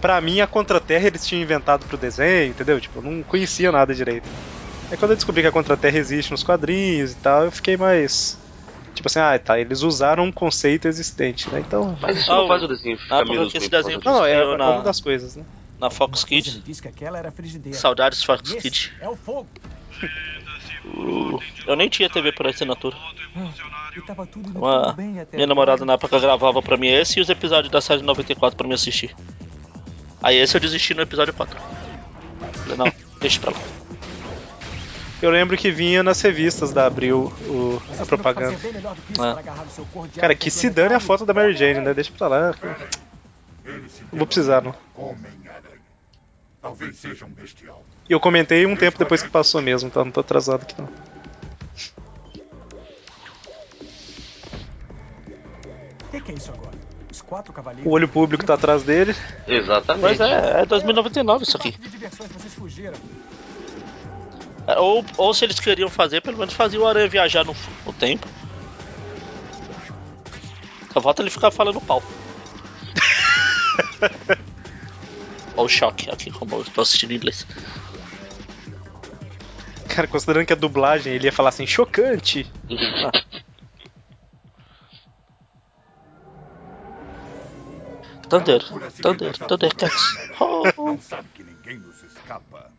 Pra 0.00 0.18
mim, 0.20 0.40
a 0.40 0.46
Contra-Terra 0.46 1.08
eles 1.08 1.26
tinham 1.26 1.42
inventado 1.42 1.84
pro 1.86 1.98
desenho, 1.98 2.50
entendeu? 2.50 2.80
Tipo, 2.80 3.00
eu 3.00 3.02
não 3.02 3.22
conhecia 3.22 3.70
nada 3.70 3.94
direito. 3.94 4.26
Aí 4.90 4.96
quando 4.96 5.10
eu 5.12 5.16
descobri 5.16 5.42
que 5.42 5.48
a 5.48 5.52
Contra-Terra 5.52 5.98
existe 5.98 6.30
nos 6.30 6.42
quadrinhos 6.42 7.12
e 7.12 7.16
tal, 7.16 7.44
eu 7.44 7.52
fiquei 7.52 7.76
mais. 7.76 8.38
Tipo 8.94 9.06
assim, 9.08 9.18
ah, 9.20 9.38
tá, 9.38 9.58
eles 9.60 9.82
usaram 9.82 10.24
um 10.24 10.32
conceito 10.32 10.88
existente, 10.88 11.48
né? 11.52 11.60
Então. 11.60 11.96
Mas 12.00 12.18
isso 12.18 12.32
Ah, 12.32 12.36
não 12.36 12.48
faz 12.48 12.62
o 12.62 12.68
desenho 12.68 12.96
Ah, 12.96 12.98
ficar 12.98 13.16
porque 13.18 13.32
menos 13.32 13.54
esse 13.54 13.68
desenho. 13.68 14.00
Não, 14.04 14.24
é, 14.24 14.32
é 14.32 14.56
na- 14.56 14.70
uma 14.70 14.82
das 14.82 15.00
coisas, 15.00 15.36
né? 15.36 15.44
Na 15.78 15.90
Fox 15.90 16.24
Kids. 16.24 16.54
Saudades 17.74 18.24
Fox 18.24 18.50
Kids. 18.52 18.90
É 19.00 19.08
o 19.08 19.14
fogo. 19.14 19.48
Uh, 20.84 21.38
eu 21.66 21.76
nem 21.76 21.88
tinha 21.88 22.08
TV 22.08 22.32
por 22.32 22.46
assinatura. 22.46 22.96
Ah, 22.96 23.52
Uma- 24.54 24.96
minha 25.32 25.46
namorada 25.46 25.84
na 25.84 25.92
época 25.94 26.18
gravava 26.18 26.60
pra 26.62 26.76
mim 26.76 26.88
esse 26.88 27.18
e 27.18 27.22
os 27.22 27.28
episódios 27.28 27.70
da 27.70 27.80
série 27.80 28.02
94 28.02 28.56
pra 28.56 28.66
mim 28.66 28.74
assistir. 28.74 29.14
Aí 30.22 30.36
esse 30.36 30.56
eu 30.56 30.60
desisti 30.60 30.94
no 30.94 31.02
episódio 31.02 31.32
4. 31.34 31.60
Falei, 32.62 32.76
não, 32.76 32.92
deixa 33.20 33.38
pra 33.40 33.52
lá. 33.52 33.58
Eu 35.20 35.30
lembro 35.30 35.56
que 35.56 35.70
vinha 35.70 36.02
nas 36.02 36.20
revistas 36.20 36.72
da 36.72 36.86
Abril 36.86 37.32
o, 37.48 37.82
a 38.00 38.06
propaganda. 38.06 38.56
Ah. 39.18 39.36
Cara, 40.16 40.34
que 40.34 40.50
se 40.50 40.70
dane 40.70 40.94
a 40.94 41.00
foto 41.00 41.26
da 41.26 41.34
Mary 41.34 41.54
Jane, 41.54 41.80
né? 41.80 41.92
Deixa 41.92 42.12
pra 42.16 42.28
lá. 42.28 42.54
Não 44.12 44.18
vou 44.18 44.26
precisar, 44.26 44.62
não. 44.62 44.74
Homem-Aranha. 44.94 45.82
Talvez 46.62 46.96
seja 46.96 47.24
um 47.24 47.30
bestial. 47.30 47.82
E 48.08 48.12
eu 48.12 48.20
comentei 48.20 48.64
um 48.64 48.76
tempo 48.76 48.98
depois 48.98 49.22
que 49.22 49.28
passou 49.28 49.60
mesmo, 49.60 49.88
então 49.88 50.04
não 50.04 50.12
tô 50.12 50.20
atrasado 50.20 50.62
aqui 50.62 50.74
não. 50.78 50.88
O 56.06 56.10
que, 56.10 56.20
que 56.20 56.32
é 56.32 56.34
isso 56.36 56.50
agora? 56.52 56.78
Os 57.10 57.20
quatro 57.20 57.52
cavaleiros. 57.52 57.86
O 57.86 57.94
olho 57.94 58.08
público 58.08 58.46
tá 58.46 58.54
atrás 58.54 58.82
dele. 58.82 59.14
Exatamente. 59.46 60.02
Mas 60.02 60.20
é, 60.20 60.62
é 60.62 60.66
2099 60.66 61.42
isso 61.42 61.56
aqui. 61.56 61.74
Ou, 64.76 65.04
ou 65.16 65.32
se 65.32 65.44
eles 65.44 65.58
queriam 65.58 65.88
fazer, 65.88 66.20
pelo 66.20 66.36
menos 66.36 66.52
faziam 66.52 66.82
o 66.82 66.86
Aranha 66.86 67.08
viajar 67.08 67.44
no, 67.44 67.56
no 67.86 67.92
tempo. 67.92 68.28
Só 70.92 71.00
falta 71.00 71.22
ele 71.22 71.30
ficar 71.30 71.50
falando 71.50 71.80
pau. 71.80 72.02
Ou 75.56 75.64
o 75.64 75.68
choque, 75.68 76.10
aqui 76.10 76.30
como 76.30 76.56
eu 76.56 76.64
tô 76.64 76.82
assistindo 76.82 77.12
em 77.12 77.16
inglês. 77.16 77.46
Cara, 79.88 80.06
considerando 80.06 80.46
que 80.46 80.52
a 80.52 80.56
dublagem 80.56 81.14
ele 81.14 81.26
ia 81.26 81.32
falar 81.32 81.48
assim, 81.48 81.66
chocante. 81.66 82.46
Thunder, 88.28 88.62
Thunder, 89.00 89.38
Thundercats. 89.38 90.30
Oh, 90.38 90.62
Não 90.76 91.00
sabe 91.00 91.28
que 91.34 91.42
ninguém 91.42 91.78
nos 91.78 92.02
escapa. 92.02 92.70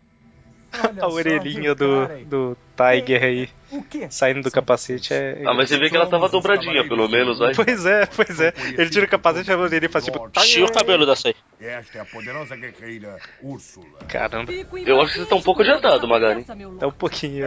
Olha 0.71 1.03
A 1.03 1.07
orelhinha 1.07 1.73
do, 1.75 2.07
do 2.25 2.57
Tiger 2.77 3.23
aí 3.23 3.49
O 3.71 3.83
quê? 3.83 4.07
saindo 4.09 4.41
do 4.43 4.51
capacete 4.51 5.13
é. 5.13 5.41
Ah, 5.45 5.53
mas 5.53 5.67
você 5.69 5.77
vê 5.77 5.89
que 5.89 5.95
ela 5.95 6.07
tava 6.07 6.29
dobradinha, 6.29 6.87
pelo 6.87 7.07
menos, 7.09 7.39
vai. 7.39 7.53
Pois 7.55 7.85
é, 7.85 8.05
pois 8.05 8.39
é. 8.39 8.53
Ele 8.77 8.89
tira 8.89 9.05
o 9.05 9.09
capacete 9.09 9.49
e 9.49 9.53
a 9.53 9.57
orelhinha 9.57 9.89
faz 9.89 10.05
tipo. 10.05 10.29
Tira 10.29 10.65
o 10.65 10.71
cabelo 10.71 11.05
dessa 11.05 11.27
aí. 11.29 11.35
Esta 11.59 11.97
é 11.97 12.01
a 12.01 12.05
poderosa 12.05 12.55
guerreira 12.55 13.17
Úrsula. 13.41 13.99
Caramba, 14.07 14.51
Eu 14.85 15.01
acho 15.01 15.13
que 15.13 15.19
você 15.19 15.25
tá 15.25 15.35
um 15.35 15.41
pouco 15.41 15.61
adiantado, 15.61 16.07
Magari. 16.07 16.45
é 16.79 16.85
um 16.85 16.91
pouquinho. 16.91 17.45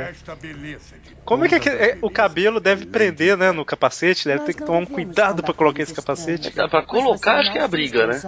Como 1.25 1.45
é 1.45 1.49
que, 1.49 1.55
é 1.55 1.61
que- 1.61 1.69
é, 1.71 1.99
o 2.03 2.11
cabelo 2.11 2.61
deve 2.61 2.85
prender, 2.87 3.37
né, 3.39 3.53
no 3.53 3.65
capacete? 3.65 4.27
Deve 4.27 4.45
ter 4.45 4.55
que 4.55 4.63
tomar 4.65 4.79
um 4.79 4.87
cuidado 4.87 5.43
pra 5.43 5.55
colocar 5.55 5.83
esse 5.83 5.95
capacete. 5.95 6.51
Dá 6.51 6.69
pra 6.69 6.83
colocar, 6.83 7.39
acho 7.39 7.53
que 7.53 7.59
é 7.59 7.63
a 7.63 7.69
briga, 7.69 8.07
né? 8.07 8.21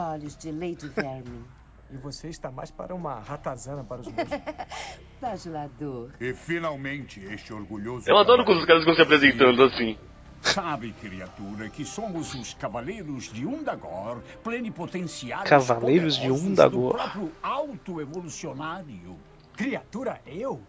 E 1.95 1.97
você 1.97 2.29
está 2.29 2.51
mais 2.51 2.73
para 2.73 2.93
uma 2.93 3.21
ratazana 3.21 3.85
para 3.85 4.01
os 4.01 4.09
meus. 4.09 4.29
Bajulador. 5.23 6.11
E 6.21 6.35
finalmente 6.35 7.21
este 7.21 7.55
orgulhoso. 7.55 8.11
Eu 8.11 8.19
adoro 8.19 8.45
quando 8.45 8.59
os 8.59 8.65
caras 8.65 8.83
ficam 8.83 8.97
se 8.97 9.03
apresentando 9.03 9.63
assim. 9.63 9.97
Sabe, 10.43 10.93
criatura, 11.01 11.71
que 11.71 11.85
somos 11.85 12.35
os 12.35 12.53
Cavaleiros 12.53 13.33
de 13.33 13.47
Undagor, 13.47 14.21
plenipotenciários 14.43 15.49
Cavaleiros 15.49 16.17
de 16.19 16.31
Undagor. 16.33 16.93
do 16.93 16.99
próprio 16.99 17.33
auto-evolucionário. 17.41 19.17
Criatura, 19.57 20.21
eu? 20.27 20.61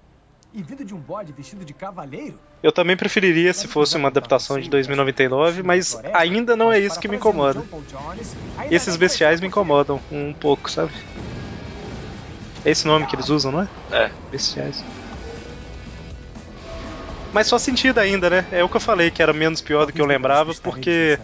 E 0.56 0.64
vindo 0.64 0.86
de 0.86 0.96
um 0.96 0.98
bode 0.98 1.34
vestido 1.34 1.66
de 1.66 1.74
cavaleiro? 1.74 2.40
Eu 2.64 2.72
também 2.72 2.96
preferiria 2.96 3.54
se 3.54 3.68
fosse 3.68 3.98
uma 3.98 4.08
adaptação 4.08 4.58
de 4.58 4.70
2099, 4.70 5.62
mas 5.62 6.00
ainda 6.14 6.56
não 6.56 6.72
é 6.72 6.80
isso 6.80 6.98
que 6.98 7.10
me 7.10 7.18
incomoda. 7.18 7.62
Esses 8.72 8.96
bestiais 8.96 9.42
me 9.42 9.48
incomodam 9.48 10.00
um 10.10 10.34
pouco, 10.34 10.72
sabe? 10.72 10.94
É 12.64 12.72
esse 12.72 12.88
nome 12.88 13.06
que 13.06 13.18
eles 13.18 13.28
usam, 13.28 13.52
não 13.52 13.62
é? 13.64 13.70
É. 13.92 14.12
Bestiais. 14.32 14.86
Mas 17.34 17.50
faz 17.50 17.62
sentido 17.62 18.00
ainda, 18.00 18.30
né? 18.30 18.48
É 18.50 18.64
o 18.64 18.70
que 18.70 18.78
eu 18.78 18.82
falei, 18.82 19.12
que 19.12 19.22
era 19.22 19.34
menos 19.34 19.60
pior 19.60 19.86
do 19.86 19.92
que 19.92 20.02
eu 20.02 20.06
lembrava, 20.06 20.54
porque 20.64 21.20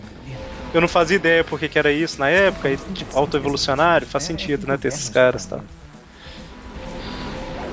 eu 0.73 0.81
não 0.81 0.89
fazia 0.89 1.15
ideia 1.15 1.41
por 1.41 1.57
que 1.57 1.79
era 1.79 1.89
isso 1.89 2.19
na 2.19 2.27
época, 2.27 2.69
e 2.69 2.75
tipo, 2.75 3.17
autoevolucionário, 3.17 4.05
faz 4.05 4.25
sentido, 4.25 4.67
né, 4.67 4.77
ter 4.77 4.89
esses 4.89 5.07
caras 5.07 5.45
e 5.45 5.49
tal. 5.49 5.63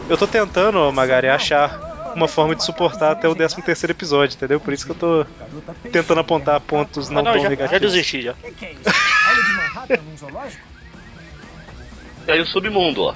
Eu 0.09 0.17
tô 0.17 0.27
tentando, 0.27 0.91
Magari, 0.93 1.29
achar 1.29 2.13
uma 2.15 2.27
forma 2.27 2.55
de 2.57 2.65
suportar 2.65 3.13
até 3.13 3.29
o 3.29 3.35
13 3.35 3.61
terceiro 3.63 3.93
episódio, 3.93 4.35
entendeu? 4.35 4.59
Por 4.59 4.73
isso 4.73 4.85
que 4.87 4.93
eu 4.93 4.97
tô 4.97 5.27
tentando 5.93 6.21
apontar 6.21 6.61
pontos 6.61 7.09
não, 7.11 7.21
Ah, 7.21 7.23
não, 7.23 7.33
tão 7.33 7.41
já, 7.41 7.45
já 7.45 7.51
negativos. 7.51 7.93
desisti 7.93 8.23
já. 8.23 8.33
Que 8.35 8.51
que 8.53 8.65
é 8.67 8.73
isso? 8.73 10.19
Zoológico? 10.19 10.63
E 12.27 12.31
aí 12.33 12.41
o 12.41 12.47
submundo, 12.47 13.03
ó. 13.05 13.15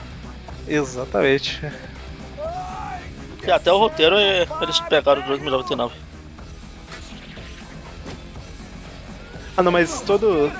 Exatamente. 0.68 1.60
E 3.44 3.50
até 3.50 3.72
o 3.72 3.78
roteiro 3.78 4.16
é, 4.16 4.46
eles 4.60 4.78
pegaram 4.80 5.22
de 5.22 5.28
2099. 5.28 5.94
Ah, 9.56 9.62
não, 9.62 9.72
mas 9.72 10.00
todo. 10.02 10.52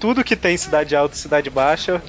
Tudo 0.00 0.24
que 0.24 0.34
tem 0.36 0.56
cidade 0.56 0.96
alta 0.96 1.14
e 1.14 1.18
cidade 1.18 1.50
baixa, 1.50 2.00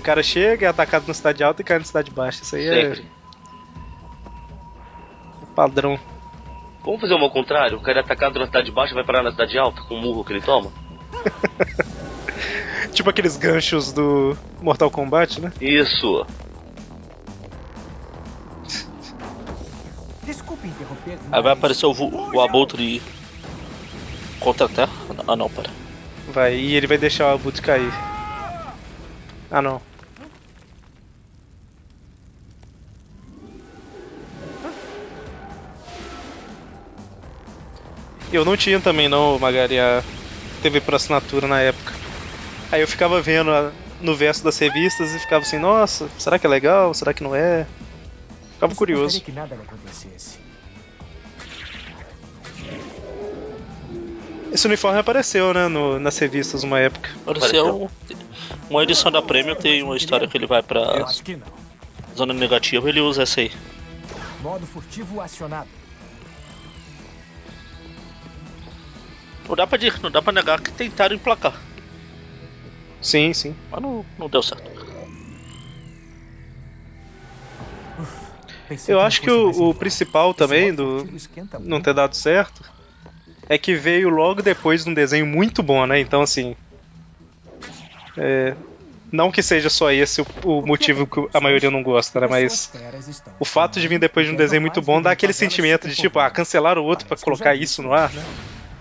o 0.00 0.02
cara 0.02 0.22
chega, 0.22 0.66
é 0.66 0.68
atacado 0.68 1.06
na 1.06 1.12
cidade 1.14 1.44
alta 1.44 1.60
e 1.60 1.64
cai 1.64 1.78
na 1.78 1.84
cidade 1.84 2.10
baixa. 2.10 2.42
Isso 2.42 2.56
aí 2.56 2.66
é 2.66 2.94
Sempre. 2.94 3.10
padrão. 5.54 5.98
Vamos 6.82 7.00
fazer 7.02 7.14
um 7.14 7.22
ao 7.22 7.30
contrário? 7.30 7.76
O 7.76 7.82
cara 7.82 7.98
é 7.98 8.02
atacado 8.02 8.38
na 8.38 8.46
cidade 8.46 8.70
baixa 8.72 8.94
vai 8.94 9.04
parar 9.04 9.22
na 9.22 9.30
cidade 9.30 9.58
alta 9.58 9.82
com 9.82 9.94
o 9.96 10.00
murro 10.00 10.24
que 10.24 10.32
ele 10.32 10.40
toma? 10.40 10.72
Tipo 12.92 13.10
aqueles 13.10 13.36
ganchos 13.36 13.92
do 13.92 14.36
Mortal 14.60 14.90
Kombat, 14.90 15.40
né? 15.40 15.52
Isso. 15.60 16.26
Desculpe 20.24 20.66
interromper. 20.66 21.18
Aí 21.30 21.42
vai 21.42 21.52
aparecer 21.52 21.86
o, 21.86 21.92
vu- 21.92 22.30
o 22.34 22.40
Abutre 22.40 23.02
contra 24.40 24.66
a 24.66 24.68
Terra. 24.68 24.92
Ah 25.28 25.36
não, 25.36 25.48
pera. 25.50 25.70
Vai, 26.32 26.54
e 26.56 26.74
ele 26.74 26.86
vai 26.86 26.96
deixar 26.98 27.26
o 27.26 27.34
Abutre 27.34 27.60
cair. 27.62 27.92
Ah, 29.50 29.60
não. 29.60 29.80
Eu 38.32 38.44
não 38.44 38.56
tinha 38.56 38.80
também 38.80 39.08
não, 39.08 39.38
Magari, 39.38 39.78
a 39.78 40.02
TV 40.62 40.80
por 40.80 40.94
assinatura 40.94 41.46
na 41.48 41.60
época. 41.60 41.92
Aí 42.70 42.80
eu 42.80 42.86
ficava 42.88 43.20
vendo 43.20 43.50
a- 43.50 43.72
no 44.00 44.14
verso 44.14 44.44
das 44.44 44.58
revistas 44.58 45.14
e 45.14 45.18
ficava 45.18 45.44
assim, 45.44 45.58
nossa, 45.58 46.08
será 46.18 46.38
que 46.38 46.46
é 46.46 46.50
legal? 46.50 46.94
Será 46.94 47.12
que 47.12 47.22
não 47.22 47.34
é? 47.34 47.66
Ficava 48.54 48.74
curioso. 48.74 49.20
que 49.20 49.32
nada 49.32 49.54
acontecesse. 49.56 50.38
Esse 54.52 54.66
uniforme 54.66 54.98
apareceu, 54.98 55.54
né, 55.54 55.68
no- 55.68 55.98
nas 56.00 56.18
revistas 56.18 56.62
uma 56.64 56.78
época. 56.80 57.10
Apareceu 57.26 57.84
um- 57.84 57.88
uma 58.68 58.82
edição 58.82 59.10
da 59.10 59.22
Premium, 59.22 59.54
tem 59.54 59.82
uma 59.82 59.96
história 59.96 60.26
que 60.26 60.36
ele 60.36 60.46
vai 60.46 60.62
pra 60.62 61.06
zona 62.16 62.34
negativa 62.34 62.88
ele 62.88 63.00
usa 63.00 63.22
essa 63.22 63.40
aí. 63.40 63.52
Modo 64.40 64.66
furtivo 64.66 65.20
acionado. 65.20 65.68
Não 69.50 69.56
dá 69.56 69.66
pra, 69.66 69.78
não 70.00 70.10
dá 70.12 70.22
pra 70.22 70.32
negar 70.32 70.60
que 70.60 70.70
tentaram 70.70 71.16
emplacar, 71.16 71.60
Sim, 73.02 73.34
sim. 73.34 73.56
mas 73.68 73.82
não, 73.82 74.06
não 74.16 74.28
deu 74.28 74.44
certo. 74.44 74.70
Eu 78.86 79.00
acho 79.00 79.20
que 79.20 79.28
o, 79.28 79.70
o 79.70 79.74
principal 79.74 80.32
também 80.32 80.72
do 80.72 81.04
não 81.58 81.80
ter 81.80 81.92
dado 81.92 82.14
certo 82.14 82.64
é 83.48 83.58
que 83.58 83.74
veio 83.74 84.08
logo 84.08 84.40
depois 84.40 84.84
de 84.84 84.90
um 84.90 84.94
desenho 84.94 85.26
muito 85.26 85.64
bom, 85.64 85.84
né? 85.84 85.98
Então 85.98 86.22
assim, 86.22 86.54
é, 88.16 88.56
não 89.10 89.32
que 89.32 89.42
seja 89.42 89.68
só 89.68 89.90
esse 89.90 90.20
o, 90.20 90.26
o 90.44 90.64
motivo 90.64 91.08
que 91.08 91.28
a 91.36 91.40
maioria 91.40 91.72
não 91.72 91.82
gosta, 91.82 92.20
né? 92.20 92.28
Mas 92.28 92.70
o 93.40 93.44
fato 93.44 93.80
de 93.80 93.88
vir 93.88 93.98
depois 93.98 94.28
de 94.28 94.32
um 94.32 94.36
desenho 94.36 94.62
muito 94.62 94.80
bom 94.80 95.02
dá 95.02 95.10
aquele 95.10 95.32
sentimento 95.32 95.88
de 95.88 95.96
tipo, 95.96 96.20
ah, 96.20 96.30
cancelaram 96.30 96.82
o 96.82 96.86
outro 96.86 97.04
pra 97.08 97.16
colocar 97.16 97.56
isso 97.56 97.82
no 97.82 97.92
ar, 97.92 98.12
né? 98.12 98.22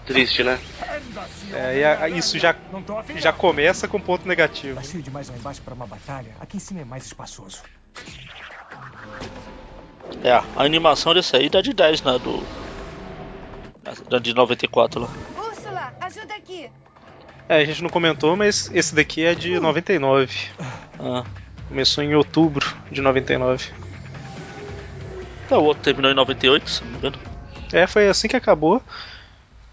Triste, 0.09 0.43
né? 0.43 0.59
É, 1.53 1.77
e 1.77 1.83
a- 1.85 2.09
isso 2.09 2.39
já 2.39 2.55
já 3.17 3.31
começa 3.31 3.87
com 3.87 4.01
ponto 4.01 4.27
negativo. 4.27 4.73
Tá 4.75 4.81
cheio 4.81 5.03
demais 5.03 5.29
lá 5.29 5.35
embaixo 5.37 5.61
para 5.61 5.75
uma 5.75 5.85
batalha. 5.85 6.31
Aqui 6.39 6.57
em 6.57 6.59
cima 6.59 6.81
é 6.81 6.83
mais 6.83 7.05
espaçoso. 7.05 7.61
É, 10.23 10.31
a 10.31 10.43
animação 10.57 11.13
desse 11.13 11.35
aí 11.35 11.47
dá 11.47 11.61
de 11.61 11.73
10, 11.73 12.01
né? 12.01 12.17
Do. 12.17 12.43
Da 14.09 14.17
de 14.17 14.33
94 14.33 14.99
lá. 15.01 15.09
Úrsula, 15.37 15.93
ajuda 16.01 16.33
aqui. 16.35 16.69
É, 17.47 17.57
a 17.57 17.65
gente 17.65 17.83
não 17.83 17.89
comentou, 17.89 18.35
mas 18.35 18.69
esse 18.73 18.95
daqui 18.95 19.23
é 19.23 19.35
de 19.35 19.59
99. 19.59 20.35
Ah. 20.99 21.23
Começou 21.67 22.03
em 22.03 22.15
outubro 22.15 22.65
de 22.91 22.99
99. 22.99 23.69
É, 25.51 25.55
o 25.55 25.63
outro 25.63 25.83
terminou 25.83 26.11
em 26.11 26.15
98, 26.15 26.67
se 26.67 26.83
não 26.83 26.91
me 26.91 26.97
engano. 26.97 27.19
É, 27.71 27.85
foi 27.85 28.07
assim 28.07 28.27
que 28.27 28.35
acabou. 28.35 28.81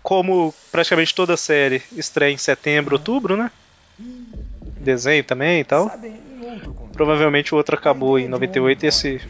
Como 0.07 0.55
praticamente 0.71 1.13
toda 1.13 1.35
a 1.35 1.37
série 1.37 1.83
estreia 1.97 2.33
em 2.33 2.37
setembro, 2.37 2.95
outubro, 2.95 3.37
né? 3.37 3.51
Desenho 4.79 5.25
também 5.25 5.59
e 5.59 5.65
tal. 5.65 5.91
Provavelmente 6.93 7.53
o 7.53 7.59
outro 7.59 7.75
acabou 7.75 8.17
em 8.17 8.23
a 8.23 8.27
ideia 8.27 8.53
de 8.53 8.61
um 8.61 8.63
98 8.63 8.85
e 8.85 8.87
esse. 8.87 9.21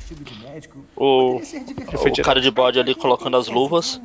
O, 0.95 1.37
o 1.39 2.23
cara 2.23 2.43
de 2.43 2.51
bode 2.51 2.79
ali 2.79 2.95
colocando 2.95 3.39
as 3.39 3.49
luvas. 3.49 3.99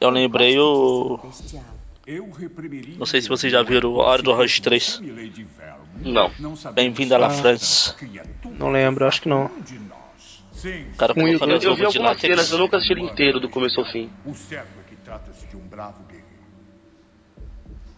Eu 0.00 0.10
lembrei 0.10 0.58
o. 0.58 1.20
Eu 2.04 2.28
Não 2.98 3.06
sei 3.06 3.22
se 3.22 3.28
vocês 3.28 3.52
já 3.52 3.62
viram 3.62 3.90
o 3.90 3.98
Hora 3.98 4.22
do 4.22 4.32
Rush 4.32 4.58
3. 4.58 4.98
Lady 4.98 5.46
Vermin. 5.56 6.12
Não. 6.12 6.32
Bem-vindo 6.72 7.14
à 7.14 7.18
La 7.18 7.28
tanta 7.28 7.42
France. 7.42 7.94
Não 8.58 8.72
lembro, 8.72 9.06
acho 9.06 9.22
que 9.22 9.28
não. 9.28 9.44
O 9.44 10.96
cara 10.96 11.12
o 11.12 11.14
colocando 11.14 11.54
as 11.54 11.62
Eu 11.62 11.76
vi 11.76 11.82
luvas 11.82 11.92
de 11.92 11.98
algumas 11.98 12.20
cenas, 12.20 12.50
eu 12.50 12.58
nunca 12.58 12.76
assisti 12.76 12.92
ele 12.92 13.02
inteiro, 13.02 13.38
do 13.38 13.48
começo 13.48 13.78
ao 13.78 13.86
fim. 13.86 14.10
De 15.50 15.56
um 15.56 15.66
bravo 15.66 16.04
guerreiro. 16.04 16.30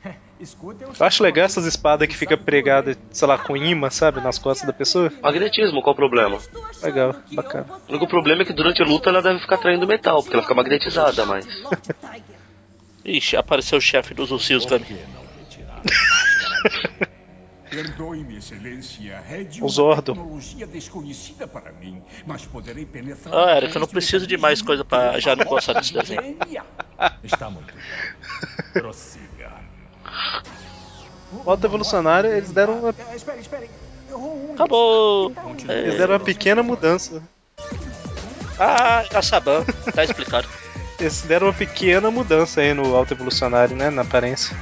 Eu 0.99 1.07
acho 1.07 1.23
legal 1.23 1.45
essas 1.45 1.67
espadas 1.67 2.09
que 2.09 2.17
fica 2.17 2.37
pregada, 2.37 2.97
sei 3.12 3.29
lá, 3.29 3.38
com 3.38 3.57
imã, 3.57 3.91
sabe, 3.91 4.21
nas 4.21 4.38
costas 4.38 4.67
da 4.67 4.73
pessoa. 4.73 5.12
Magnetismo, 5.23 5.81
qual 5.83 5.93
o 5.93 5.97
problema? 5.97 6.38
Legal, 6.83 7.15
bacana. 7.31 7.67
O 7.87 7.91
único 7.91 8.09
problema 8.09 8.43
é 8.43 8.45
que 8.45 8.53
durante 8.53 8.83
a 8.83 8.85
luta 8.85 9.11
ela 9.11 9.23
deve 9.23 9.38
ficar 9.38 9.59
traindo 9.59 9.87
metal, 9.87 10.21
porque 10.21 10.35
ela 10.35 10.43
fica 10.43 10.55
magnetizada, 10.55 11.25
mas. 11.27 11.47
Ixi, 13.05 13.37
apareceu 13.37 13.79
o 13.79 13.81
chefe 13.81 14.15
dos 14.15 14.33
ursinhos 14.33 14.65
Gummy. 14.65 14.99
Perdoe-me, 17.73 18.37
excelência. 18.37 19.25
É 19.31 19.43
de 19.43 19.61
O 19.61 19.65
uma 19.65 19.71
Zordo. 19.71 20.13
tecnologia 20.13 20.67
desconhecida 20.67 21.49
para 21.49 21.73
mim, 21.73 22.03
mas 22.27 22.45
poderei 22.45 22.85
penetrar... 22.85 23.35
Ah, 23.35 23.57
Eric, 23.57 23.75
eu 23.75 23.81
não 23.81 23.89
preciso 23.89 24.27
de 24.27 24.37
mais 24.37 24.61
coisa 24.61 24.85
pra 24.85 25.19
já 25.19 25.35
não 25.35 25.47
gostar 25.47 25.73
desse 25.73 25.95
desenho. 25.95 26.37
Está 27.25 27.49
muito 27.49 27.73
bem. 27.73 27.83
Prossiga. 28.75 29.53
Volta 31.45 31.67
Evolucionária, 31.67 32.29
eles 32.29 32.51
deram 32.53 32.79
uma, 32.81 32.95
É, 33.11 33.17
espere, 33.17 33.41
espere. 33.41 33.71
Errou 34.11 34.51
um. 34.51 34.55
Acabou! 34.55 35.33
eles 35.67 35.95
É. 35.95 35.97
deram 35.97 36.13
uma 36.13 36.21
pequena 36.21 36.63
mudança. 36.63 37.23
Ah, 38.59 39.03
a 39.15 39.23
Saban, 39.23 39.65
tá 39.95 40.05
explicado. 40.05 40.47
Eles 41.01 41.23
deram 41.23 41.47
uma 41.47 41.55
pequena 41.55 42.11
mudança 42.11 42.61
aí 42.61 42.75
no 42.75 42.95
Alto 42.95 43.15
Evolucionário, 43.15 43.75
né, 43.75 43.89
na 43.89 44.03
aparência. 44.03 44.55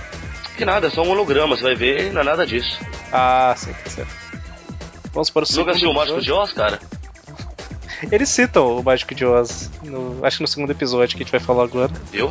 Que 0.60 0.64
nada, 0.66 0.88
é 0.88 0.90
só 0.90 1.00
um 1.02 1.08
holograma, 1.08 1.56
você 1.56 1.62
vai 1.62 1.74
ver, 1.74 2.12
não 2.12 2.20
é 2.20 2.24
nada 2.24 2.46
disso. 2.46 2.78
Ah, 3.10 3.54
sim, 3.56 3.72
tá 3.72 3.88
certo. 3.88 4.12
Vamos 5.10 5.30
para 5.30 5.42
o 5.44 5.46
Você 5.46 5.58
nunca 5.58 5.72
segundo 5.72 5.72
assistiu 5.72 5.90
o 5.90 5.94
Mágico 5.94 6.20
de 6.20 6.30
episódio. 6.30 6.42
Oz, 6.42 6.52
cara? 6.52 6.78
Eles 8.12 8.28
citam 8.28 8.76
o 8.78 8.84
Mágico 8.84 9.14
de 9.14 9.24
Oz, 9.24 9.70
no- 9.82 10.22
acho 10.22 10.36
que 10.36 10.42
no 10.42 10.46
segundo 10.48 10.70
episódio 10.70 11.16
que 11.16 11.22
a 11.22 11.24
gente 11.24 11.32
vai 11.32 11.40
falar 11.40 11.62
agora. 11.64 11.90
Viu? 12.12 12.28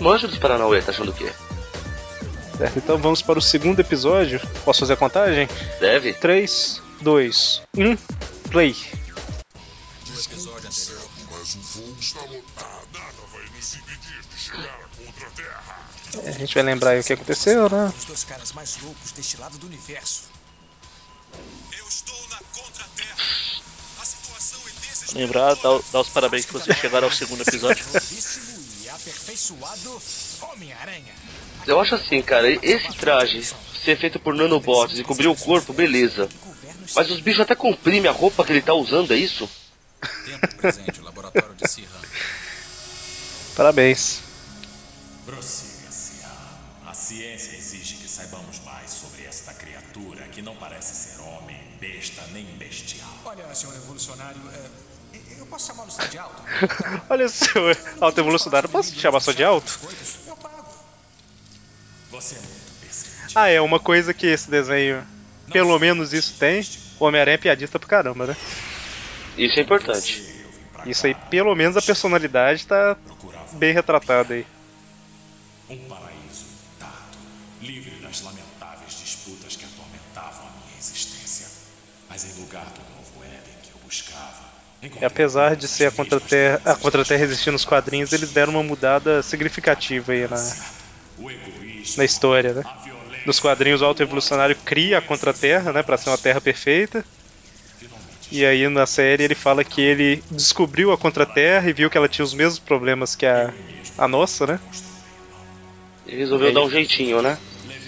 Manjo 0.00 0.26
dos 0.26 0.36
Paranauê, 0.36 0.82
tá 0.82 0.90
achando 0.90 1.12
o 1.12 1.14
quê? 1.14 1.30
Certo, 2.58 2.76
então 2.78 2.98
vamos 2.98 3.22
para 3.22 3.38
o 3.38 3.42
segundo 3.42 3.78
episódio. 3.78 4.40
Posso 4.64 4.80
fazer 4.80 4.94
a 4.94 4.96
contagem? 4.96 5.48
Deve? 5.78 6.14
3, 6.14 6.82
2, 7.02 7.62
1, 7.78 7.96
play. 8.50 8.74
No 10.08 10.20
episódio 10.20 10.51
A 16.26 16.30
gente 16.32 16.54
vai 16.54 16.62
lembrar 16.62 16.90
aí 16.90 17.00
o 17.00 17.04
que 17.04 17.12
aconteceu, 17.12 17.68
né? 17.70 17.92
Os 17.96 18.04
dois 18.04 18.24
caras 18.24 18.52
mais 18.52 18.78
loucos 18.82 19.12
deste 19.12 19.38
lado 19.38 19.56
do 19.58 19.66
universo. 19.66 20.24
Lembrar, 25.14 25.54
dar, 25.56 25.80
dar 25.92 26.00
os 26.00 26.08
parabéns 26.08 26.44
que 26.46 26.52
vocês 26.52 26.76
chegaram 26.78 27.06
ao 27.06 27.12
segundo 27.12 27.42
episódio. 27.42 27.84
Aperfeiçoado 28.94 30.02
Homem-Aranha. 30.42 31.14
Eu 31.66 31.80
acho 31.80 31.94
assim, 31.94 32.20
cara, 32.22 32.48
esse 32.50 32.92
traje 32.96 33.42
ser 33.84 33.98
feito 33.98 34.18
por 34.20 34.34
nanobots 34.34 34.98
e 34.98 35.04
cobrir 35.04 35.28
o 35.28 35.34
corpo, 35.34 35.72
beleza. 35.72 36.28
Mas 36.94 37.10
os 37.10 37.20
bichos 37.20 37.40
até 37.40 37.54
comprimem 37.54 38.08
a 38.08 38.12
roupa 38.12 38.44
que 38.44 38.52
ele 38.52 38.62
tá 38.62 38.74
usando, 38.74 39.12
é 39.12 39.16
isso? 39.16 39.48
Tempo 40.24 40.54
presente, 40.56 41.00
laboratório 41.00 41.54
de. 41.54 41.88
Parabéns. 43.56 44.20
Prossiga. 45.24 45.68
A 45.68 45.71
ciência 47.12 47.54
exige 47.56 47.96
que 47.96 48.08
saibamos 48.08 48.58
mais 48.64 48.90
sobre 48.90 49.24
esta 49.24 49.52
criatura 49.52 50.22
que 50.28 50.40
não 50.40 50.56
parece 50.56 50.94
ser 50.94 51.20
homem, 51.20 51.58
besta 51.78 52.22
nem 52.32 52.44
bestial. 52.56 53.06
Olha, 53.26 53.54
senhor 53.54 53.76
evolucionário, 53.76 54.40
é, 54.54 55.38
eu 55.38 55.44
posso 55.46 55.66
chamá-lo 55.66 55.90
só 55.90 56.06
de 56.06 56.16
alto? 56.16 56.42
Olha, 57.10 57.28
seu 57.28 57.62
alto 58.00 58.18
evolucionário, 58.18 58.68
posso 58.68 58.92
te 58.92 58.98
chamar 58.98 59.20
só 59.20 59.32
de 59.32 59.44
alto? 59.44 59.78
Eu 60.26 60.36
pago. 60.36 60.72
Você 62.12 62.36
é 62.36 62.38
muito 62.38 62.80
perceptível. 62.80 63.30
Ah, 63.34 63.48
é, 63.48 63.60
uma 63.60 63.78
coisa 63.78 64.14
que 64.14 64.26
esse 64.26 64.50
desenho, 64.50 65.06
pelo 65.52 65.78
menos 65.78 66.14
isso 66.14 66.38
tem, 66.38 66.62
o 66.98 67.04
Homem-Aranha 67.04 67.34
é 67.34 67.38
piadista 67.38 67.78
pra 67.78 67.88
caramba, 67.88 68.28
né? 68.28 68.36
Isso 69.36 69.58
é 69.58 69.62
importante. 69.62 70.24
Isso 70.86 71.06
aí, 71.06 71.14
pelo 71.30 71.54
menos 71.54 71.76
a 71.76 71.82
personalidade 71.82 72.66
tá 72.66 72.96
bem 73.52 73.74
retratada 73.74 74.32
aí. 74.32 74.46
Um 75.68 75.78
paraíso 75.88 76.11
livre 77.62 77.90
das 78.02 78.22
lamentáveis 78.22 79.00
disputas 79.00 79.56
que 79.56 79.64
atormentavam 79.64 80.46
a 80.48 80.50
minha 80.66 80.78
existência. 80.78 81.46
Mas 82.08 82.24
em 82.24 82.40
lugar 82.40 82.64
do 82.66 82.80
novo 82.96 83.24
Éden 83.24 83.54
que 83.62 83.70
eu 83.70 83.78
buscava, 83.84 84.52
E 85.00 85.04
apesar 85.04 85.56
de 85.56 85.66
ser 85.68 85.86
a 85.86 85.90
Contra-Terra 85.90 86.60
a 86.64 86.74
Contra-Terra 86.74 87.24
existir 87.24 87.50
nos 87.50 87.64
quadrinhos, 87.64 88.12
eles 88.12 88.30
deram 88.30 88.52
uma 88.54 88.62
mudada 88.62 89.22
significativa 89.22 90.12
aí 90.12 90.28
na, 90.28 90.54
na 91.96 92.04
história, 92.04 92.52
né? 92.52 92.62
Nos 93.24 93.38
quadrinhos, 93.38 93.80
o 93.80 93.84
Alto 93.84 94.02
Evolucionário 94.02 94.56
cria 94.64 94.98
a 94.98 95.02
Contra-Terra, 95.02 95.72
né, 95.72 95.82
pra 95.82 95.96
ser 95.96 96.10
uma 96.10 96.18
Terra 96.18 96.40
perfeita. 96.40 97.04
E 98.32 98.44
aí 98.44 98.68
na 98.68 98.86
série 98.86 99.22
ele 99.22 99.34
fala 99.34 99.62
que 99.62 99.80
ele 99.80 100.24
descobriu 100.30 100.90
a 100.90 100.98
Contra-Terra 100.98 101.68
e 101.68 101.72
viu 101.72 101.88
que 101.88 101.96
ela 101.96 102.08
tinha 102.08 102.24
os 102.24 102.34
mesmos 102.34 102.58
problemas 102.58 103.14
que 103.14 103.26
a, 103.26 103.52
a 103.96 104.08
nossa, 104.08 104.46
né? 104.46 104.60
E 106.06 106.16
resolveu 106.16 106.48
Aí- 106.48 106.54
dar 106.54 106.62
um 106.62 106.70
jeitinho, 106.70 107.22
né? 107.22 107.38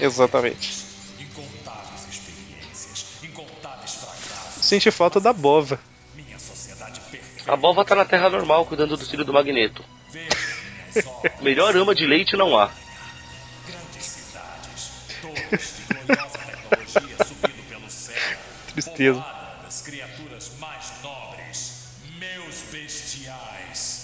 Exatamente. 0.00 0.84
incontáveis 1.18 2.06
experiências, 2.10 3.06
incontáveis 3.22 3.94
fracassos, 3.94 4.64
Senti 4.64 4.90
falta 4.90 5.20
da 5.20 5.32
Bova. 5.32 5.78
minha 6.14 6.38
sociedade 6.38 7.00
perfeita. 7.10 7.52
A 7.52 7.56
Bova 7.56 7.84
tá 7.84 7.94
na 7.94 8.04
Terra 8.04 8.28
normal, 8.30 8.66
cuidando 8.66 8.96
do 8.96 9.06
filho 9.06 9.24
do 9.24 9.32
Magneto. 9.32 9.84
Melhor 11.40 11.76
ama 11.76 11.94
de 11.94 12.06
leite 12.06 12.36
não 12.36 12.56
há. 12.58 12.70
Grandes 13.66 14.04
cidades, 14.04 14.90
todas 15.20 15.76
de 15.76 15.94
gloriosa 15.94 16.38
tecnologia 16.38 17.24
subindo 17.26 17.68
pelo 17.68 17.90
céu. 17.90 18.38
Tristeza. 18.72 19.24
Criaturas 19.84 20.50
mais 20.58 20.92
nobres, 21.02 21.72
meus 22.18 22.54
bestiais, 22.70 24.03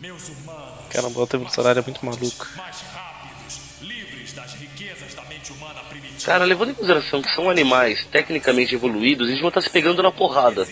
meus 0.00 0.28
humanos. 0.28 0.86
Caramba, 0.90 1.18
o 1.18 1.20
Alto 1.20 1.36
Evolucionário 1.36 1.80
é 1.80 1.82
muito 1.82 2.04
maluco. 2.04 2.48
Mais 2.56 2.80
rápidos, 2.92 3.80
livres 3.80 4.32
das 4.32 4.54
riquezas 4.54 5.14
da 5.14 5.22
mente 5.24 5.52
humana 5.52 5.80
primitiva. 5.88 6.24
Cara, 6.24 6.44
levando 6.44 6.70
em 6.70 6.74
consideração 6.74 7.22
que 7.22 7.30
são 7.34 7.50
animais 7.50 8.04
tecnicamente 8.06 8.74
evoluídos, 8.74 9.28
eles 9.28 9.40
vão 9.40 9.48
estar 9.48 9.60
se 9.60 9.70
pegando 9.70 10.02
na 10.02 10.12
porrada. 10.12 10.66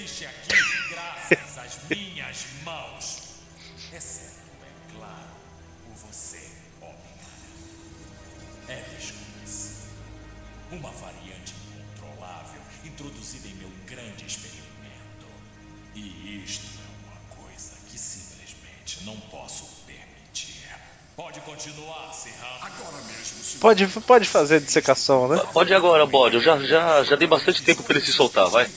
Pode 21.66 21.74
continuar, 21.74 22.12
Serrano. 22.12 22.54
Agora 22.62 23.02
mesmo, 23.06 23.44
senhor. 23.44 23.60
Pode, 23.60 23.86
pode 23.86 24.28
fazer 24.28 24.60
dissecação, 24.60 25.28
né? 25.28 25.40
Pode 25.52 25.72
ir 25.72 25.74
agora, 25.74 26.06
bode. 26.06 26.36
Eu 26.36 26.42
já, 26.42 26.58
já, 26.62 27.02
já 27.04 27.16
dei 27.16 27.26
bastante 27.28 27.62
tempo 27.62 27.82
pra 27.82 27.96
ele 27.96 28.04
se 28.06 28.12
soltar, 28.12 28.48
vai. 28.48 28.68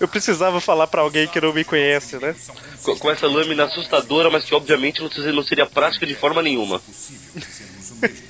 Eu 0.00 0.08
precisava 0.08 0.60
falar 0.60 0.86
pra 0.88 1.02
alguém 1.02 1.26
que 1.28 1.40
não 1.40 1.52
me 1.52 1.64
conhece, 1.64 2.16
né? 2.18 2.34
Com, 2.82 2.96
com 2.98 3.10
essa 3.10 3.26
lâmina 3.26 3.64
assustadora, 3.64 4.28
mas 4.28 4.44
que 4.44 4.54
obviamente 4.54 5.00
não, 5.00 5.10
seria- 5.10 5.32
não 5.32 5.42
seria 5.44 5.66
prática 5.66 6.04
de 6.06 6.14
forma 6.14 6.42
nenhuma. 6.42 6.80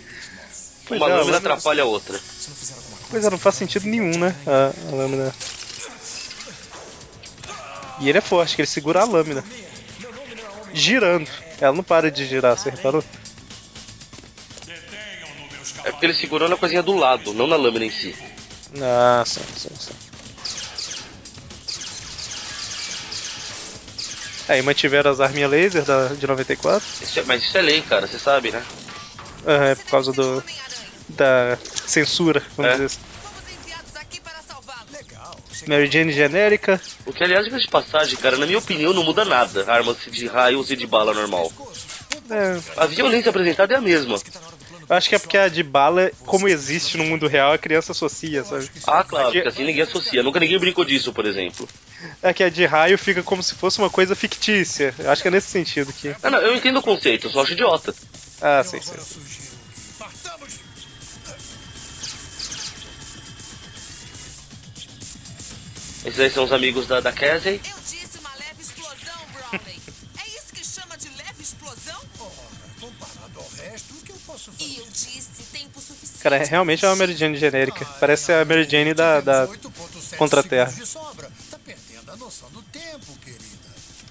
Pois 0.86 1.00
Uma 1.00 1.08
é, 1.08 1.12
a 1.12 1.16
lâmina 1.16 1.32
lâmina- 1.38 1.54
atrapalha 1.54 1.82
a 1.82 1.86
outra. 1.86 2.20
Pois 3.08 3.24
é, 3.24 3.30
não 3.30 3.38
faz 3.38 3.54
sentido 3.54 3.86
nenhum, 3.86 4.18
né? 4.18 4.36
A, 4.46 4.92
a 4.92 4.94
lâmina. 4.94 5.34
E 8.00 8.08
ele 8.10 8.18
é 8.18 8.20
forte, 8.20 8.54
que 8.54 8.60
ele 8.60 8.66
segura 8.68 9.00
a 9.00 9.04
lâmina. 9.06 9.42
Girando. 10.74 11.26
Ela 11.64 11.72
não 11.72 11.82
para 11.82 12.10
de 12.10 12.26
girar, 12.26 12.56
você 12.58 12.68
reparou? 12.68 13.02
É 15.82 15.90
porque 15.90 16.04
ele 16.06 16.14
segurou 16.14 16.46
na 16.48 16.56
coisinha 16.58 16.82
do 16.82 16.92
lado, 16.92 17.32
não 17.32 17.46
na 17.46 17.56
lâmina 17.56 17.86
em 17.86 17.90
si. 17.90 18.14
Ah, 18.82 19.22
sim, 19.24 19.44
sim, 19.54 19.78
sim. 19.78 19.94
Aí 24.46 24.60
mantiveram 24.60 25.10
as 25.10 25.20
arminhas 25.20 25.50
laser 25.50 25.84
da, 25.84 26.14
de 26.14 26.26
94. 26.26 26.86
Isso 27.00 27.18
é- 27.20 27.24
mas 27.24 27.42
isso 27.42 27.56
é 27.56 27.62
lei, 27.62 27.82
cara, 27.82 28.06
você 28.06 28.18
sabe, 28.18 28.50
né? 28.52 28.66
Ah, 29.46 29.64
é 29.66 29.74
por 29.74 29.88
causa 29.88 30.12
do. 30.12 30.42
da 31.08 31.58
censura, 31.86 32.42
vamos 32.56 32.72
É. 32.72 32.76
dizer 32.76 32.86
assim. 32.86 33.13
Mary 35.66 35.90
Jane 35.90 36.12
genérica. 36.12 36.80
O 37.06 37.12
que, 37.12 37.22
aliás, 37.22 37.44
de 37.44 37.68
passagem, 37.68 38.16
cara, 38.16 38.36
na 38.36 38.46
minha 38.46 38.58
opinião, 38.58 38.92
não 38.92 39.04
muda 39.04 39.24
nada. 39.24 39.70
Arma-se 39.70 40.10
de 40.10 40.26
raio 40.26 40.58
ou 40.58 40.64
se 40.64 40.74
de 40.76 40.86
bala 40.86 41.12
normal. 41.12 41.52
É, 42.30 42.58
A 42.76 42.86
violência 42.86 43.28
apresentada 43.28 43.74
é 43.74 43.76
a 43.76 43.80
mesma. 43.80 44.16
eu 44.88 44.96
acho 44.96 45.08
que 45.08 45.14
é 45.14 45.18
porque 45.18 45.36
a 45.36 45.48
de 45.48 45.62
bala, 45.62 46.10
como 46.24 46.48
existe 46.48 46.96
no 46.96 47.04
mundo 47.04 47.26
real, 47.26 47.52
a 47.52 47.58
criança 47.58 47.92
associa, 47.92 48.42
sabe? 48.44 48.70
Ah, 48.86 49.04
claro, 49.04 49.32
porque 49.32 49.46
assim 49.46 49.64
ninguém 49.64 49.82
associa. 49.82 50.22
Nunca 50.22 50.40
ninguém 50.40 50.58
brincou 50.58 50.84
disso, 50.84 51.12
por 51.12 51.26
exemplo. 51.26 51.68
É 52.22 52.32
que 52.32 52.42
a 52.42 52.48
de 52.48 52.64
raio 52.64 52.96
fica 52.96 53.22
como 53.22 53.42
se 53.42 53.54
fosse 53.54 53.78
uma 53.78 53.90
coisa 53.90 54.14
fictícia. 54.14 54.94
Eu 54.98 55.10
acho 55.10 55.20
que 55.22 55.28
é 55.28 55.30
nesse 55.30 55.48
sentido 55.48 55.92
que. 55.92 56.14
Ah, 56.22 56.30
não, 56.30 56.40
eu 56.40 56.54
entendo 56.54 56.78
o 56.78 56.82
conceito, 56.82 57.26
eu 57.26 57.30
só 57.30 57.42
acho 57.42 57.52
idiota. 57.52 57.94
Ah, 58.40 58.62
sim, 58.64 58.80
sim. 58.80 58.96
Esses 66.04 66.20
aí 66.20 66.30
são 66.30 66.44
os 66.44 66.52
amigos 66.52 66.86
da, 66.86 67.00
da 67.00 67.10
Casey. 67.10 67.60
Eu 67.64 67.76
disse 67.80 68.18
uma 68.18 68.30
leve 68.34 68.60
explosão, 68.60 69.26
Browning. 69.32 69.80
é 70.22 70.28
isso 70.36 70.52
que 70.52 70.62
chama 70.62 70.98
de 70.98 71.08
leve 71.08 71.42
explosão? 71.42 71.98
Comparado 72.78 73.38
ao 73.38 73.48
resto, 73.48 73.94
o 73.94 74.02
que 74.02 74.12
eu 74.12 74.16
posso 74.26 74.52
fazer? 74.52 74.64
E 74.64 74.78
eu 74.78 74.86
disse 74.86 75.42
tempo 75.50 75.80
suficiente. 75.80 76.22
Cara, 76.22 76.44
realmente 76.44 76.84
é 76.84 76.88
uma 76.88 76.96
Mary 76.96 77.16
Jane 77.16 77.38
genérica. 77.38 77.86
Parece 77.98 78.32
a 78.32 78.44
Mary 78.44 78.68
Jane 78.68 78.92
da, 78.92 79.22
da 79.22 79.48
8.7 79.48 80.16
Contra-Terra. 80.18 80.70
segundos 80.70 80.88
de 80.88 80.92
sobra. 80.92 81.32
Tá 81.50 81.58
perdendo 81.64 82.10
a 82.10 82.16
noção 82.16 82.50
do 82.50 82.62
tempo, 82.64 83.16
querida. 83.24 83.68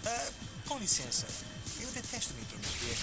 Ah, 0.08 0.28
com 0.66 0.80
licença, 0.80 1.28
eu 1.80 1.88
detesto 1.92 2.34
me 2.34 2.42
intrometer. 2.42 2.98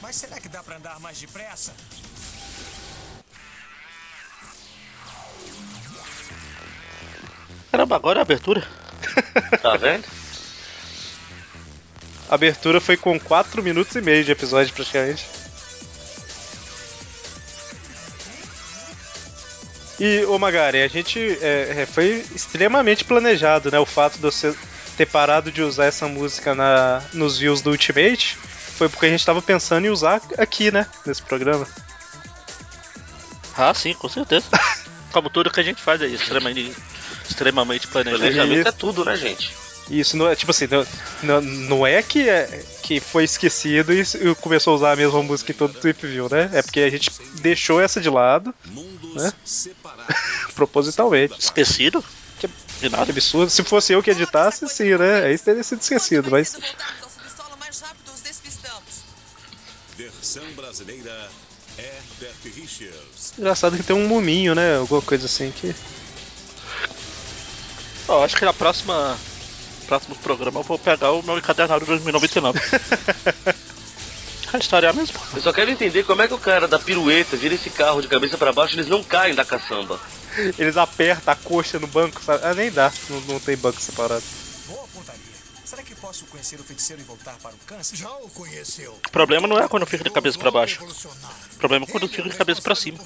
Mas 0.00 0.14
será 0.14 0.38
que 0.38 0.48
dá 0.48 0.62
pra 0.62 0.76
andar 0.76 1.00
mais 1.00 1.18
depressa? 1.18 1.74
Caramba, 7.70 7.96
agora 7.96 8.18
é 8.18 8.20
a 8.20 8.22
abertura. 8.22 8.66
Tá 9.62 9.76
vendo? 9.76 10.04
A 12.28 12.34
abertura 12.34 12.80
foi 12.80 12.96
com 12.96 13.18
4 13.18 13.62
minutos 13.62 13.94
e 13.96 14.00
meio 14.00 14.24
de 14.24 14.32
episódio, 14.32 14.72
praticamente. 14.74 15.24
E, 19.98 20.24
ô 20.26 20.38
Magari, 20.38 20.82
a 20.82 20.88
gente 20.88 21.18
é, 21.40 21.82
é, 21.82 21.86
foi 21.86 22.24
extremamente 22.34 23.04
planejado, 23.04 23.70
né? 23.70 23.78
O 23.78 23.86
fato 23.86 24.14
de 24.14 24.22
você 24.22 24.54
ter 24.96 25.06
parado 25.06 25.50
de 25.50 25.62
usar 25.62 25.86
essa 25.86 26.06
música 26.06 26.54
na, 26.54 27.02
nos 27.12 27.38
views 27.38 27.62
do 27.62 27.70
Ultimate 27.70 28.36
foi 28.76 28.88
porque 28.88 29.06
a 29.06 29.10
gente 29.10 29.26
tava 29.26 29.42
pensando 29.42 29.86
em 29.86 29.90
usar 29.90 30.20
aqui, 30.36 30.70
né? 30.70 30.86
Nesse 31.04 31.22
programa. 31.22 31.66
Ah, 33.56 33.74
sim, 33.74 33.92
com 33.94 34.08
certeza. 34.08 34.46
Como 35.10 35.28
tudo 35.28 35.50
que 35.50 35.58
a 35.58 35.64
gente 35.64 35.82
faz 35.82 36.00
aí, 36.00 36.14
extremamente, 36.14 36.72
extremamente 37.28 37.86
planejado. 37.86 38.22
Planejamento 38.22 38.68
é 38.68 38.72
tudo, 38.72 39.04
né, 39.04 39.16
gente? 39.16 39.50
Isso 39.90 40.16
não 40.16 40.28
é 40.28 40.36
tipo 40.36 40.50
assim, 40.50 40.66
não, 41.22 41.40
não, 41.40 41.86
é 41.86 42.02
que 42.02 42.28
é 42.28 42.64
que 42.82 43.00
foi 43.00 43.24
esquecido 43.24 43.92
e 43.92 44.04
começou 44.40 44.74
a 44.74 44.76
usar 44.76 44.92
a 44.92 44.96
mesma 44.96 45.22
música 45.22 45.52
em 45.52 45.54
todo 45.54 45.70
o 45.70 45.80
Trip 45.80 46.06
View, 46.06 46.28
né? 46.30 46.50
É 46.52 46.62
porque 46.62 46.80
a 46.80 46.90
gente 46.90 47.10
deixou 47.40 47.80
essa 47.80 48.00
de 48.00 48.10
lado, 48.10 48.54
né? 49.14 49.32
Propositalmente. 50.54 51.38
Esquecido? 51.38 52.04
Que, 52.38 52.48
que 52.48 52.94
absurdo. 52.94 53.50
Se 53.50 53.64
fosse 53.64 53.94
eu 53.94 54.02
que 54.02 54.10
editasse, 54.10 54.68
sim, 54.68 54.96
né? 54.96 55.24
Aí 55.24 55.38
teria 55.38 55.62
sido 55.62 55.80
esquecido, 55.80 56.30
mas. 56.30 56.56
Versão 59.96 60.44
brasileira 60.54 61.28
Herbert 61.78 62.54
Richards. 62.54 63.32
Engraçado 63.38 63.76
que 63.76 63.82
tem 63.82 63.96
um 63.96 64.06
muminho, 64.06 64.54
né? 64.54 64.76
Alguma 64.76 65.00
coisa 65.00 65.26
assim 65.26 65.50
que. 65.50 65.74
Ó, 68.08 68.24
acho 68.24 68.36
que 68.36 68.44
na 68.44 68.54
próxima. 68.54 69.18
Próximo 69.86 70.16
programa 70.16 70.60
eu 70.60 70.64
vou 70.64 70.78
pegar 70.78 71.12
o 71.12 71.22
meu 71.22 71.38
encadernário 71.38 71.86
2099. 71.86 72.58
a 74.52 74.58
história 74.58 74.86
é 74.86 74.90
a 74.90 74.92
mesma. 74.92 75.18
Eu 75.34 75.40
só 75.40 75.52
quero 75.52 75.70
entender 75.70 76.04
como 76.04 76.20
é 76.20 76.28
que 76.28 76.34
o 76.34 76.38
cara 76.38 76.68
da 76.68 76.78
pirueta 76.78 77.36
vira 77.36 77.54
esse 77.54 77.70
carro 77.70 78.02
de 78.02 78.08
cabeça 78.08 78.36
pra 78.36 78.52
baixo 78.52 78.74
e 78.74 78.76
eles 78.76 78.88
não 78.88 79.02
caem 79.02 79.34
da 79.34 79.44
caçamba. 79.44 79.98
Eles 80.58 80.76
apertam 80.76 81.32
a 81.32 81.36
coxa 81.36 81.78
no 81.78 81.86
banco, 81.86 82.22
sabe? 82.22 82.44
Ah, 82.44 82.54
nem 82.54 82.70
dá, 82.70 82.92
não, 83.08 83.20
não 83.22 83.40
tem 83.40 83.56
banco 83.56 83.80
separado. 83.80 84.24
Boa 84.66 84.86
pontaria. 84.88 85.38
Será 85.64 85.82
que 85.82 85.94
posso 85.94 86.24
conhecer 86.26 86.58
o 86.60 86.64
feiticeiro 86.64 87.02
e 87.02 87.04
voltar 87.04 87.36
para 87.42 87.54
o 87.54 87.58
câncer? 87.66 87.96
Já 87.96 88.10
o 88.10 88.28
conheceu. 88.30 88.92
O 89.06 89.10
problema 89.10 89.46
não 89.46 89.58
é 89.58 89.68
quando 89.68 89.86
fica 89.86 90.04
de 90.04 90.10
cabeça 90.10 90.38
pra 90.38 90.50
baixo. 90.50 90.82
O 90.82 91.58
problema 91.58 91.86
é 91.86 91.90
quando 91.90 92.08
fica 92.08 92.28
de 92.28 92.36
cabeça 92.36 92.62
pra 92.62 92.74
cima. 92.74 92.98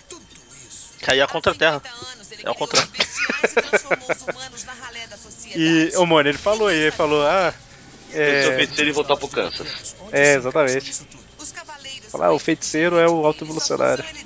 É 1.09 1.21
a 1.21 1.27
contra-terra. 1.27 1.83
É 2.43 2.51
o 2.51 2.55
contrário. 2.55 2.89
E, 5.55 5.93
ô 5.97 6.07
mano, 6.07 6.29
ele 6.29 6.39
falou 6.39 6.69
aí, 6.69 6.77
ele 6.79 6.91
falou, 6.91 7.23
ah. 7.23 7.55
É... 8.13 8.43
Seu 8.43 8.53
É, 8.53 8.57
feiticeiro 8.57 8.91
e 8.91 8.93
voltar 8.93 9.17
pro 9.17 9.29
Kansas. 9.29 9.97
é 10.11 10.35
exatamente. 10.35 11.07
Falar, 12.11 12.27
ah, 12.27 12.33
o 12.33 12.39
feiticeiro 12.39 12.99
é 12.99 13.09
o 13.09 13.25
auto-evolucionário. 13.25 14.05
É. 14.05 14.23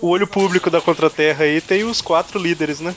O 0.00 0.08
olho 0.08 0.26
público 0.26 0.70
da 0.70 0.80
Contra-Terra 0.80 1.44
aí 1.44 1.60
tem 1.60 1.84
os 1.84 2.00
quatro 2.00 2.38
líderes, 2.38 2.80
né? 2.80 2.94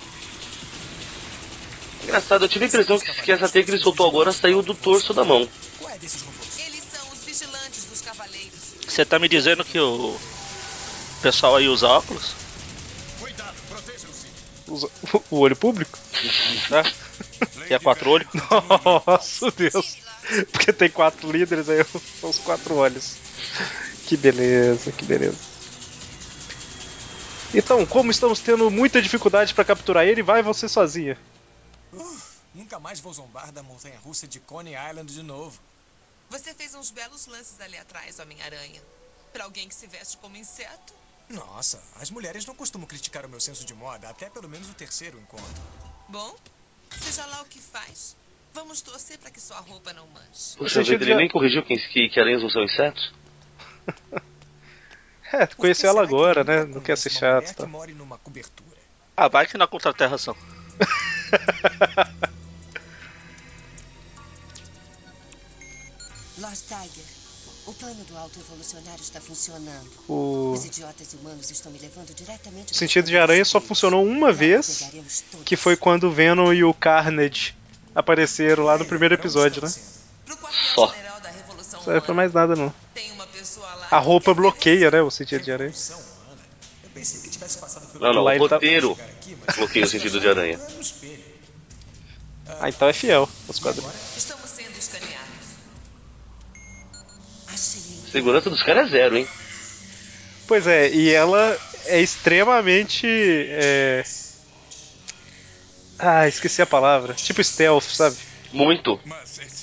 Engraçado, 2.03 2.45
eu 2.45 2.49
tive 2.49 2.65
a 2.65 2.67
impressão 2.67 2.99
que, 2.99 3.11
que 3.23 3.31
essa 3.31 3.49
teia 3.49 3.65
que 3.65 3.71
ele 3.71 3.79
soltou 3.79 4.07
agora 4.07 4.31
saiu 4.31 4.61
do 4.61 4.75
torso 4.75 5.13
da 5.13 5.25
mão. 5.25 5.49
Você 8.95 9.03
tá 9.03 9.19
me 9.19 9.27
dizendo 9.27 9.65
que 9.65 9.77
o 9.77 10.17
pessoal 11.21 11.57
aí 11.57 11.67
usa 11.67 11.85
óculos? 11.85 12.33
Cuidado, 13.19 13.61
proteja-se. 13.67 14.25
Os- 14.67 14.87
o 15.29 15.39
olho 15.39 15.55
público? 15.57 15.99
É? 16.71 17.67
Que 17.67 17.73
é 17.73 17.79
quatro 17.79 18.09
olhos? 18.09 18.27
Nossa, 19.05 19.51
Deus. 19.51 19.97
Porque 20.49 20.71
tem 20.71 20.89
quatro 20.89 21.29
líderes, 21.29 21.67
aí 21.67 21.83
são 22.21 22.29
os 22.29 22.39
quatro 22.39 22.75
olhos. 22.75 23.19
Que 24.05 24.15
beleza, 24.15 24.93
que 24.93 25.03
beleza. 25.03 25.37
Então, 27.53 27.85
como 27.85 28.11
estamos 28.11 28.39
tendo 28.39 28.71
muita 28.71 29.01
dificuldade 29.01 29.53
pra 29.53 29.65
capturar 29.65 30.05
ele, 30.05 30.23
vai 30.23 30.41
você 30.41 30.69
sozinha. 30.69 31.17
Uh, 31.93 32.17
nunca 32.53 32.79
mais 32.79 33.01
vou 33.01 33.11
zombar 33.11 33.51
da 33.51 33.61
montanha 33.61 33.99
russa 34.05 34.25
de 34.25 34.39
Coney 34.39 34.73
Island 34.89 35.13
de 35.13 35.21
novo. 35.21 35.59
Você 36.29 36.53
fez 36.53 36.73
uns 36.75 36.91
belos 36.91 37.27
lances 37.27 37.59
ali 37.61 37.77
atrás, 37.77 38.19
Homem-Aranha. 38.19 38.81
Pra 39.31 39.43
alguém 39.43 39.67
que 39.67 39.75
se 39.75 39.87
veste 39.87 40.17
como 40.17 40.37
inseto. 40.37 40.93
Nossa, 41.29 41.81
as 41.99 42.11
mulheres 42.11 42.45
não 42.45 42.55
costumam 42.55 42.87
criticar 42.87 43.25
o 43.25 43.29
meu 43.29 43.39
senso 43.39 43.65
de 43.65 43.73
moda, 43.73 44.09
até 44.09 44.29
pelo 44.29 44.47
menos 44.47 44.69
o 44.69 44.73
terceiro 44.73 45.19
encontro. 45.19 45.63
Bom, 46.07 46.35
seja 47.01 47.25
lá 47.25 47.41
o 47.41 47.45
que 47.45 47.59
faz, 47.59 48.15
vamos 48.53 48.81
torcer 48.81 49.17
pra 49.17 49.31
que 49.31 49.41
sua 49.41 49.59
roupa 49.59 49.91
não 49.91 50.07
manche. 50.07 50.55
Puxa 50.55 50.83
vida, 50.83 51.03
ele 51.03 51.15
nem 51.15 51.29
corrigiu 51.29 51.63
que, 51.63 51.75
que, 51.75 52.09
que 52.13 52.19
aranhas 52.19 52.43
não 52.43 52.49
são 52.49 52.63
insetos? 52.63 53.13
É, 55.33 55.47
conheceu 55.47 55.89
ela 55.89 56.03
agora, 56.03 56.43
né? 56.43 56.63
Não 56.65 56.79
quer 56.79 56.95
ser 56.95 57.09
chato. 57.09 57.55
Tá. 57.55 57.65
more 57.65 57.93
numa 57.93 58.17
cobertura. 58.17 58.77
Ah, 59.17 59.27
vai 59.27 59.47
que 59.47 59.57
na 59.57 59.67
contra-terra 59.67 60.17
são. 60.17 60.35
Lord 66.37 66.57
Tiger, 66.67 67.05
o 67.65 67.73
plano 67.73 68.03
do 68.03 68.17
autoevolucionário 68.17 69.01
está 69.01 69.19
funcionando. 69.21 69.89
O- 70.07 70.51
Os 70.53 70.65
idiotas 70.65 71.13
humanos 71.13 71.49
estão 71.49 71.71
me 71.71 71.79
levando 71.79 72.13
diretamente 72.13 72.73
O 72.73 72.75
sentido 72.75 73.05
de 73.07 73.17
aranha 73.17 73.43
só 73.45 73.59
funcionou 73.61 74.05
uma 74.05 74.31
vez, 74.31 74.85
que 75.45 75.55
foi 75.55 75.75
quando 75.77 76.05
o 76.07 76.11
Venom 76.11 76.51
e 76.53 76.63
o 76.63 76.73
Carnage 76.73 77.55
apareceram 77.93 78.63
lá 78.65 78.77
no 78.77 78.85
primeiro 78.85 79.15
episódio, 79.15 79.63
né? 79.63 79.69
Só. 80.75 80.93
Não 81.73 81.83
serve 81.83 82.01
pra 82.01 82.13
mais 82.13 82.33
nada, 82.33 82.55
não. 82.55 82.73
A 83.91 83.99
roupa 83.99 84.33
bloqueia, 84.33 84.89
né? 84.91 85.01
O 85.01 85.11
sentido 85.11 85.43
de 85.43 85.51
aranha. 85.51 85.71
Eu 86.83 86.89
pensei 86.93 87.21
que 87.21 87.29
tivesse 87.29 87.57
passado 87.59 87.85
pelo 87.87 88.03
Não, 88.03 88.13
não, 88.13 88.23
o 88.23 88.49
tá- 88.49 88.55
roteiro 88.55 88.97
bloqueia 89.55 89.85
o 89.85 89.87
sentido 89.87 90.19
de 90.19 90.27
aranha. 90.27 90.59
Ah, 92.59 92.69
então 92.69 92.87
é 92.87 92.93
fiel 92.93 93.27
aos 93.47 93.59
quadrinhos. 93.59 93.91
Segurança 98.15 98.49
dos 98.49 98.63
caras 98.63 98.87
é 98.87 98.91
zero, 98.91 99.17
hein? 99.17 99.27
Pois 100.47 100.65
é, 100.65 100.89
e 100.89 101.11
ela 101.11 101.59
é 101.85 101.99
extremamente. 101.99 103.05
É... 103.05 104.05
Ah, 105.99 106.25
esqueci 106.25 106.61
a 106.61 106.65
palavra. 106.65 107.13
Tipo 107.13 107.43
stealth, 107.43 107.83
sabe? 107.83 108.15
Muito. 108.53 108.97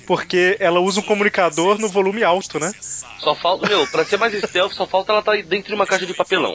Porque 0.07 0.59
ela 0.61 0.81
usa 0.81 1.01
um 1.01 1.03
comunicador 1.03 1.79
no 1.79 1.89
volume 1.89 2.23
alto, 2.23 2.61
né? 2.61 2.71
Só 3.21 3.35
falta, 3.35 3.67
meu, 3.67 3.87
pra 3.87 4.05
ser 4.05 4.19
mais 4.19 4.35
stealth, 4.35 4.75
só 4.75 4.87
falta 4.87 5.13
ela 5.13 5.21
estar 5.21 5.43
dentro 5.45 5.69
de 5.69 5.75
uma 5.75 5.87
caixa 5.87 6.05
de 6.05 6.13
papelão. 6.13 6.55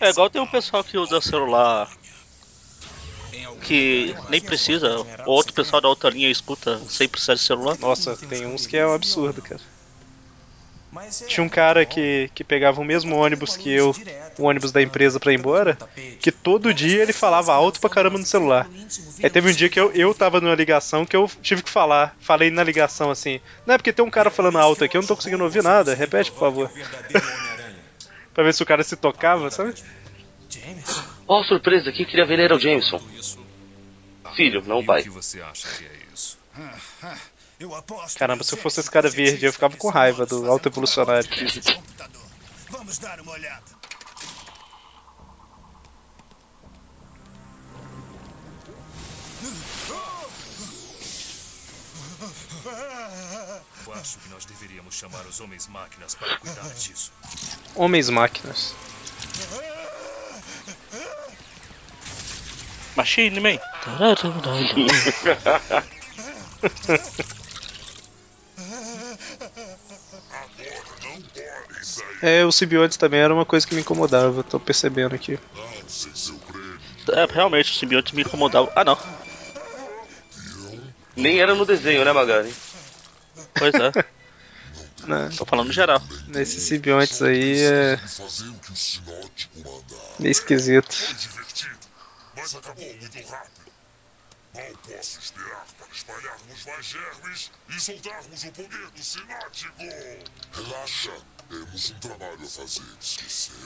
É 0.00 0.08
igual 0.08 0.30
tem 0.30 0.40
um 0.40 0.46
pessoal 0.46 0.82
que 0.82 0.96
usa 0.96 1.20
celular 1.20 1.90
que 3.62 4.14
nem 4.28 4.40
precisa, 4.40 4.98
ou 4.98 5.06
outro 5.26 5.52
pessoal 5.52 5.80
da 5.80 5.88
outra 5.88 6.10
linha 6.10 6.30
escuta 6.30 6.80
sem 6.88 7.08
precisar 7.08 7.34
de 7.34 7.40
celular. 7.40 7.78
Nossa, 7.78 8.16
tem 8.16 8.46
uns 8.46 8.66
que 8.66 8.76
é 8.76 8.86
um 8.86 8.94
absurdo, 8.94 9.42
cara. 9.42 9.60
Tinha 11.28 11.44
um 11.44 11.48
cara 11.48 11.86
que, 11.86 12.28
que 12.34 12.42
pegava 12.42 12.80
o 12.80 12.84
mesmo 12.84 13.14
ônibus 13.16 13.56
que 13.56 13.70
eu, 13.70 13.94
o 14.36 14.42
ônibus 14.44 14.72
da 14.72 14.82
empresa 14.82 15.20
pra 15.20 15.32
ir 15.32 15.38
embora, 15.38 15.78
que 16.18 16.32
todo 16.32 16.74
dia 16.74 17.02
ele 17.02 17.12
falava 17.12 17.52
alto 17.52 17.80
pra 17.80 17.88
caramba 17.88 18.18
no 18.18 18.26
celular. 18.26 18.68
Aí 19.22 19.30
teve 19.30 19.50
um 19.50 19.54
dia 19.54 19.68
que 19.68 19.78
eu, 19.78 19.92
eu 19.92 20.12
tava 20.12 20.40
numa 20.40 20.54
ligação 20.54 21.06
que 21.06 21.14
eu 21.14 21.30
tive 21.40 21.62
que 21.62 21.70
falar. 21.70 22.16
Falei 22.18 22.50
na 22.50 22.64
ligação 22.64 23.08
assim, 23.08 23.40
não 23.64 23.74
é 23.74 23.78
porque 23.78 23.92
tem 23.92 24.04
um 24.04 24.10
cara 24.10 24.30
falando 24.30 24.58
alto 24.58 24.82
aqui, 24.82 24.96
eu 24.96 25.00
não 25.00 25.06
tô 25.06 25.14
conseguindo 25.14 25.44
ouvir 25.44 25.62
nada. 25.62 25.94
Repete, 25.94 26.32
por 26.32 26.40
favor. 26.40 26.70
pra 28.34 28.42
ver 28.42 28.52
se 28.52 28.62
o 28.62 28.66
cara 28.66 28.82
se 28.82 28.96
tocava, 28.96 29.48
sabe? 29.48 29.74
Ó, 31.32 31.44
surpresa, 31.44 31.92
quem 31.92 32.04
queria 32.04 32.26
ver 32.26 32.34
ele 32.34 32.42
era 32.42 32.56
o 32.56 32.58
Jameson. 32.58 33.00
Filho, 34.34 34.64
não 34.66 34.84
pai. 34.84 35.02
O 35.02 35.04
que 35.04 35.10
você 35.10 35.40
acha 35.40 35.68
que 35.78 35.84
é 35.84 35.98
isso? 36.12 36.36
Eu 37.60 37.72
aposto 37.72 38.18
Caramba, 38.18 38.40
que 38.40 38.46
se 38.46 38.54
eu 38.54 38.58
fosse 38.58 38.80
esse 38.80 38.90
cara 38.90 39.08
ficou 39.08 39.24
verde, 39.24 39.46
eu 39.46 39.52
ficava 39.52 39.76
com 39.76 39.88
raiva 39.88 40.26
do 40.26 40.50
auto-evolucionário. 40.50 41.28
computador. 41.28 42.22
Vamos 42.70 42.98
dar 42.98 43.20
uma 43.20 43.30
olhada. 43.30 43.62
Eu 53.86 53.94
acho 53.94 54.18
que 54.18 54.28
nós 54.30 54.44
deveríamos 54.46 54.96
chamar 54.96 55.24
os 55.26 55.38
homens 55.38 55.68
máquinas 55.68 56.16
para 56.16 56.38
cuidar 56.38 56.68
disso. 56.74 57.12
Homens 57.76 58.08
máquinas. 58.08 58.74
Machine 62.96 63.40
Man. 63.40 63.58
É, 72.22 72.44
os 72.44 72.54
simbiontes 72.54 72.98
também 72.98 73.20
era 73.20 73.32
uma 73.32 73.46
coisa 73.46 73.66
que 73.66 73.74
me 73.74 73.80
incomodava, 73.80 74.42
tô 74.42 74.60
percebendo 74.60 75.14
aqui. 75.14 75.38
É, 77.08 77.26
realmente, 77.32 77.72
o 77.72 77.74
simbionte 77.74 78.14
me 78.14 78.22
incomodava. 78.22 78.70
Ah, 78.76 78.84
não. 78.84 78.98
Nem 81.16 81.40
era 81.40 81.54
no 81.54 81.64
desenho, 81.64 82.04
né, 82.04 82.12
Magari? 82.12 82.52
Pois 83.54 83.74
é. 83.74 83.92
Né? 85.06 85.30
Tô 85.34 85.46
falando 85.46 85.72
geral. 85.72 86.02
Nesses 86.26 86.62
simbiontes 86.62 87.22
aí 87.22 87.62
é. 87.62 87.98
meio 90.18 90.30
esquisito. 90.30 90.94
Mas 92.40 92.54
acabou 92.54 92.84
muito 92.84 93.28
rápido. 93.28 93.70
Mal 94.54 94.72
posso 94.82 95.20
esperar 95.20 95.66
para 95.78 95.86
espalharmos 95.92 96.64
mais 96.64 96.86
germes 96.86 97.52
e 97.68 97.80
soltarmos 97.80 98.44
o 98.44 98.52
poder 98.52 98.90
do 98.90 99.02
sinático. 99.02 99.74
Relaxa, 100.52 101.12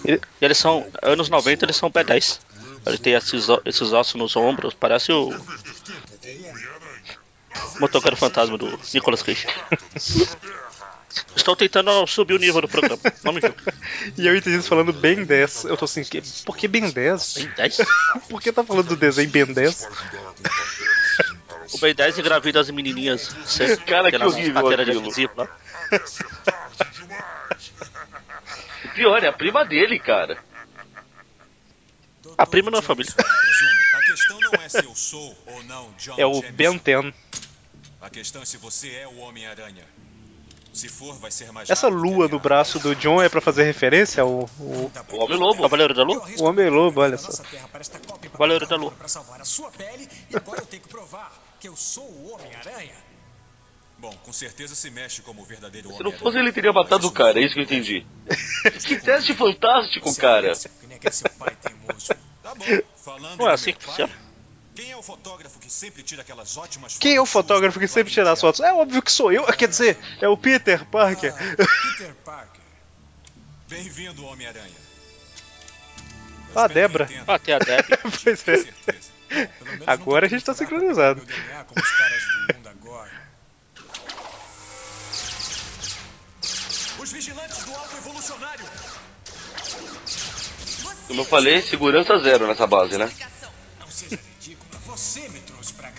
E 0.05 0.21
eles 0.41 0.59
são. 0.59 0.91
Anos 1.03 1.29
90 1.29 1.65
eles 1.65 1.77
são 1.77 1.91
B10. 1.91 2.41
Ele 2.85 2.99
tem 2.99 3.15
esses, 3.15 3.47
esses 3.65 3.93
ossos 3.93 4.15
nos 4.15 4.35
ombros, 4.37 4.75
parece 4.75 5.13
o. 5.13 5.31
Motoqueiro 7.81 8.17
fantasma 8.17 8.59
do 8.59 8.79
Nicolas 8.93 9.23
Cage. 9.23 9.47
Estou 11.37 11.55
tentando 11.55 12.07
subir 12.07 12.35
o 12.35 12.39
nível 12.39 12.61
do 12.61 12.69
programa. 12.69 13.01
Me 13.33 13.41
julgue. 13.41 13.57
E 14.19 14.27
eu 14.27 14.37
entendi 14.37 14.59
isso 14.59 14.69
falando 14.69 14.93
Ben 14.93 15.25
10. 15.25 15.65
Eu 15.65 15.77
tô 15.77 15.85
assim, 15.85 16.03
que, 16.05 16.23
por 16.45 16.57
que 16.57 16.69
Ben 16.69 16.91
10? 16.91 17.35
Ben 17.35 17.49
10? 17.57 17.77
por 18.29 18.41
que 18.41 18.53
tá 18.53 18.65
falando 18.65 18.89
do 18.89 18.97
desenho 18.97 19.31
Ben 19.31 19.47
10? 19.47 19.89
O 21.73 21.79
Ben 21.79 21.95
10 21.95 22.19
engravida 22.19 22.61
as 22.61 22.71
menininhas. 22.71 23.35
Você 23.45 23.77
Cara, 23.79 24.11
que 24.11 24.17
horrível 24.17 24.69
de 24.69 24.75
aquilo. 24.83 25.01
adesivo 25.01 25.33
lá. 25.37 25.49
O 28.85 28.89
pior 28.95 29.23
é 29.23 29.29
a 29.29 29.33
prima 29.33 29.65
dele, 29.65 29.99
cara. 29.99 30.39
A 32.37 32.47
prima 32.47 32.71
não 32.71 32.79
é 32.79 32.83
família. 32.83 33.13
A 33.95 34.03
questão 34.07 34.41
não 34.41 34.53
é 34.55 34.69
se 34.69 34.85
eu 34.85 34.95
sou 34.95 35.37
ou 35.47 35.63
não 35.65 35.93
John 35.99 36.15
É 36.19 36.27
o. 36.27 36.43
Ben 36.53 36.77
10. 36.77 37.15
A 38.01 38.11
questão 38.11 38.43
é 38.43 38.45
se 38.45 38.57
você 38.57 38.91
é 38.91 39.07
o 39.07 39.17
Homem-Aranha. 39.19 39.85
Se 40.75 40.89
for, 40.89 41.17
vai 41.21 41.31
ser 41.31 41.53
mais 41.53 41.71
Essa 41.71 41.87
lua 41.87 42.27
no 42.27 42.41
braço 42.41 42.81
do 42.81 42.97
John 42.97 43.23
é 43.23 43.29
pra 43.29 43.41
fazer 43.41 43.63
referência 43.63 44.25
ao, 44.25 44.41
ao 44.41 44.47
O 44.59 44.91
Homem-Lobo. 45.21 45.63
Cavaleiro 45.63 45.95
da 45.95 46.03
Lua? 46.03 46.29
o 46.37 46.45
Homem-Lobo, 46.45 47.01
olha 47.01 47.17
só. 47.17 47.31
Cavaleiro 48.33 48.67
da 48.67 48.75
Lua. 48.75 48.91
Pra 48.91 49.07
salvar 49.07 49.41
a 49.41 49.45
sua 49.45 49.71
pele 49.71 50.09
e 50.29 50.37
agora 50.37 50.61
eu 50.61 50.67
tenho 50.67 50.83
que 50.83 50.89
provar 50.89 51.33
que 51.61 51.69
eu 51.69 51.77
sou 51.77 52.05
o 52.05 52.35
Homem-Aranha. 52.35 52.97
Bom, 53.99 54.13
com 54.25 54.33
certeza 54.33 54.75
se 54.75 54.91
mexe 54.91 55.23
como 55.23 55.43
o 55.43 55.45
verdadeiro 55.45 55.93
Se 55.93 56.03
não 56.03 56.11
fosse 56.11 56.39
ele 56.39 56.51
teria 56.51 56.73
matado 56.73 57.07
o 57.07 57.13
cara, 57.13 57.39
é 57.39 57.45
isso 57.45 57.55
que 57.55 57.61
eu 57.61 57.65
entendi. 57.65 58.05
Que 58.85 59.01
teste 59.01 59.33
fantástico, 59.33 60.13
cara. 60.17 60.53
Tá 62.43 62.55
Não 62.57 63.31
é 63.31 63.37
do 63.37 63.47
assim 63.49 63.73
que 63.73 63.85
funciona. 63.85 64.13
Quem 64.75 64.91
é 64.91 64.97
o 64.97 65.03
fotógrafo 65.03 65.61
que 65.61 65.71
sempre 65.71 66.03
tira 66.03 66.23
aquelas 66.23 66.57
ótimas 66.57 66.99
Quem 66.99 67.15
é 67.15 67.21
o 67.21 67.27
fotos 67.27 67.47
fotógrafo 67.49 67.79
que 67.79 67.87
sempre 67.87 68.13
tira 68.13 68.33
as 68.33 68.41
fotos? 68.41 68.61
É 68.61 68.73
óbvio 68.73 69.01
que 69.01 69.13
sou 69.13 69.33
eu. 69.33 69.45
Quer 69.55 69.69
dizer, 69.69 69.97
é 70.21 70.29
o 70.29 70.37
Peter 70.37 70.85
Parker. 70.87 71.33
Peter 71.39 72.15
Parker. 72.25 72.61
Bem-vindo, 73.69 74.25
Homem-Aranha. 74.27 74.85
Ah, 76.55 76.67
Débora. 76.67 77.09
Ah, 77.27 77.39
tem 77.39 77.55
a 77.55 77.59
Deb. 77.59 77.85
pois 78.23 78.49
é. 78.49 79.49
Agora 79.87 80.27
a 80.27 80.29
gente 80.29 80.45
tá 80.45 80.55
sincronizado. 80.55 81.23
Os 86.99 87.13
vigilantes 87.13 87.65
do 87.65 87.75
alto 87.75 87.97
evolucionário. 87.97 88.65
Como 91.07 91.21
eu 91.21 91.25
falei, 91.25 91.61
segurança 91.63 92.19
zero 92.19 92.47
nessa 92.47 92.67
base, 92.67 92.97
né? 92.97 93.11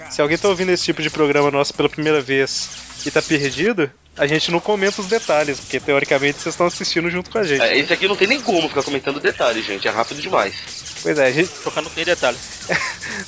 Se 0.09 0.21
alguém 0.21 0.37
tá 0.37 0.47
ouvindo 0.47 0.71
esse 0.71 0.83
tipo 0.83 1.01
de 1.01 1.09
programa 1.09 1.49
nosso 1.51 1.73
pela 1.73 1.89
primeira 1.89 2.21
vez 2.21 2.69
e 3.05 3.11
tá 3.11 3.21
perdido, 3.21 3.91
a 4.17 4.25
gente 4.27 4.51
não 4.51 4.59
comenta 4.59 5.01
os 5.01 5.07
detalhes, 5.07 5.59
porque 5.59 5.79
teoricamente 5.79 6.39
vocês 6.41 6.53
estão 6.53 6.67
assistindo 6.67 7.09
junto 7.09 7.29
com 7.29 7.37
a 7.39 7.43
gente. 7.43 7.61
É, 7.61 7.77
esse 7.77 7.91
aqui 7.91 8.07
não 8.07 8.15
tem 8.15 8.27
nem 8.27 8.41
como 8.41 8.67
ficar 8.69 8.83
comentando 8.83 9.19
detalhes, 9.19 9.65
gente. 9.65 9.87
É 9.87 9.91
rápido 9.91 10.21
demais. 10.21 10.55
Pois 11.01 11.17
é, 11.17 11.27
a 11.27 11.31
gente. 11.31 11.51
Não 11.75 11.83
tem 11.91 12.05
detalhe. 12.05 12.37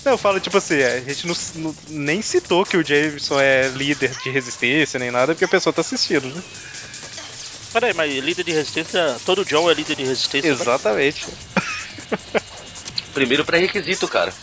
Não, 0.03 0.13
eu 0.13 0.17
falo 0.17 0.39
tipo 0.39 0.57
assim, 0.57 0.81
a 0.81 0.99
gente 1.01 1.27
não, 1.27 1.35
não- 1.55 1.75
nem 1.87 2.21
citou 2.21 2.65
que 2.65 2.75
o 2.77 2.85
Jameson 2.85 3.39
é 3.39 3.67
líder 3.69 4.11
de 4.23 4.29
resistência 4.29 4.99
nem 4.99 5.11
nada, 5.11 5.33
porque 5.33 5.45
a 5.45 5.49
pessoa 5.49 5.71
tá 5.73 5.81
assistindo, 5.81 6.27
né? 6.27 6.41
Peraí, 7.71 7.93
mas 7.93 8.11
líder 8.23 8.43
de 8.43 8.51
resistência. 8.51 9.17
Todo 9.25 9.45
John 9.45 9.69
é 9.69 9.73
líder 9.73 9.95
de 9.95 10.03
resistência. 10.03 10.49
né? 10.53 10.59
Exatamente. 10.59 11.27
Primeiro 13.13 13.45
pré-requisito, 13.45 14.07
cara. 14.07 14.33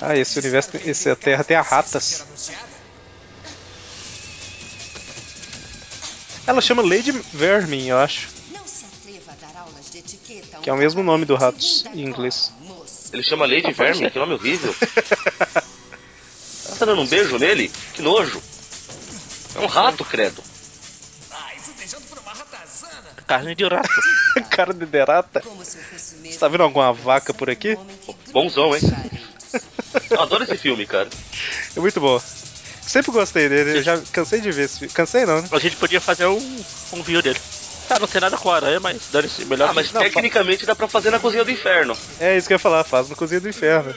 Ah, 0.00 0.16
esse 0.16 0.38
universo, 0.38 0.70
tem- 0.70 0.88
esse, 0.88 1.10
a 1.10 1.16
Terra 1.16 1.44
tem 1.44 1.56
a 1.56 1.62
ratas. 1.62 2.24
Ela 6.46 6.60
chama 6.60 6.82
Lady 6.82 7.12
Vermin, 7.12 7.88
eu 7.88 7.98
acho. 7.98 8.28
Que 10.62 10.70
é 10.70 10.72
o 10.72 10.76
mesmo 10.76 11.02
nome 11.02 11.24
do 11.24 11.36
Ratos 11.36 11.84
em 11.94 12.02
inglês. 12.02 12.52
Ele 13.12 13.22
chama 13.22 13.46
Lady 13.46 13.72
Vermin, 13.72 14.08
que 14.10 14.18
nome 14.18 14.34
horrível. 14.34 14.74
Tá 16.78 16.86
dando 16.86 17.02
um 17.02 17.06
beijo 17.06 17.36
nele? 17.38 17.70
Que 17.92 18.00
nojo. 18.00 18.42
É 19.54 19.58
um 19.58 19.66
rato, 19.66 20.02
credo. 20.02 20.42
Ah. 21.30 21.50
Carne 23.26 23.54
de 23.54 23.66
rato. 23.66 23.90
Cara 24.48 24.72
de 24.72 24.86
mesmo 24.86 25.42
Você 25.42 26.38
tá 26.38 26.48
vendo 26.48 26.62
alguma 26.62 26.90
vaca 26.90 27.34
por 27.34 27.50
aqui? 27.50 27.76
Bonzão, 28.32 28.74
hein? 28.74 28.80
Eu 30.10 30.20
adoro 30.20 30.44
esse 30.44 30.56
filme, 30.56 30.86
cara. 30.86 31.08
É 31.76 31.80
muito 31.80 32.00
bom. 32.00 32.20
Sempre 32.86 33.12
gostei 33.12 33.48
dele, 33.48 33.78
eu 33.78 33.82
já 33.82 34.00
cansei 34.12 34.40
de 34.40 34.50
ver 34.50 34.64
esse 34.64 34.80
filme. 34.80 34.92
Cansei 34.92 35.24
não, 35.24 35.40
né? 35.42 35.48
A 35.52 35.58
gente 35.58 35.76
podia 35.76 36.00
fazer 36.00 36.26
um, 36.26 36.64
um 36.92 37.02
view 37.02 37.22
dele. 37.22 37.38
Tá, 37.88 37.98
não 37.98 38.06
tem 38.06 38.20
nada 38.20 38.36
com 38.36 38.50
a 38.50 38.56
aranha, 38.56 38.78
mas 38.80 39.02
dane-se. 39.10 39.44
Melhor 39.44 39.70
Ah, 39.70 39.72
mas 39.72 39.92
não, 39.92 40.00
tecnicamente 40.00 40.64
dá 40.64 40.76
pra 40.76 40.86
fazer 40.86 41.10
na 41.10 41.18
cozinha 41.18 41.44
do 41.44 41.50
inferno. 41.50 41.96
É 42.20 42.36
isso 42.36 42.46
que 42.46 42.52
eu 42.52 42.56
ia 42.56 42.58
falar, 42.60 42.84
faz 42.84 43.08
no 43.08 43.16
Cozinha 43.16 43.40
do 43.40 43.48
Inferno. 43.48 43.92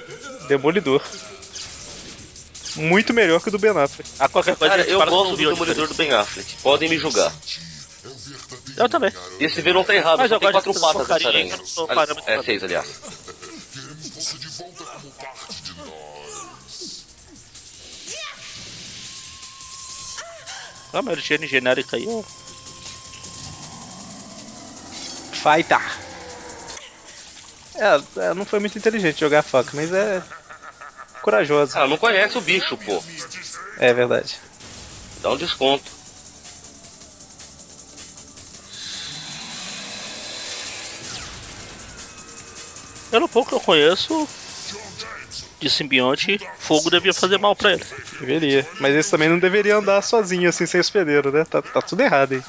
Demolidor. 0.47 1.01
Muito 2.75 3.13
melhor 3.13 3.39
que 3.39 3.49
o 3.49 3.51
do 3.51 3.59
Ben 3.59 3.69
Affleck. 3.71 4.09
A 4.17 4.27
qualquer 4.27 4.55
coisa 4.55 4.75
Cara, 4.75 4.89
eu 4.89 4.99
gosto 5.05 5.35
do 5.35 5.37
Demolidor 5.37 5.87
do 5.87 5.93
Ben 5.93 6.11
Affleck. 6.11 6.55
Podem 6.63 6.89
me 6.89 6.97
julgar. 6.97 7.31
Eu 8.75 8.89
também. 8.89 9.11
E 9.39 9.45
esse 9.45 9.61
V 9.61 9.73
não 9.73 9.83
tá 9.83 9.93
errado, 9.93 10.17
Mas 10.17 10.29
só 10.29 10.35
eu 10.35 10.39
tem 10.39 10.51
gosto 10.51 10.73
quatro 10.73 11.05
patas 11.05 11.21
essa 11.21 11.27
aranha. 11.27 11.59
É, 12.25 12.43
seis, 12.43 12.63
aliás. 12.63 12.87
Ah, 20.93 21.01
mas 21.01 21.19
higiene 21.19 21.47
genérica 21.47 21.97
aí. 21.97 22.05
ó. 22.07 22.23
Fighter. 25.33 25.81
É, 27.75 28.21
é, 28.29 28.33
não 28.33 28.45
foi 28.45 28.59
muito 28.59 28.77
inteligente 28.77 29.19
jogar 29.19 29.39
a 29.39 29.43
faca, 29.43 29.71
mas 29.75 29.91
é 29.91 30.23
corajosa. 31.21 31.79
Ah, 31.79 31.87
não 31.87 31.97
conhece 31.97 32.37
o 32.37 32.41
bicho, 32.41 32.77
pô. 32.77 33.03
É 33.77 33.93
verdade. 33.93 34.39
Dá 35.21 35.31
um 35.31 35.37
desconto. 35.37 35.91
Pelo 43.09 43.29
pouco 43.29 43.49
que 43.49 43.55
eu 43.55 43.61
conheço 43.61 44.27
de 45.64 45.70
simbionte, 45.70 46.39
fogo 46.59 46.89
devia 46.89 47.14
fazer 47.14 47.38
mal 47.38 47.55
pra 47.55 47.74
ele. 47.74 47.84
Deveria. 48.20 48.68
Mas 48.80 48.95
esse 48.95 49.09
também 49.09 49.30
não 49.30 49.39
deveria 49.39 49.78
andar 49.78 50.01
sozinho 50.01 50.49
assim, 50.49 50.66
sem 50.66 50.80
hospedeiro, 50.80 51.32
né? 51.32 51.45
Tá, 51.45 51.61
tá 51.61 51.82
tudo 51.82 52.01
errado 52.01 52.34
aí. 52.34 52.43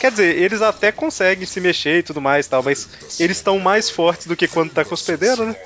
Quer 0.00 0.10
dizer, 0.10 0.36
eles 0.36 0.60
até 0.60 0.92
conseguem 0.92 1.46
se 1.46 1.60
mexer 1.60 2.00
e 2.00 2.02
tudo 2.02 2.20
mais 2.20 2.44
e 2.44 2.50
tal, 2.50 2.62
mas 2.62 2.88
eles 3.18 3.38
estão 3.38 3.58
mais 3.58 3.88
fortes 3.88 4.26
do 4.26 4.36
que 4.36 4.46
quando 4.46 4.70
tá 4.70 4.84
com 4.84 4.92
hospedeiro, 4.92 5.46
né? 5.46 5.56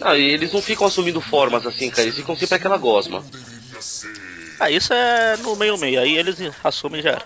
Ah, 0.00 0.16
e 0.16 0.30
eles 0.30 0.50
não 0.50 0.62
ficam 0.62 0.86
assumindo 0.86 1.20
formas 1.20 1.66
assim, 1.66 1.90
cara. 1.90 2.04
Eles 2.04 2.16
ficam 2.16 2.34
sempre 2.34 2.54
aquela 2.54 2.78
gosma. 2.78 3.22
Ah, 4.62 4.70
isso 4.70 4.94
é 4.94 5.36
no 5.38 5.56
meio-meio, 5.56 6.00
aí 6.00 6.16
eles 6.16 6.38
assumem 6.62 7.02
já. 7.02 7.18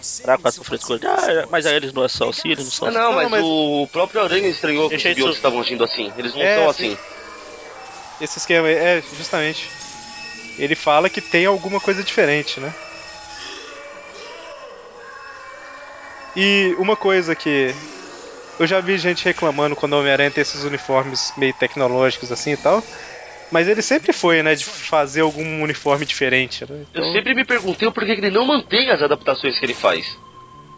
Será 0.00 0.38
com 0.38 0.46
essa 0.46 0.62
frescura? 0.62 1.00
Ah, 1.08 1.46
mas 1.50 1.66
aí 1.66 1.74
eles 1.74 1.92
não 1.92 2.08
são 2.08 2.28
assim, 2.28 2.50
eles 2.50 2.64
não 2.64 2.70
são 2.70 2.86
assim. 2.88 2.98
não, 2.98 3.12
mas, 3.14 3.30
mas- 3.30 3.42
o 3.44 3.88
próprio 3.90 4.22
Aranha 4.22 4.48
estranhou 4.48 4.88
que 4.88 4.94
os 4.96 5.02
isso. 5.02 5.30
estavam 5.30 5.60
agindo 5.60 5.82
assim. 5.82 6.12
Eles 6.16 6.32
não 6.32 6.42
É, 6.42 6.54
são 6.54 6.70
sim. 6.72 6.92
assim. 6.92 6.98
Esse 8.20 8.38
esquema 8.38 8.68
aí, 8.68 8.74
é, 8.74 9.02
justamente. 9.02 9.72
Ele 10.56 10.76
fala 10.76 11.10
que 11.10 11.20
tem 11.20 11.46
alguma 11.46 11.80
coisa 11.80 12.04
diferente, 12.04 12.60
né? 12.60 12.72
E 16.36 16.76
uma 16.78 16.96
coisa 16.96 17.34
que 17.34 17.74
eu 18.58 18.66
já 18.66 18.80
vi 18.80 18.96
gente 18.98 19.24
reclamando 19.24 19.74
quando 19.74 19.94
o 19.94 19.98
Homem-Aranha 19.98 20.30
tem 20.30 20.42
esses 20.42 20.62
uniformes 20.64 21.32
meio 21.36 21.52
tecnológicos 21.54 22.30
assim 22.30 22.52
e 22.52 22.56
tal. 22.56 22.84
Mas 23.54 23.68
ele 23.68 23.82
sempre 23.82 24.12
foi, 24.12 24.42
né, 24.42 24.56
de 24.56 24.64
fazer 24.64 25.20
algum 25.20 25.62
uniforme 25.62 26.04
diferente, 26.04 26.68
né? 26.68 26.78
Eu 26.80 26.86
Então, 26.90 27.12
sempre 27.12 27.32
me 27.36 27.44
perguntei 27.44 27.88
por 27.88 28.04
que 28.04 28.10
ele 28.10 28.28
não 28.28 28.44
mantém 28.44 28.90
as 28.90 29.00
adaptações 29.00 29.56
que 29.56 29.64
ele 29.64 29.74
faz. 29.74 30.18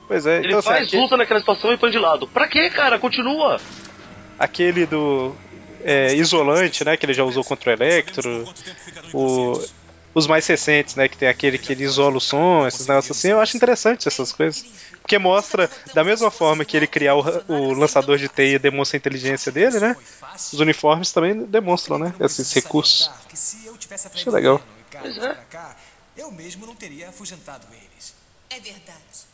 Pois 0.07 0.27
é, 0.27 0.37
Ele 0.41 0.49
então, 0.49 0.59
assim, 0.59 0.69
faz, 0.69 0.87
aque- 0.87 0.97
luta 0.99 1.17
naquela 1.17 1.41
situação 1.41 1.73
e 1.73 1.79
põe 1.79 1.91
de 1.91 1.99
lado. 1.99 2.29
Pra 2.29 2.47
quê, 2.47 2.69
cara? 2.69 2.99
Continua. 2.99 3.57
aquele 4.39 4.85
do 4.85 5.35
é, 5.83 6.13
isolante, 6.17 6.85
né, 6.85 6.99
que 6.99 7.07
ele 7.07 7.15
já 7.15 7.25
usou 7.25 7.43
contra 7.43 7.71
o 7.71 7.73
Electro, 7.73 8.47
o- 9.15 9.59
os 10.17 10.27
mais 10.27 10.47
recentes, 10.47 10.95
né, 10.95 11.11
que 11.11 11.19
tem 11.19 11.29
aquele 11.29 11.59
que 11.59 11.71
ele 11.75 11.85
isola 11.85 12.17
o 12.17 12.21
som, 12.21 12.67
esses 12.67 12.87
negócios 12.87 13.19
assim, 13.19 13.29
eu 13.29 13.39
acho 13.39 13.55
interessante 13.55 14.09
essas 14.09 14.33
coisas. 14.33 14.65
Porque 15.03 15.19
mostra, 15.19 15.71
da 15.93 16.03
mesma 16.03 16.31
forma 16.31 16.65
que 16.65 16.75
ele 16.75 16.87
criar 16.87 17.17
o, 17.17 17.23
o 17.53 17.75
lançador 17.75 18.17
de 18.17 18.27
teia 18.27 18.59
demonstra 18.59 18.97
a 18.97 18.99
inteligência 18.99 19.53
dele, 19.53 19.79
né? 19.79 19.95
Os 20.35 20.59
uniformes 20.59 21.13
também 21.13 21.45
demonstram, 21.45 21.99
né? 21.99 22.15
Esses 22.19 22.51
recursos. 22.55 23.11
Acho 24.15 24.31
legal. 24.31 24.59
é. 24.95 25.77
Eu 26.17 26.31
mesmo 26.31 26.65
não 26.65 26.75
teria 26.75 27.11
afugentado 27.11 27.67
eles. 27.71 28.15
É 28.49 28.59
verdade. 28.59 29.27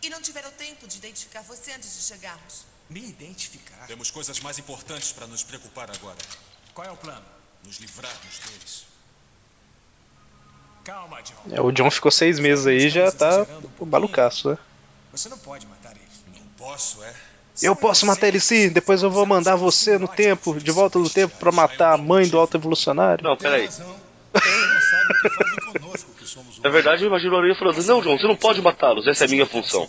E 0.00 0.08
não 0.10 0.22
tiveram 0.22 0.52
tempo 0.52 0.86
de 0.86 0.96
identificar 0.96 1.42
você 1.42 1.72
antes 1.72 1.92
de 1.92 2.04
chegarmos. 2.04 2.64
Me 2.88 3.00
identificar? 3.00 3.84
Temos 3.88 4.12
coisas 4.12 4.38
mais 4.38 4.60
importantes 4.60 5.10
para 5.10 5.26
nos 5.26 5.42
preocupar 5.42 5.90
agora. 5.90 6.18
Qual 6.72 6.86
é 6.86 6.90
o 6.92 6.96
plano? 6.96 7.26
Nos 7.64 7.78
livrarmos 7.78 8.38
deles. 8.46 8.93
Calma, 10.84 11.18
John. 11.22 11.34
É, 11.56 11.60
o 11.60 11.72
John 11.72 11.90
ficou 11.90 12.10
seis 12.10 12.38
meses 12.38 12.66
aí 12.66 12.76
e 12.86 12.90
já 12.90 13.10
tá 13.10 13.46
o 13.78 13.86
malucaço, 13.86 14.50
né? 14.50 14.58
Você 15.12 15.28
não 15.28 15.38
pode 15.38 15.66
matar 15.66 15.92
eles. 15.92 16.24
Não 16.34 16.46
posso, 16.58 17.02
é? 17.02 17.12
Eu 17.62 17.74
posso 17.76 18.04
matar 18.04 18.26
ele 18.28 18.40
sim, 18.40 18.68
depois 18.68 19.02
eu 19.02 19.10
vou 19.10 19.24
mandar 19.24 19.54
você 19.56 19.96
no 19.96 20.08
tempo, 20.08 20.58
de 20.58 20.70
volta 20.72 20.98
no 20.98 21.08
tempo, 21.08 21.36
pra 21.38 21.52
matar 21.52 21.92
a 21.94 21.96
mãe 21.96 22.28
do 22.28 22.36
alto 22.38 22.56
evolucionário. 22.56 23.22
Não, 23.24 23.36
peraí. 23.36 23.68
Na 26.62 26.70
verdade, 26.70 27.04
eu 27.04 27.08
imagino 27.08 27.34
o 27.34 27.38
Aranha 27.38 27.54
falando: 27.54 27.76
Não, 27.84 28.02
João, 28.02 28.18
você 28.18 28.26
não 28.26 28.36
pode 28.36 28.60
matá-los, 28.60 29.06
essa 29.06 29.24
é 29.24 29.26
a 29.26 29.30
minha 29.30 29.46
função. 29.46 29.88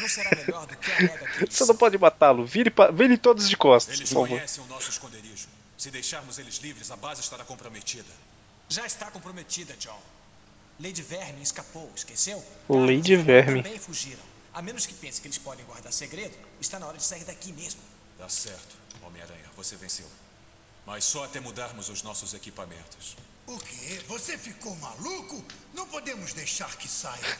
Não 0.00 0.08
será 0.08 0.30
melhor 0.36 0.66
do 0.66 0.76
que 0.76 0.90
a 0.90 0.94
rega 0.94 1.26
que 1.46 1.52
Você 1.54 1.64
não 1.66 1.74
pode 1.76 1.98
matá-lo, 1.98 2.44
vire, 2.46 2.70
pa- 2.70 2.90
vire 2.90 3.18
todos 3.18 3.48
de 3.48 3.56
costas, 3.56 3.96
Eles 3.98 4.08
por 4.08 4.14
favor. 4.22 4.28
conhecem 4.28 4.62
o 4.64 4.66
nosso 4.68 4.90
esconderijo. 4.90 5.48
Se 5.76 5.90
deixarmos 5.90 6.38
eles 6.38 6.58
livres, 6.62 6.90
a 6.90 6.96
base 6.96 7.20
estará 7.20 7.44
comprometida. 7.44 8.04
Já 8.68 8.86
está 8.86 9.10
comprometida, 9.10 9.74
John. 9.78 10.00
Lady 10.80 11.02
Vermin 11.02 11.42
escapou, 11.42 11.90
esqueceu? 11.94 12.42
Lady 12.68 13.16
Vermin. 13.16 13.62
Também 13.62 13.78
fugiram. 13.78 14.22
A 14.52 14.62
menos 14.62 14.86
que 14.86 14.94
pense 14.94 15.20
que 15.20 15.26
eles 15.26 15.38
podem 15.38 15.64
guardar 15.66 15.92
segredo, 15.92 16.34
está 16.60 16.78
na 16.78 16.86
hora 16.86 16.96
de 16.96 17.04
sair 17.04 17.24
daqui 17.24 17.52
mesmo. 17.52 17.80
Tá 18.18 18.28
certo, 18.28 18.76
Homem-Aranha, 19.02 19.44
você 19.56 19.76
venceu. 19.76 20.06
Mas 20.86 21.04
só 21.04 21.24
até 21.24 21.40
mudarmos 21.40 21.88
os 21.88 22.02
nossos 22.02 22.34
equipamentos. 22.34 23.16
O 23.46 23.58
quê? 23.58 24.00
Você 24.08 24.38
ficou 24.38 24.74
maluco? 24.76 25.44
Não 25.74 25.86
podemos 25.86 26.32
deixar 26.32 26.76
que 26.76 26.88
saia. 26.88 27.38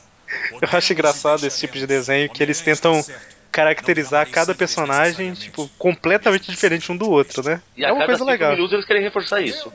Eu 0.50 0.68
acho 0.72 0.92
engraçado 0.92 1.46
esse 1.46 1.60
tipo 1.60 1.74
de 1.74 1.86
desenho 1.86 2.30
que 2.30 2.42
eles 2.42 2.60
tentam 2.60 3.04
caracterizar 3.52 4.28
cada 4.30 4.54
personagem, 4.54 5.32
tipo, 5.34 5.68
completamente 5.78 6.50
diferente 6.50 6.90
um 6.90 6.96
do 6.96 7.08
outro, 7.08 7.42
né? 7.44 7.62
E 7.76 7.84
a 7.84 7.88
É 7.88 7.92
uma 7.92 8.00
cada 8.00 8.12
coisa 8.12 8.24
legal. 8.24 8.52
minutos 8.52 8.72
eles 8.72 8.86
querem 8.86 9.02
reforçar 9.02 9.40
isso. 9.40 9.72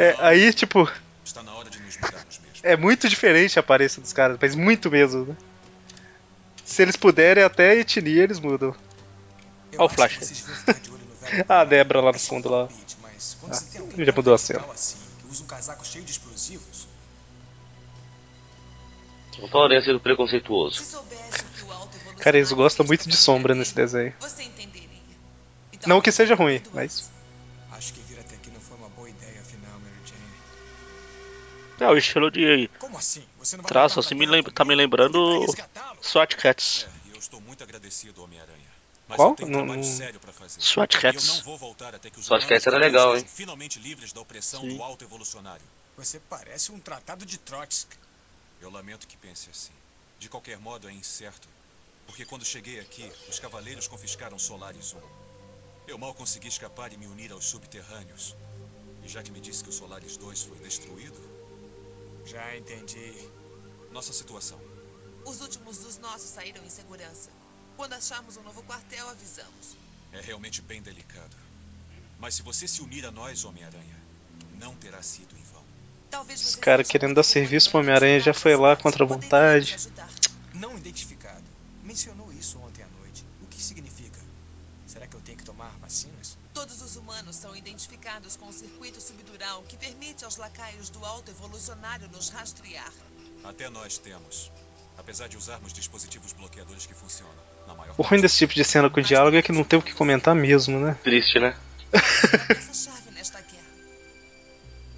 É, 0.00 0.16
aí, 0.18 0.50
tipo, 0.54 0.90
Está 1.22 1.42
na 1.42 1.52
hora 1.52 1.68
de 1.68 1.78
nos 1.78 1.94
mudarmos 1.98 2.38
mesmo. 2.38 2.60
é 2.62 2.74
muito 2.74 3.06
diferente 3.06 3.58
a 3.58 3.60
aparência 3.60 4.00
dos 4.00 4.14
caras, 4.14 4.38
mas 4.40 4.54
muito 4.54 4.90
mesmo, 4.90 5.26
né? 5.26 5.36
Se 6.64 6.80
eles 6.80 6.96
puderem, 6.96 7.44
até 7.44 7.72
a 7.72 7.74
etnia 7.74 8.22
eles 8.22 8.40
mudam. 8.40 8.74
Olha 9.76 9.84
o 9.84 9.88
Flash. 9.90 10.42
Ah, 11.46 11.60
a 11.60 11.64
Debra 11.66 12.00
lá 12.00 12.12
no 12.12 12.18
fundo 12.18 12.48
lá. 12.48 12.66
Ah, 13.50 13.60
já 13.98 14.12
mudou 14.12 14.32
a 14.32 14.38
cena. 14.38 14.64
assim, 14.72 14.96
usa 15.28 15.44
um 15.44 15.46
casaco 15.46 15.86
cheio 15.86 16.02
de 16.02 16.12
explosivos, 16.12 16.88
Não 19.38 19.82
sendo 19.82 20.00
preconceituoso. 20.00 21.04
Cara, 22.20 22.38
eles 22.38 22.52
gostam 22.52 22.86
muito 22.86 23.06
de 23.06 23.16
sombra 23.18 23.54
nesse 23.54 23.74
desenho. 23.74 24.14
Entenderia. 24.38 24.88
Não 25.86 26.00
que 26.00 26.10
seja 26.10 26.34
ruim, 26.34 26.62
mas. 26.72 27.09
É, 31.80 31.86
o 31.88 31.96
estilo 31.96 32.30
de 32.30 32.68
Como 32.78 32.96
assim? 32.98 33.24
Você 33.38 33.56
não 33.56 33.62
vai 33.62 33.70
traço 33.72 33.98
assim 34.00 34.14
me 34.14 34.26
lembra, 34.26 34.52
tá 34.52 34.64
me 34.64 34.74
lembrando 34.74 35.18
SWAT 36.02 36.36
Cats. 36.36 36.86
É, 37.08 37.14
eu 37.14 37.18
estou 37.18 37.40
muito 37.40 37.62
agradecido, 37.64 38.22
Homem-Aranha. 38.22 38.70
Mas 39.08 39.16
Qual? 39.16 39.30
eu 39.30 39.34
tenho 39.36 39.48
Não- 39.50 39.58
trabalho 39.60 39.80
não- 39.80 39.96
sério 39.96 40.20
para 40.20 40.32
fazer. 40.32 40.60
SWAT 40.60 40.94
eu 40.94 41.00
Cats. 41.00 41.26
não 41.28 41.42
vou 41.42 41.56
voltar 41.58 41.94
até 41.94 42.10
que 42.10 42.18
os 42.20 42.26
SWAT 42.26 42.46
Cats 42.46 42.66
era 42.66 42.76
legal, 42.78 43.16
hein? 43.16 43.24
finalmente 43.26 43.78
livres 43.78 44.12
da 44.12 44.20
opressão 44.20 44.60
Sim. 44.60 44.76
do 44.76 44.82
alto 44.82 45.02
evolucionário. 45.04 45.64
Você 45.96 46.20
parece 46.28 46.70
um 46.70 46.78
tratado 46.78 47.24
de 47.26 47.38
Trotsky. 47.38 47.96
Eu 48.60 48.70
lamento 48.70 49.06
que 49.06 49.16
pense 49.16 49.48
assim. 49.50 49.72
De 50.18 50.28
qualquer 50.28 50.58
modo, 50.58 50.88
é 50.88 50.92
incerto. 50.92 51.48
Porque 52.06 52.24
quando 52.24 52.44
cheguei 52.44 52.78
aqui, 52.78 53.10
os 53.28 53.38
cavaleiros 53.38 53.88
confiscaram 53.88 54.38
Solaris 54.38 54.92
1. 54.94 55.00
Eu 55.88 55.96
mal 55.98 56.12
consegui 56.14 56.48
escapar 56.48 56.92
e 56.92 56.96
me 56.96 57.06
unir 57.06 57.32
aos 57.32 57.46
subterrâneos. 57.46 58.36
E 59.02 59.08
já 59.08 59.22
que 59.22 59.30
me 59.32 59.40
disse 59.40 59.64
que 59.64 59.70
o 59.70 59.72
Solaris 59.72 60.16
2 60.18 60.42
foi 60.42 60.58
destruído, 60.58 61.18
Já 62.30 62.56
entendi. 62.56 63.12
nossa 63.90 64.12
situação. 64.12 64.60
Os 65.24 65.40
últimos 65.40 65.78
dos 65.78 65.98
nossos 65.98 66.30
saíram 66.30 66.64
em 66.64 66.70
segurança. 66.70 67.28
Quando 67.76 67.94
acharmos 67.94 68.36
um 68.36 68.42
novo 68.42 68.62
quartel, 68.62 69.08
avisamos. 69.08 69.76
É 70.12 70.20
realmente 70.20 70.62
bem 70.62 70.80
delicado. 70.80 71.36
Mas 72.20 72.34
se 72.34 72.42
você 72.42 72.68
se 72.68 72.82
unir 72.82 73.04
a 73.04 73.10
nós, 73.10 73.44
Homem-Aranha, 73.44 74.00
não 74.60 74.76
terá 74.76 75.02
sido 75.02 75.36
em 75.36 75.42
vão. 75.52 75.64
Talvez 76.08 76.40
Esse 76.40 76.52
você 76.52 76.60
cara 76.60 76.84
seja 76.84 76.92
querendo 76.92 77.16
dar 77.16 77.24
serviço 77.24 77.68
para 77.68 77.80
pro 77.80 77.80
Homem-Aranha 77.80 78.20
já 78.20 78.32
foi 78.32 78.54
lá 78.54 78.76
contra 78.76 79.02
a 79.02 79.06
vontade. 79.08 79.76
Não 80.54 80.76
identificado. 80.76 81.42
Mencionou 81.82 82.32
isso 82.32 82.60
ontem 82.60 82.69
humanos 87.00 87.36
são 87.36 87.56
identificados 87.56 88.36
com 88.36 88.46
o 88.46 88.52
circuito 88.52 89.00
subdural 89.00 89.62
que 89.66 89.76
permite 89.76 90.24
aos 90.24 90.36
lacaios 90.36 90.90
do 90.90 91.04
alto 91.04 91.30
evolucionário 91.30 92.08
nos 92.08 92.28
rastrear. 92.28 92.92
Até 93.42 93.68
nós 93.68 93.98
temos. 93.98 94.50
Apesar 94.98 95.28
de 95.28 95.36
usarmos 95.36 95.72
dispositivos 95.72 96.32
bloqueadores 96.34 96.84
que 96.84 96.92
funcionam, 96.92 97.34
na 97.66 97.74
maior 97.74 97.94
O 97.96 98.02
ruim 98.02 98.20
desse 98.20 98.36
tipo 98.36 98.52
de 98.52 98.62
cena 98.62 98.90
com 98.90 99.00
diálogo 99.00 99.36
é 99.36 99.40
que 99.42 99.50
não 99.50 99.64
tem 99.64 99.78
o 99.78 99.82
que 99.82 99.94
comentar 99.94 100.34
mesmo, 100.34 100.78
né? 100.78 100.96
Triste, 101.02 101.40
né? 101.40 101.56
Essa 101.92 102.90
chave 102.90 103.10
nesta 103.12 103.40
guerra. 103.40 103.64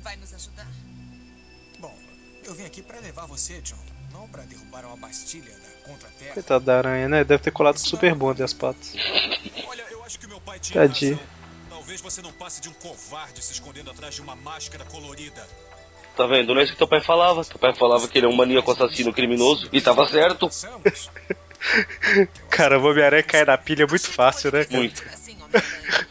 Vai 0.03 0.17
nos 0.17 0.35
ajudar? 0.35 0.67
Bom, 1.79 1.97
eu 2.43 2.55
vim 2.55 2.65
aqui 2.65 2.83
para 2.83 2.99
levar 2.99 3.27
você, 3.27 3.61
John. 3.61 3.79
Não 4.13 4.29
para 4.29 4.43
derrubar 4.43 4.85
uma 4.87 4.97
bastilha 4.97 5.53
da 5.53 5.89
Contra-Terra. 5.89 6.35
Coitado 6.35 6.65
da 6.65 6.79
aranha, 6.79 7.09
né? 7.09 7.25
Deve 7.25 7.43
ter 7.45 7.53
colado 7.53 7.79
super 7.79 8.13
bonde 8.15 8.43
as 8.43 8.53
patas. 8.53 8.95
Olha, 9.69 9.83
eu 9.91 10.03
acho 10.05 10.19
que 10.19 10.27
meu 10.27 10.41
pai 10.41 10.59
tinha 10.59 10.81
Tadinho. 10.81 11.17
razão. 11.17 11.42
Talvez 11.93 12.15
você 12.15 12.23
não 12.23 12.33
passe 12.33 12.59
de 12.63 12.71
um 12.71 12.73
covarde 12.73 13.45
se 13.45 13.53
escondendo 13.53 13.91
atrás 13.91 14.15
de 14.15 14.23
uma 14.23 14.35
máscara 14.35 14.83
colorida. 14.87 15.47
Tá 16.17 16.27
vendo? 16.27 16.55
Não 16.55 16.61
é 16.63 16.65
isso 16.65 16.73
que 16.73 16.79
teu 16.79 16.89
pai 16.89 17.03
falava. 17.03 17.45
Teu 17.45 17.59
pai 17.59 17.75
falava 17.75 18.09
que 18.09 18.17
ele 18.17 18.25
é 18.25 18.29
um 18.31 18.35
maníaco 18.35 18.73
assassino 18.73 19.13
criminoso. 19.13 19.69
E 19.71 19.79
tava 19.79 20.09
certo. 20.09 20.49
Cara, 22.49 22.79
o 22.79 22.87
Homem-Aranha 22.87 23.23
cair 23.23 23.47
na 23.47 23.59
pilha 23.59 23.83
é 23.83 23.87
muito 23.87 24.09
fácil, 24.09 24.51
né? 24.51 24.65
cara? 24.65 24.79
Muito. 24.79 25.05
Assim, 25.13 25.37
Homem-Aranha. 25.43 26.09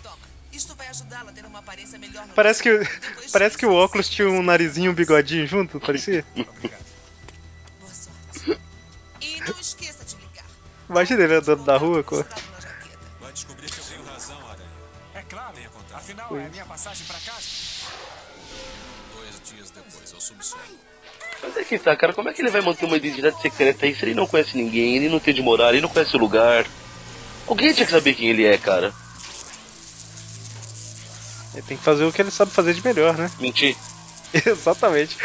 Toma. 0.00 0.16
Isto 0.52 0.76
vai 0.76 0.86
ajudá-la 0.86 1.30
a 1.30 1.32
ter 1.32 1.44
uma 1.44 1.58
aparência 1.58 1.98
melhor 1.98 2.24
no 2.24 2.34
Parece 2.34 2.62
que, 2.62 2.70
parece 3.32 3.58
que 3.58 3.66
o 3.66 3.74
óculos 3.74 4.08
tinha 4.08 4.28
um 4.28 4.44
narizinho 4.44 4.86
e 4.86 4.88
um 4.90 4.94
bigodinho 4.94 5.44
junto, 5.44 5.80
parecia? 5.80 6.24
Imagina 10.88 11.22
ele 11.24 11.34
andando 11.34 11.66
na 11.66 11.76
rua 11.76 12.02
com. 12.02 12.24
Subsolo. 20.20 20.62
Mas 21.42 21.56
é 21.56 21.64
que 21.64 21.78
tá, 21.78 21.96
cara. 21.96 22.12
Como 22.12 22.28
é 22.28 22.32
que 22.32 22.42
ele 22.42 22.50
vai 22.50 22.60
manter 22.60 22.84
uma 22.84 22.96
identidade 22.96 23.40
secreta 23.40 23.86
aí 23.86 23.94
se 23.94 24.04
ele 24.04 24.14
não 24.14 24.26
conhece 24.26 24.56
ninguém, 24.56 24.96
ele 24.96 25.08
não 25.08 25.20
tem 25.20 25.32
de 25.32 25.42
morar, 25.42 25.72
ele 25.72 25.80
não 25.80 25.88
conhece 25.88 26.16
o 26.16 26.20
lugar? 26.20 26.66
Alguém 27.46 27.72
tinha 27.72 27.86
que 27.86 27.92
saber 27.92 28.14
quem 28.14 28.28
ele 28.28 28.44
é, 28.44 28.58
cara. 28.58 28.92
Ele 31.54 31.62
tem 31.62 31.76
que 31.76 31.82
fazer 31.82 32.04
o 32.04 32.12
que 32.12 32.20
ele 32.20 32.30
sabe 32.30 32.50
fazer 32.50 32.74
de 32.74 32.84
melhor, 32.84 33.16
né? 33.16 33.30
Mentir. 33.40 33.76
Exatamente. 34.32 35.16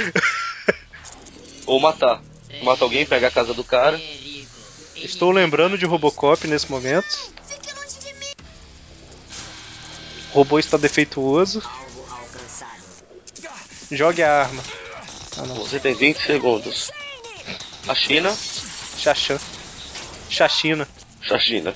Ou 1.66 1.80
matar. 1.80 2.22
Mata 2.62 2.84
alguém, 2.84 3.06
pega 3.06 3.28
a 3.28 3.32
casa 3.32 3.54
do 3.54 3.64
cara. 3.64 4.00
Estou 4.96 5.32
lembrando 5.32 5.78
de 5.78 5.86
Robocop 5.86 6.48
nesse 6.48 6.72
momento. 6.72 7.34
O 10.34 10.38
robô 10.40 10.58
está 10.58 10.78
defeituoso. 10.78 11.62
Jogue 13.92 14.24
a 14.24 14.42
arma. 14.42 14.64
Ah, 15.38 15.44
não. 15.44 15.56
Você 15.58 15.80
tem 15.80 15.94
20 15.94 16.18
segundos. 16.18 16.92
A 17.88 17.94
China. 17.94 18.36
Xaxã. 18.98 19.40
Xaxina. 20.30 20.88
Chachina. 21.22 21.76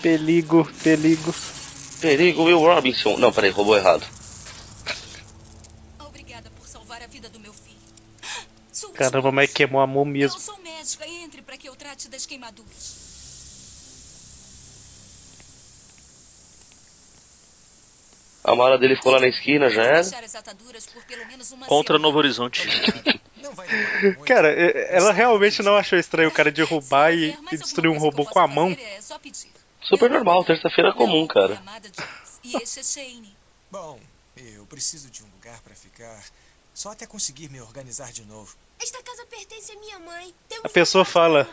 Perigo, 0.00 0.70
perigo. 0.82 1.34
Perigo 2.00 2.44
Will 2.44 2.60
Robinson. 2.60 3.16
Não, 3.18 3.32
peraí, 3.32 3.50
roubou 3.50 3.76
errado. 3.76 4.06
Obrigada 5.98 6.48
por 6.56 6.66
salvar 6.66 7.02
a 7.02 7.06
vida 7.06 7.28
do 7.28 7.40
meu 7.40 7.52
filho. 7.52 7.76
Sua 8.72 8.85
Caramba, 8.96 9.32
mas 9.32 9.52
queimou 9.52 9.80
a 9.80 9.86
mão 9.86 10.04
mesmo. 10.04 10.36
Eu 10.36 10.40
sou 10.40 10.58
médica. 10.58 11.06
Entre 11.06 11.42
para 11.42 11.56
que 11.56 11.68
eu 11.68 11.76
trate 11.76 12.08
das 12.08 12.26
queimaduras. 12.26 13.16
A 18.44 18.54
mala 18.54 18.78
dele 18.78 18.94
ficou 18.94 19.10
lá 19.10 19.18
na 19.18 19.26
esquina, 19.26 19.68
já 19.68 19.82
era. 19.82 20.02
Contra. 21.66 21.98
Novo 21.98 22.18
Horizonte. 22.18 22.62
Cara, 24.24 24.48
ela 24.48 25.12
realmente 25.12 25.62
não 25.62 25.76
achou 25.76 25.98
estranho 25.98 26.28
o 26.28 26.32
cara 26.32 26.50
derrubar 26.50 27.12
e, 27.12 27.36
e 27.52 27.56
destruir 27.56 27.90
um 27.90 27.98
robô 27.98 28.24
com 28.24 28.38
a 28.38 28.46
mão. 28.46 28.70
É. 28.70 29.00
Super 29.82 30.10
normal, 30.10 30.44
terça-feira 30.44 30.92
comum, 30.92 31.26
cara. 31.26 31.60
E 32.42 32.56
esse 32.56 32.80
é 32.80 32.82
Shane. 32.82 33.36
Bom, 33.70 34.00
eu 34.36 34.64
preciso 34.66 35.10
de 35.10 35.22
um 35.22 35.26
lugar 35.26 35.60
pra 35.62 35.74
ficar. 35.74 36.22
Só 36.76 36.90
até 36.90 37.06
conseguir 37.06 37.48
me 37.48 37.58
organizar 37.58 38.12
de 38.12 38.22
novo. 38.26 38.54
Esta 38.78 39.02
casa 39.02 39.24
pertence 39.30 39.72
à 39.72 39.80
minha 39.80 39.98
mãe. 39.98 40.34
A 40.62 40.68
pessoa 40.68 41.06
fala, 41.06 41.48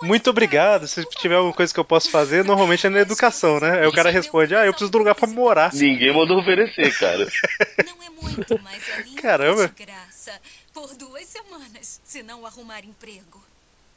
muito 0.00 0.30
obrigado, 0.30 0.86
se 0.86 1.04
tiver 1.16 1.34
alguma 1.34 1.52
coisa 1.52 1.74
que 1.74 1.80
eu 1.80 1.84
posso 1.84 2.08
fazer, 2.08 2.44
normalmente 2.44 2.86
é 2.86 2.90
na 2.90 3.00
educação, 3.00 3.58
né? 3.58 3.80
Aí 3.80 3.86
o 3.88 3.92
cara 3.92 4.08
responde, 4.08 4.54
ah, 4.54 4.64
eu 4.64 4.72
preciso 4.72 4.92
de 4.92 4.96
um 4.96 5.00
lugar 5.00 5.16
pra 5.16 5.26
morar. 5.26 5.74
Ninguém 5.74 6.14
mandou 6.14 6.38
oferecer, 6.38 6.96
cara. 6.96 7.26
Não 7.84 8.02
é 8.04 8.10
muito, 8.10 8.56
mas 8.62 8.88
é 8.88 9.02
lindo 9.02 9.20
Caramba. 9.20 9.66
de 9.66 9.84
graça. 9.84 10.40
Por 10.72 10.94
duas 10.94 11.26
semanas, 11.26 12.00
se 12.04 12.22
não 12.22 12.46
arrumar 12.46 12.84
emprego. 12.84 13.42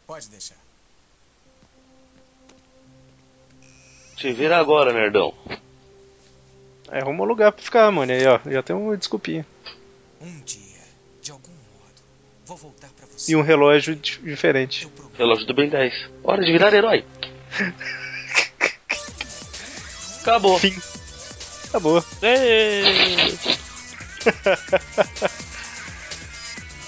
Pode 0.08 0.28
deixar. 0.30 0.58
Te 4.16 4.34
vira 4.34 4.58
agora, 4.58 4.92
nerdão. 4.92 5.32
É, 6.92 7.02
arruma 7.02 7.24
um 7.24 7.28
lugar 7.28 7.52
pra 7.52 7.64
ficar, 7.64 7.92
mano. 7.92 8.12
Aí, 8.12 8.26
ó, 8.26 8.40
já 8.50 8.64
tem 8.64 8.76
uma 8.76 8.98
desculpinha. 8.98 9.46
Um 10.22 10.40
dia, 10.46 10.82
de 11.22 11.32
algum 11.32 11.52
modo, 11.52 12.02
vou 12.46 12.58
voltar 12.58 12.88
pra 12.96 13.06
você. 13.16 13.32
E 13.32 13.36
um 13.36 13.42
relógio 13.42 13.96
di- 13.96 14.20
diferente. 14.24 14.88
Relógio 15.18 15.46
do 15.46 15.54
Ben 15.54 15.70
10. 15.70 15.94
Hora 16.24 16.44
de 16.44 16.52
virar 16.52 16.74
herói. 16.74 17.06
Acabou. 20.22 20.58
Fim. 20.60 20.76
Acabou. 21.70 22.04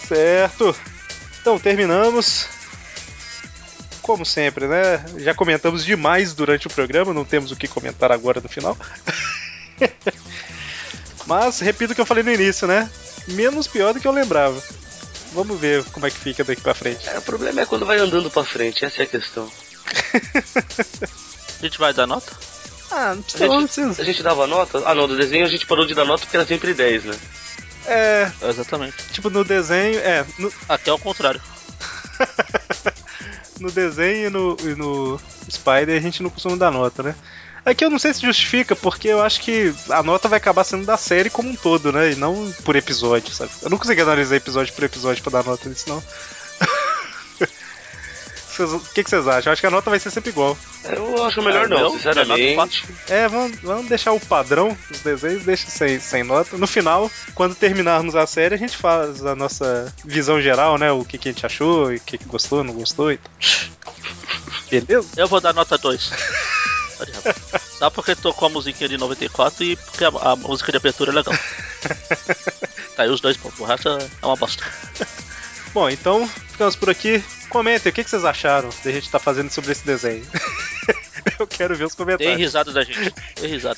certo. 0.07 0.75
Então, 1.41 1.59
terminamos. 1.59 2.47
Como 4.01 4.25
sempre, 4.25 4.67
né? 4.67 5.03
Já 5.17 5.33
comentamos 5.33 5.83
demais 5.83 6.33
durante 6.33 6.65
o 6.67 6.69
programa, 6.69 7.13
não 7.13 7.25
temos 7.25 7.51
o 7.51 7.55
que 7.57 7.67
comentar 7.67 8.09
agora 8.11 8.39
no 8.39 8.47
final. 8.47 8.77
Mas, 11.27 11.59
repito 11.59 11.91
o 11.91 11.95
que 11.95 11.99
eu 11.99 12.05
falei 12.05 12.23
no 12.23 12.31
início, 12.31 12.65
né? 12.67 12.89
Menos 13.27 13.67
pior 13.67 13.93
do 13.93 13.99
que 13.99 14.07
eu 14.07 14.11
lembrava. 14.11 14.61
Vamos 15.33 15.59
ver 15.59 15.83
como 15.85 16.05
é 16.05 16.11
que 16.11 16.17
fica 16.17 16.43
daqui 16.43 16.61
pra 16.61 16.73
frente. 16.73 17.07
É, 17.09 17.17
o 17.17 17.21
problema 17.21 17.61
é 17.61 17.65
quando 17.65 17.85
vai 17.85 17.97
andando 17.99 18.31
pra 18.31 18.45
frente, 18.45 18.85
essa 18.85 19.01
é 19.01 19.03
a 19.03 19.07
questão. 19.07 19.51
A 21.59 21.65
gente 21.65 21.79
vai 21.79 21.91
dar 21.91 22.05
nota? 22.05 22.31
Ah, 22.91 23.15
não 23.15 23.19
A 23.19 23.23
precisa, 23.23 23.47
não 23.47 23.59
gente, 23.61 23.73
precisa. 23.73 24.01
a 24.01 24.05
gente 24.05 24.23
dava 24.23 24.45
nota? 24.47 24.83
Ah, 24.85 24.93
não, 24.93 25.07
do 25.07 25.17
desenho 25.17 25.45
a 25.45 25.49
gente 25.49 25.65
parou 25.65 25.85
de 25.87 25.95
dar 25.95 26.05
nota 26.05 26.23
porque 26.23 26.37
era 26.37 26.45
sempre 26.45 26.73
10, 26.73 27.05
né? 27.05 27.15
É, 27.87 28.31
Exatamente. 28.43 28.95
tipo 29.11 29.29
no 29.29 29.43
desenho, 29.43 29.97
é, 29.99 30.23
no, 30.37 30.53
Aqui 30.69 30.89
é 30.89 30.93
o 30.93 30.99
contrário. 30.99 31.41
no 33.59 33.71
desenho 33.71 34.27
e 34.27 34.29
no, 34.29 34.57
e 34.61 34.75
no 34.75 35.19
Spider 35.49 35.97
a 35.97 36.01
gente 36.01 36.21
não 36.21 36.29
costuma 36.29 36.55
dar 36.55 36.69
nota, 36.71 37.01
né? 37.01 37.15
Aqui 37.67 37.83
eu 37.83 37.89
não 37.89 37.99
sei 37.99 38.13
se 38.13 38.21
justifica, 38.21 38.77
porque 38.77 39.09
eu 39.09 39.21
acho 39.21 39.41
que 39.41 39.75
a 39.89 40.01
nota 40.01 40.29
vai 40.29 40.37
acabar 40.37 40.63
sendo 40.63 40.85
da 40.85 40.95
série 40.95 41.29
como 41.29 41.49
um 41.49 41.55
todo, 41.55 41.91
né? 41.91 42.13
E 42.13 42.15
não 42.15 42.49
por 42.63 42.77
episódio, 42.77 43.33
sabe? 43.33 43.51
Eu 43.61 43.69
não 43.69 43.77
consegui 43.77 43.99
analisar 43.99 44.37
episódio 44.37 44.73
por 44.73 44.85
episódio 44.85 45.21
pra 45.21 45.33
dar 45.33 45.43
nota 45.43 45.67
nisso, 45.67 45.89
não. 45.89 46.01
O 48.59 48.79
que, 48.79 49.03
que 49.03 49.09
vocês 49.09 49.27
acham? 49.27 49.51
Eu 49.51 49.53
acho 49.53 49.61
que 49.61 49.67
a 49.67 49.69
nota 49.69 49.91
vai 49.91 49.99
ser 49.99 50.09
sempre 50.09 50.31
igual. 50.31 50.57
Eu 50.83 51.23
acho 51.25 51.43
melhor 51.43 51.65
Ah, 51.65 51.67
não, 51.67 51.77
meu, 51.77 51.91
sinceramente. 51.91 52.85
É, 53.07 53.27
vamos, 53.27 53.59
vamos 53.59 53.87
deixar 53.87 54.13
o 54.13 54.19
padrão 54.19 54.75
dos 54.89 55.01
desenhos, 55.01 55.43
deixa 55.43 55.69
sem, 55.69 55.99
sem 55.99 56.23
nota. 56.23 56.57
No 56.57 56.65
final, 56.65 57.11
quando 57.35 57.53
terminarmos 57.53 58.15
a 58.15 58.25
série, 58.25 58.55
a 58.55 58.57
gente 58.57 58.75
faz 58.75 59.23
a 59.23 59.35
nossa 59.35 59.93
visão 60.03 60.41
geral, 60.41 60.79
né? 60.79 60.91
O 60.91 61.05
que, 61.05 61.19
que 61.19 61.29
a 61.29 61.31
gente 61.31 61.45
achou, 61.45 61.91
o 61.91 61.99
que, 61.99 62.17
que 62.17 62.25
gostou, 62.25 62.63
não 62.63 62.73
gostou 62.73 63.11
e 63.11 63.17
tal. 63.17 63.93
Beleza? 64.71 65.07
Eu 65.15 65.27
vou 65.27 65.39
dar 65.39 65.53
nota 65.53 65.77
2. 65.77 66.11
Só 67.77 67.89
porque 67.89 68.15
tocou 68.15 68.47
a 68.47 68.49
musiquinha 68.49 68.89
de 68.89 68.97
94 68.97 69.63
e 69.63 69.75
porque 69.75 70.03
a, 70.05 70.07
a 70.09 70.35
música 70.35 70.71
de 70.71 70.77
abertura 70.77 71.11
é 71.11 71.15
legal. 71.15 71.35
Tá 72.95 73.03
aí 73.03 73.09
os 73.11 73.21
dois 73.21 73.37
pontos. 73.37 73.59
O 73.59 73.63
resto 73.63 73.87
é 73.89 74.25
uma 74.25 74.35
bosta. 74.35 74.63
Bom, 75.71 75.87
então 75.87 76.27
ficamos 76.49 76.75
por 76.75 76.89
aqui. 76.89 77.23
Comentem 77.47 77.91
o 77.91 77.93
que, 77.93 78.03
que 78.03 78.09
vocês 78.09 78.25
acharam 78.25 78.69
da 78.83 78.91
gente 78.91 79.05
estar 79.05 79.19
fazendo 79.19 79.51
sobre 79.51 79.71
esse 79.71 79.85
desenho. 79.85 80.25
Eu 81.37 81.45
quero 81.45 81.75
ver 81.75 81.83
os 81.85 81.93
Tem 81.93 82.03
comentários. 82.05 82.37
risada 82.37 82.73
da 82.73 82.83
gente. 82.83 83.13
Tem 83.35 83.47
risada. 83.51 83.77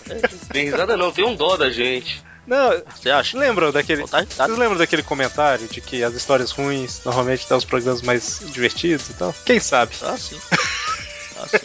Tem 0.53 0.63
risada 0.65 0.95
não, 0.95 1.11
tem 1.11 1.25
um 1.25 1.35
dó 1.35 1.57
da 1.57 1.69
gente. 1.69 2.23
Não, 2.47 2.81
Você 2.95 3.09
acha? 3.09 3.37
lembram 3.37 3.73
daquele. 3.73 4.07
Tá. 4.07 4.23
Vocês 4.23 4.57
lembram 4.57 4.77
daquele 4.77 5.03
comentário 5.03 5.67
de 5.67 5.81
que 5.81 6.01
as 6.01 6.13
histórias 6.13 6.51
ruins 6.51 7.01
normalmente 7.03 7.45
dão 7.49 7.57
os 7.57 7.65
programas 7.65 8.01
mais 8.01 8.39
divertidos 8.45 9.09
e 9.09 9.13
tal? 9.15 9.35
Quem 9.45 9.59
sabe? 9.59 9.91
Ah, 10.01 10.17
sim. 10.17 10.39
Ah, 11.37 11.47
sim. 11.49 11.57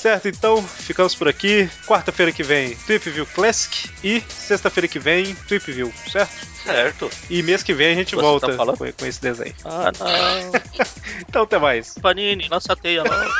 Certo, 0.00 0.28
então 0.28 0.62
ficamos 0.62 1.14
por 1.14 1.28
aqui. 1.28 1.68
Quarta-feira 1.86 2.32
que 2.32 2.42
vem, 2.42 2.74
Trip 2.74 3.10
View 3.10 3.26
Classic. 3.26 3.90
E 4.02 4.22
sexta-feira 4.22 4.88
que 4.88 4.98
vem, 4.98 5.34
Trip 5.34 5.70
View, 5.70 5.92
certo? 6.10 6.46
Certo. 6.64 7.10
E 7.28 7.42
mês 7.42 7.62
que 7.62 7.74
vem 7.74 7.92
a 7.92 7.94
gente 7.94 8.14
Você 8.14 8.22
volta 8.22 8.46
tá 8.46 8.56
falando? 8.56 8.78
com, 8.78 8.90
com 8.90 9.04
esse 9.06 9.20
desenho. 9.20 9.54
Ah, 9.62 9.92
não. 9.98 10.60
Então 11.28 11.42
até 11.42 11.58
mais. 11.58 11.94
Panini, 12.00 12.48
lança 12.48 12.72
a 12.72 12.76
teia 12.76 13.02
logo. 13.02 13.30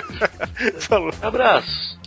Falou. 0.80 1.12
Abraços. 1.20 1.99